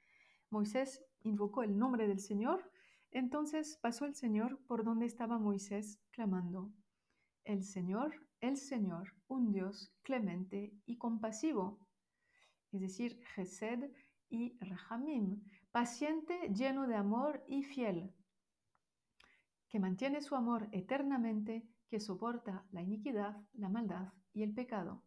Moisés 0.50 1.04
invocó 1.24 1.64
el 1.64 1.78
nombre 1.78 2.08
del 2.08 2.20
Señor 2.20 2.70
entonces 3.14 3.78
pasó 3.82 4.06
el 4.06 4.16
Señor 4.16 4.60
por 4.66 4.84
donde 4.84 5.06
estaba 5.06 5.38
Moisés, 5.38 6.02
clamando, 6.12 6.72
El 7.44 7.64
Señor, 7.64 8.28
el 8.40 8.58
Señor, 8.58 9.14
un 9.28 9.52
Dios 9.52 9.94
clemente 10.02 10.74
y 10.86 10.98
compasivo, 10.98 11.80
es 12.72 12.82
decir, 12.82 13.24
Gesed 13.36 13.92
y 14.30 14.58
Rahamim, 14.60 15.44
paciente, 15.72 16.50
lleno 16.54 16.88
de 16.88 16.96
amor 16.96 17.44
y 17.48 17.64
fiel, 17.64 18.12
que 19.70 19.80
mantiene 19.80 20.22
su 20.22 20.36
amor 20.36 20.68
eternamente, 20.72 21.68
que 21.88 22.00
soporta 22.00 22.66
la 22.72 22.82
iniquidad, 22.82 23.38
la 23.54 23.70
maldad 23.70 24.14
y 24.34 24.44
el 24.44 24.54
pecado. 24.54 25.04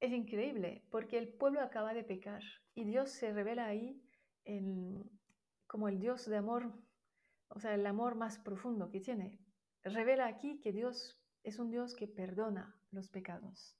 Es 0.00 0.12
increíble 0.12 0.84
porque 0.90 1.18
el 1.18 1.28
pueblo 1.28 1.60
acaba 1.60 1.94
de 1.94 2.04
pecar 2.04 2.42
y 2.74 2.84
Dios 2.84 3.10
se 3.10 3.32
revela 3.32 3.66
ahí 3.66 4.02
en, 4.44 5.19
como 5.70 5.86
el 5.86 6.00
Dios 6.00 6.26
de 6.26 6.36
amor, 6.36 6.72
o 7.46 7.60
sea, 7.60 7.74
el 7.76 7.86
amor 7.86 8.16
más 8.16 8.40
profundo 8.40 8.90
que 8.90 8.98
tiene. 8.98 9.38
Revela 9.84 10.26
aquí 10.26 10.60
que 10.60 10.72
Dios 10.72 11.22
es 11.44 11.60
un 11.60 11.70
Dios 11.70 11.94
que 11.94 12.08
perdona 12.08 12.76
los 12.90 13.08
pecados. 13.08 13.78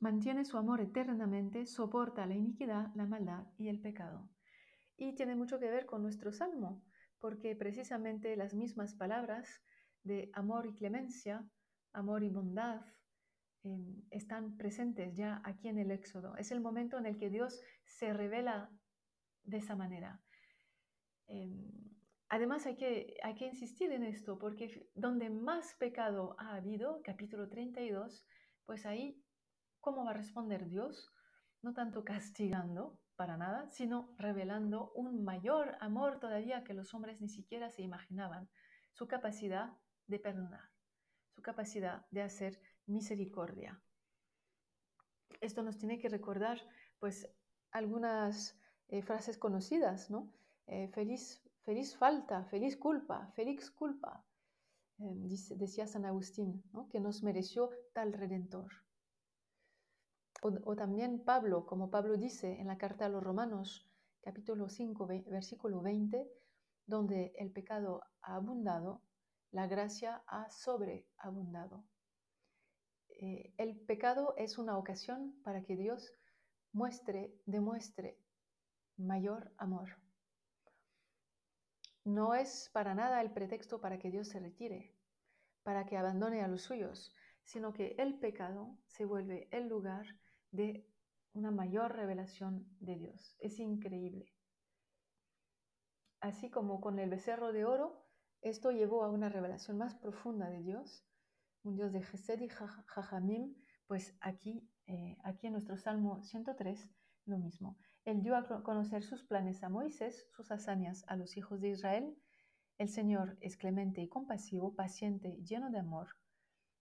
Mantiene 0.00 0.44
su 0.44 0.58
amor 0.58 0.82
eternamente, 0.82 1.64
soporta 1.64 2.26
la 2.26 2.34
iniquidad, 2.34 2.94
la 2.94 3.06
maldad 3.06 3.46
y 3.56 3.68
el 3.68 3.80
pecado. 3.80 4.28
Y 4.98 5.14
tiene 5.14 5.36
mucho 5.36 5.58
que 5.58 5.70
ver 5.70 5.86
con 5.86 6.02
nuestro 6.02 6.32
salmo, 6.32 6.84
porque 7.18 7.56
precisamente 7.56 8.36
las 8.36 8.52
mismas 8.52 8.94
palabras 8.94 9.62
de 10.02 10.28
amor 10.34 10.66
y 10.66 10.74
clemencia, 10.74 11.48
amor 11.94 12.24
y 12.24 12.28
bondad, 12.28 12.82
em, 13.62 14.02
están 14.10 14.58
presentes 14.58 15.16
ya 15.16 15.40
aquí 15.44 15.68
en 15.68 15.78
el 15.78 15.90
Éxodo. 15.90 16.36
Es 16.36 16.50
el 16.50 16.60
momento 16.60 16.98
en 16.98 17.06
el 17.06 17.16
que 17.16 17.30
Dios 17.30 17.62
se 17.86 18.12
revela 18.12 18.70
de 19.44 19.58
esa 19.58 19.76
manera. 19.76 20.20
Em, 21.26 21.70
además 22.28 22.66
hay 22.66 22.76
que, 22.76 23.16
hay 23.22 23.34
que 23.34 23.46
insistir 23.46 23.92
en 23.92 24.02
esto, 24.02 24.38
porque 24.38 24.88
donde 24.94 25.30
más 25.30 25.74
pecado 25.74 26.36
ha 26.38 26.54
habido, 26.54 27.00
capítulo 27.02 27.48
32, 27.48 28.26
pues 28.66 28.86
ahí, 28.86 29.22
¿cómo 29.80 30.04
va 30.04 30.10
a 30.10 30.14
responder 30.14 30.68
Dios? 30.68 31.12
No 31.62 31.72
tanto 31.74 32.04
castigando 32.04 32.98
para 33.16 33.36
nada, 33.36 33.70
sino 33.70 34.14
revelando 34.18 34.90
un 34.92 35.22
mayor 35.24 35.76
amor 35.80 36.18
todavía 36.18 36.64
que 36.64 36.74
los 36.74 36.92
hombres 36.94 37.20
ni 37.20 37.28
siquiera 37.28 37.70
se 37.70 37.82
imaginaban, 37.82 38.48
su 38.92 39.06
capacidad 39.06 39.76
de 40.06 40.18
perdonar, 40.18 40.70
su 41.30 41.42
capacidad 41.42 42.06
de 42.10 42.22
hacer 42.22 42.60
misericordia. 42.86 43.80
Esto 45.40 45.62
nos 45.62 45.78
tiene 45.78 45.98
que 45.98 46.08
recordar 46.08 46.60
pues 46.98 47.28
algunas 47.70 48.58
eh, 48.88 49.02
frases 49.02 49.38
conocidas, 49.38 50.10
¿no? 50.10 50.30
Eh, 50.66 50.88
feliz, 50.88 51.42
feliz 51.62 51.96
falta, 51.96 52.44
feliz 52.44 52.76
culpa, 52.76 53.30
feliz 53.34 53.70
culpa, 53.70 54.24
eh, 54.98 55.14
decía 55.56 55.86
San 55.86 56.04
Agustín, 56.04 56.62
¿no? 56.72 56.88
que 56.88 57.00
nos 57.00 57.22
mereció 57.22 57.70
tal 57.92 58.12
redentor. 58.12 58.70
O, 60.42 60.52
o, 60.64 60.76
también 60.76 61.24
Pablo, 61.24 61.64
como 61.66 61.90
Pablo 61.90 62.16
dice 62.16 62.60
en 62.60 62.66
la 62.66 62.76
carta 62.76 63.06
a 63.06 63.08
los 63.08 63.22
Romanos, 63.22 63.88
capítulo 64.22 64.68
5, 64.68 65.06
versículo 65.26 65.80
20, 65.80 66.30
donde 66.86 67.32
el 67.38 67.50
pecado 67.50 68.02
ha 68.20 68.36
abundado, 68.36 69.02
la 69.50 69.66
gracia 69.66 70.22
ha 70.26 70.50
sobreabundado. 70.50 71.84
el 73.58 73.76
pecado 73.86 74.34
es 74.36 74.58
una 74.58 74.76
ocasión 74.76 75.34
para 75.42 75.62
que 75.62 75.76
Dios 75.76 76.12
muestre, 76.72 77.32
demuestre 77.46 78.18
mayor 78.96 79.52
amor. 79.58 79.98
No 82.04 82.34
es 82.34 82.70
para 82.72 82.94
nada 82.94 83.20
el 83.22 83.32
pretexto 83.32 83.80
para 83.80 83.98
que 83.98 84.10
Dios 84.10 84.28
se 84.28 84.40
retire, 84.40 84.94
para 85.62 85.86
que 85.86 85.96
abandone 85.96 86.42
a 86.42 86.48
los 86.48 86.62
suyos, 86.62 87.14
sino 87.44 87.72
que 87.72 87.94
el 87.98 88.18
pecado 88.18 88.78
se 88.86 89.04
vuelve 89.04 89.48
el 89.50 89.68
lugar 89.68 90.06
de 90.50 90.86
una 91.32 91.50
mayor 91.50 91.96
revelación 91.96 92.66
de 92.80 92.96
Dios. 92.96 93.36
Es 93.40 93.58
increíble. 93.58 94.34
así 96.20 96.48
como 96.48 96.80
con 96.80 96.98
el 96.98 97.10
becerro 97.10 97.52
de 97.52 97.66
oro, 97.66 98.02
esto 98.40 98.70
llevó 98.70 99.04
a 99.04 99.10
una 99.10 99.28
revelación 99.28 99.76
más 99.76 99.94
profunda 99.94 100.48
de 100.48 100.62
Dios, 100.62 101.04
un 101.64 101.76
Dios 101.76 101.92
de 101.92 102.02
Gesed 102.02 102.40
y 102.40 102.48
Jajamim, 102.48 103.54
pues 103.86 104.16
aquí, 104.20 104.66
eh, 104.86 105.18
aquí 105.22 105.46
en 105.48 105.52
nuestro 105.52 105.76
Salmo 105.76 106.22
103, 106.22 106.90
lo 107.26 107.38
mismo. 107.38 107.76
Él 108.04 108.22
dio 108.22 108.36
a 108.36 108.62
conocer 108.62 109.02
sus 109.02 109.24
planes 109.24 109.62
a 109.62 109.68
Moisés, 109.68 110.26
sus 110.30 110.50
hazañas 110.50 111.04
a 111.08 111.16
los 111.16 111.36
hijos 111.36 111.60
de 111.60 111.70
Israel. 111.70 112.16
El 112.78 112.88
Señor 112.88 113.36
es 113.40 113.56
clemente 113.56 114.02
y 114.02 114.08
compasivo, 114.08 114.74
paciente 114.74 115.38
lleno 115.42 115.70
de 115.70 115.78
amor. 115.78 116.08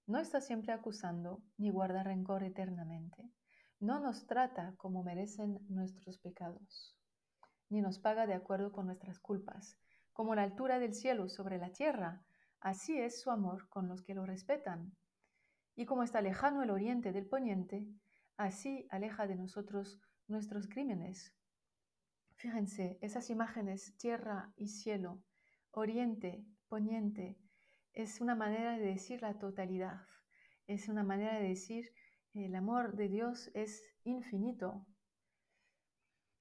No 0.06 0.20
está 0.20 0.42
siempre 0.42 0.74
acusando 0.74 1.42
ni 1.58 1.70
guarda 1.70 2.04
rencor 2.04 2.44
eternamente. 2.44 3.30
No 3.80 4.00
nos 4.00 4.28
trata 4.28 4.74
como 4.78 5.04
merecen 5.04 5.60
nuestros 5.70 6.18
pecados 6.18 6.98
ni 7.74 7.82
nos 7.82 7.98
paga 7.98 8.28
de 8.28 8.36
acuerdo 8.36 8.72
con 8.72 8.86
nuestras 8.86 9.20
culpas. 9.20 9.80
Como 10.14 10.36
la 10.36 10.44
altura 10.44 10.78
del 10.78 10.94
cielo 10.94 11.28
sobre 11.28 11.58
la 11.58 11.72
tierra, 11.72 12.24
así 12.60 13.00
es 13.00 13.20
su 13.20 13.32
amor 13.32 13.68
con 13.70 13.88
los 13.88 14.04
que 14.04 14.14
lo 14.14 14.28
respetan. 14.28 14.96
Y 15.76 15.86
como 15.86 16.04
está 16.04 16.22
lejano 16.22 16.62
el 16.62 16.70
oriente 16.70 17.12
del 17.12 17.26
poniente, 17.26 17.88
así 18.38 18.86
aleja 18.92 19.26
de 19.26 19.36
nosotros 19.36 20.00
nuestros 20.34 20.68
crímenes. 20.68 21.34
Fíjense, 22.36 22.98
esas 23.02 23.30
imágenes, 23.30 23.96
tierra 23.98 24.52
y 24.58 24.68
cielo, 24.68 25.24
oriente, 25.72 26.46
poniente, 26.68 27.38
es 27.94 28.20
una 28.20 28.36
manera 28.36 28.78
de 28.78 28.86
decir 28.86 29.22
la 29.22 29.38
totalidad, 29.40 30.02
es 30.68 30.90
una 30.90 31.04
manera 31.04 31.40
de 31.40 31.48
decir 31.48 31.94
el 32.34 32.56
amor 32.56 32.96
de 32.96 33.08
Dios 33.08 33.50
es 33.54 33.82
infinito, 34.04 34.86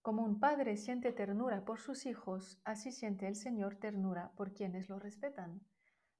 como 0.03 0.25
un 0.25 0.41
padre 0.41 0.77
siente 0.77 1.13
ternura 1.13 1.65
por 1.65 1.79
sus 1.79 2.07
hijos, 2.07 2.61
así 2.65 2.91
siente 2.91 3.29
el 3.29 3.37
Señor 3.37 3.77
ternura 3.77 4.33
por 4.37 4.53
quienes 4.53 4.89
lo 4.89 4.99
respetan. 4.99 5.61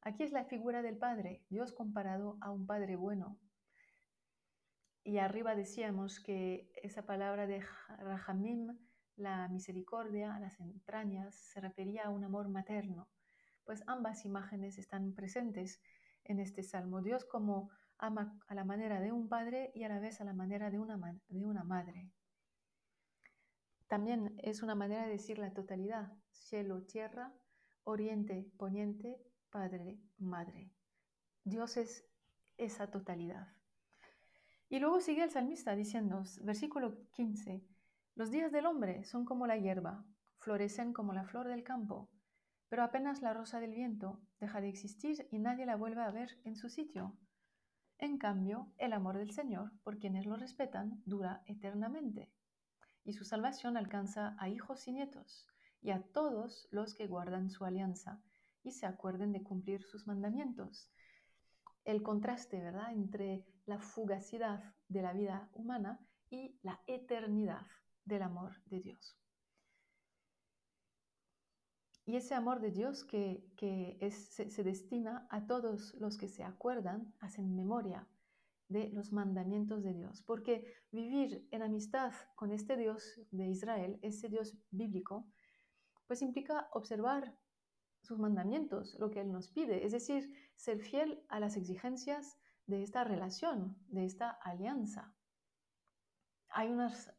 Aquí 0.03 0.23
es 0.23 0.31
la 0.31 0.45
figura 0.45 0.83
del 0.83 0.99
Padre, 0.99 1.45
Dios 1.49 1.73
comparado 1.73 2.39
a 2.41 2.53
un 2.53 2.65
Padre 2.65 2.95
bueno. 2.95 3.41
Y 5.05 5.19
arriba 5.19 5.57
decíamos 5.57 6.21
que 6.21 6.71
esa 6.83 7.05
palabra 7.05 7.47
de 7.47 7.65
Rahamim, 7.99 8.79
la 9.17 9.49
misericordia, 9.49 10.39
las 10.39 10.61
entrañas, 10.61 11.35
se 11.35 11.61
refería 11.61 12.05
a 12.05 12.11
un 12.11 12.23
amor 12.25 12.49
materno. 12.49 13.09
Pues 13.65 13.83
ambas 13.87 14.25
imágenes 14.25 14.79
están 14.79 15.13
presentes 15.15 15.83
en 16.25 16.39
este 16.39 16.63
salmo. 16.63 17.03
Dios 17.03 17.25
como 17.25 17.71
ama 17.99 18.39
a 18.47 18.55
la 18.55 18.65
manera 18.65 19.01
de 19.01 19.13
un 19.13 19.29
padre 19.29 19.73
y 19.75 19.85
a 19.85 19.89
la 19.89 19.99
vez 19.99 20.21
a 20.21 20.25
la 20.25 20.35
manera 20.35 20.71
de 20.71 20.79
una, 20.79 20.97
de 21.29 21.45
una 21.45 21.65
madre. 21.65 22.11
También 23.89 24.35
es 24.43 24.63
una 24.63 24.75
manera 24.75 25.05
de 25.05 25.13
decir 25.13 25.39
la 25.39 25.53
totalidad, 25.53 26.13
cielo, 26.31 26.83
tierra, 26.83 27.33
oriente, 27.85 28.51
poniente, 28.57 29.21
padre, 29.51 30.01
madre. 30.19 30.71
Dios 31.45 31.77
es 31.77 32.09
esa 32.57 32.91
totalidad. 32.91 33.49
Y 34.73 34.79
luego 34.79 35.03
sigue 35.03 35.23
el 35.23 35.31
salmista 35.31 35.77
diciendo, 35.77 36.23
versículo 36.41 37.07
15, 37.11 37.63
los 38.15 38.31
días 38.31 38.51
del 38.53 38.65
hombre 38.65 39.05
son 39.05 39.27
como 39.27 39.47
la 39.47 39.59
hierba, 39.59 40.03
florecen 40.39 40.95
como 40.95 41.13
la 41.13 41.25
flor 41.25 41.47
del 41.47 41.63
campo, 41.63 42.09
pero 42.71 42.83
apenas 42.83 43.21
la 43.21 43.35
rosa 43.35 43.61
del 43.61 43.75
viento 43.75 44.23
deja 44.41 44.63
de 44.63 44.71
existir 44.71 45.29
y 45.31 45.41
nadie 45.41 45.67
la 45.67 45.77
vuelve 45.77 46.01
a 46.01 46.11
ver 46.11 46.41
en 46.45 46.57
su 46.57 46.71
sitio. 46.71 47.19
En 47.99 48.17
cambio, 48.17 48.73
el 48.79 48.95
amor 48.95 49.19
del 49.19 49.33
Señor, 49.33 49.73
por 49.83 49.99
quienes 49.99 50.25
lo 50.25 50.37
respetan, 50.37 51.03
dura 51.05 51.43
eternamente 51.45 52.33
y 53.05 53.13
su 53.13 53.27
salvación 53.27 53.77
alcanza 53.77 54.35
a 54.39 54.49
hijos 54.49 54.89
y 54.89 54.93
nietos 54.93 55.47
y 55.83 55.91
a 55.91 56.01
todos 56.15 56.67
los 56.71 56.95
que 56.95 57.09
guardan 57.09 57.51
su 57.51 57.67
alianza 57.67 58.23
y 58.63 58.71
se 58.71 58.87
acuerden 58.87 59.33
de 59.33 59.43
cumplir 59.43 59.83
sus 59.83 60.07
mandamientos. 60.07 60.91
El 61.85 62.03
contraste, 62.03 62.61
¿verdad?, 62.61 62.93
entre 62.93 63.45
la 63.67 63.79
fugacidad 63.79 64.75
de 64.89 65.03
la 65.03 65.13
vida 65.13 65.51
humana 65.55 66.01
y 66.31 66.59
la 66.63 66.81
eternidad 66.87 67.67
del 68.05 68.23
amor 68.23 68.63
de 68.67 68.81
Dios. 68.81 69.19
Y 72.05 72.17
ese 72.17 72.35
amor 72.35 72.61
de 72.61 72.73
Dios 72.73 73.05
que, 73.05 73.45
se, 74.11 74.65
destina 74.65 75.27
a 75.31 75.47
todos 75.47 75.95
los 75.95 76.19
que 76.19 76.29
se 76.29 76.43
acuerdan, 76.43 77.15
hacen 77.21 77.55
memoria 77.55 78.09
de 78.69 78.89
los 78.91 79.13
mandamientos 79.13 79.85
de 79.85 79.93
Dios, 79.93 80.23
porque 80.23 80.65
vivir 80.91 81.47
en 81.53 81.63
amistad 81.63 82.13
con 82.35 82.51
este 82.51 82.77
Dios 82.77 83.21
de 83.31 83.47
Israel, 83.47 83.99
ese 84.03 84.29
Dios 84.29 84.57
bíblico, 84.71 85.29
pues 86.07 86.23
implica 86.23 86.69
observar 86.73 87.37
sus 88.01 88.19
mandamientos, 88.19 88.97
lo 88.99 89.11
que 89.11 89.21
Él 89.21 89.31
nos 89.31 89.49
pide, 89.49 89.85
es 89.85 89.93
decir, 89.93 90.33
ser 90.63 90.79
fiel 90.79 91.21
a 91.29 91.41
las 91.41 91.57
exigencias 91.57 92.39
de 92.67 92.85
esta 92.85 93.03
relación, 93.03 93.77
de 93.89 94.05
esta 94.05 94.31
alianza. 94.31 95.13
Hay 96.51 96.71
unas 96.71 97.13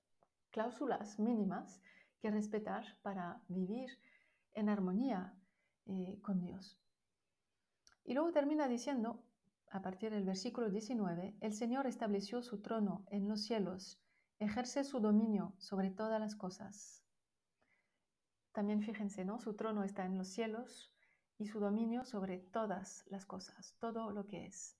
cláusulas 0.49 1.19
mínimas 1.19 1.81
que 2.21 2.31
respetar 2.31 2.85
para 3.01 3.43
vivir 3.49 3.99
en 4.53 4.69
armonía 4.69 5.37
eh, 5.87 6.21
con 6.21 6.39
Dios. 6.39 6.79
Y 8.05 8.13
luego 8.13 8.31
termina 8.31 8.69
diciendo, 8.69 9.25
a 9.71 9.81
partir 9.81 10.13
del 10.13 10.23
versículo 10.23 10.69
19, 10.69 11.35
el 11.41 11.53
Señor 11.53 11.85
estableció 11.85 12.43
su 12.43 12.61
trono 12.61 13.03
en 13.09 13.27
los 13.27 13.43
cielos, 13.43 14.01
ejerce 14.39 14.85
su 14.85 15.01
dominio 15.01 15.53
sobre 15.57 15.91
todas 15.91 16.21
las 16.21 16.35
cosas. 16.35 17.03
También 18.53 18.81
fíjense, 18.83 19.25
¿no? 19.25 19.41
Su 19.41 19.53
trono 19.53 19.83
está 19.83 20.05
en 20.05 20.17
los 20.17 20.29
cielos 20.29 20.92
y 21.43 21.47
su 21.47 21.59
dominio 21.59 22.05
sobre 22.05 22.37
todas 22.37 23.03
las 23.07 23.25
cosas, 23.25 23.75
todo 23.79 24.11
lo 24.11 24.27
que 24.27 24.45
es. 24.45 24.77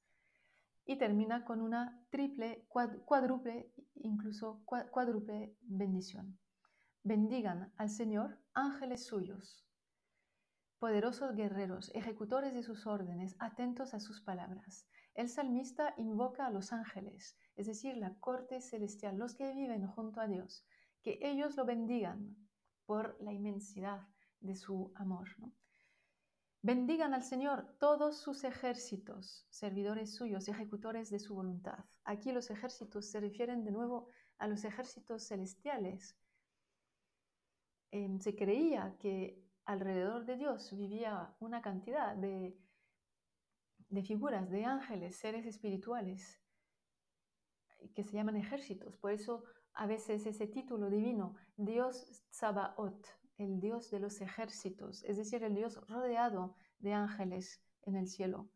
Y 0.86 0.98
termina 0.98 1.44
con 1.44 1.62
una 1.62 2.02
triple, 2.10 2.66
cuádruple, 2.70 3.74
incluso 3.96 4.64
cuádruple 4.66 5.58
bendición. 5.62 6.40
Bendigan 7.04 7.74
al 7.76 7.90
Señor 7.90 8.40
ángeles 8.54 9.06
suyos, 9.06 9.68
poderosos 10.80 11.36
guerreros, 11.36 11.92
ejecutores 11.94 12.54
de 12.54 12.64
sus 12.64 12.88
órdenes, 12.88 13.36
atentos 13.40 13.94
a 13.94 14.00
sus 14.00 14.22
palabras. 14.22 14.88
El 15.16 15.28
salmista 15.28 15.94
invoca 15.98 16.46
a 16.46 16.50
los 16.50 16.72
ángeles, 16.72 17.38
es 17.56 17.68
decir, 17.68 17.98
la 17.98 18.16
corte 18.20 18.62
celestial, 18.62 19.18
los 19.18 19.36
que 19.36 19.54
viven 19.54 19.86
junto 19.86 20.22
a 20.22 20.28
Dios, 20.28 20.66
que 21.02 21.20
ellos 21.22 21.58
lo 21.58 21.66
bendigan 21.66 22.38
por 22.86 23.18
la 23.22 23.34
inmensidad 23.34 24.08
de 24.40 24.56
su 24.56 24.94
amor. 24.96 25.28
Bendigan 26.66 27.14
al 27.14 27.24
Señor 27.24 27.76
todos 27.78 28.22
sus 28.22 28.46
ejércitos, 28.46 29.46
servidores 29.50 30.16
suyos, 30.16 30.48
ejecutores 30.48 31.10
de 31.10 31.20
su 31.20 31.36
voluntad. 31.36 31.84
Aquí 32.06 32.32
los 32.32 32.50
ejércitos 32.50 33.12
se 33.12 33.20
refieren 33.20 33.66
de 33.66 33.72
nuevo 33.72 34.08
a 34.38 34.48
los 34.48 34.64
ejércitos 34.64 35.28
celestiales. 35.28 36.18
Em, 37.92 38.18
se 38.18 38.34
creía 38.34 38.96
que 38.98 39.44
alrededor 39.66 40.24
de 40.24 40.38
Dios 40.38 40.74
vivía 40.74 41.36
una 41.42 41.62
cantidad 41.62 42.16
de, 42.16 42.58
de 43.90 44.02
figuras, 44.02 44.50
de 44.50 44.64
ángeles, 44.64 45.18
seres 45.18 45.46
espirituales, 45.46 46.42
que 47.94 48.06
se 48.06 48.14
llaman 48.14 48.38
ejércitos. 48.38 48.96
Por 48.96 49.12
eso 49.12 49.44
a 49.74 49.86
veces 49.86 50.26
ese 50.26 50.48
título 50.48 50.90
divino, 50.90 51.36
Dios 51.58 52.24
Sabaoth, 52.30 53.06
el 53.44 53.60
Dios 53.60 53.92
de 53.92 54.00
los 54.00 54.22
ejércitos, 54.22 55.04
es 55.04 55.18
decir, 55.18 55.44
el 55.44 55.56
Dios 55.56 55.80
rodeado 55.88 56.56
de 56.80 56.94
ángeles 56.94 57.62
en 57.84 57.96
el 57.96 58.08
cielo. 58.08 58.50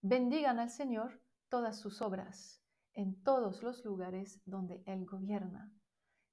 Bendigan 0.00 0.58
al 0.58 0.70
Señor 0.70 1.20
todas 1.48 1.78
sus 1.78 2.02
obras 2.02 2.62
en 2.98 3.14
todos 3.22 3.62
los 3.62 3.84
lugares 3.84 4.40
donde 4.44 4.82
Él 4.84 5.06
gobierna. 5.06 5.72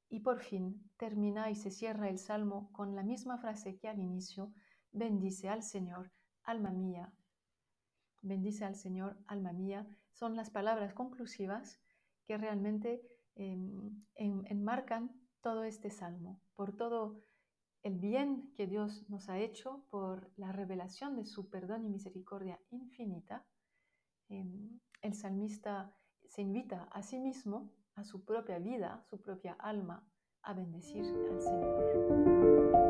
Y 0.09 0.21
por 0.21 0.39
fin 0.39 0.89
termina 0.97 1.51
y 1.51 1.55
se 1.55 1.69
cierra 1.69 2.09
el 2.09 2.17
salmo 2.17 2.71
con 2.71 2.95
la 2.95 3.03
misma 3.03 3.37
frase 3.37 3.77
que 3.77 3.87
al 3.87 3.99
inicio, 3.99 4.51
bendice 4.91 5.47
al 5.47 5.61
Señor, 5.61 6.11
alma 6.43 6.71
mía. 6.71 7.13
Bendice 8.21 8.65
al 8.65 8.75
Señor, 8.75 9.17
alma 9.27 9.53
mía, 9.53 9.87
son 10.11 10.35
las 10.35 10.49
palabras 10.49 10.93
conclusivas 10.93 11.79
que 12.25 12.37
realmente 12.37 13.03
em, 13.35 14.03
enmarcan 14.15 15.11
todo 15.41 15.63
este 15.63 15.91
salmo, 15.91 16.41
por 16.55 16.75
todo 16.75 17.21
el 17.85 17.99
bien 17.99 18.51
que 18.55 18.65
Dios 18.65 19.07
nos 19.09 19.29
ha 19.29 19.37
hecho, 19.37 19.85
por 19.91 20.31
la 20.37 20.51
revelación 20.51 21.15
de 21.15 21.23
su 21.23 21.51
perdón 21.51 21.85
y 21.85 21.89
misericordia 21.89 22.59
infinita. 22.71 23.45
Em, 24.27 24.79
el 25.03 25.13
salmista 25.13 25.95
se 26.27 26.41
invita 26.41 26.89
a 26.91 27.03
sí 27.03 27.19
mismo 27.19 27.71
a 27.93 28.03
su 28.03 28.25
propia 28.25 28.57
vida, 28.57 29.05
su 29.07 29.21
propia 29.21 29.53
alma, 29.59 30.03
a 30.41 30.53
bendecir 30.53 31.05
al 31.05 31.39
Señor. 31.39 32.84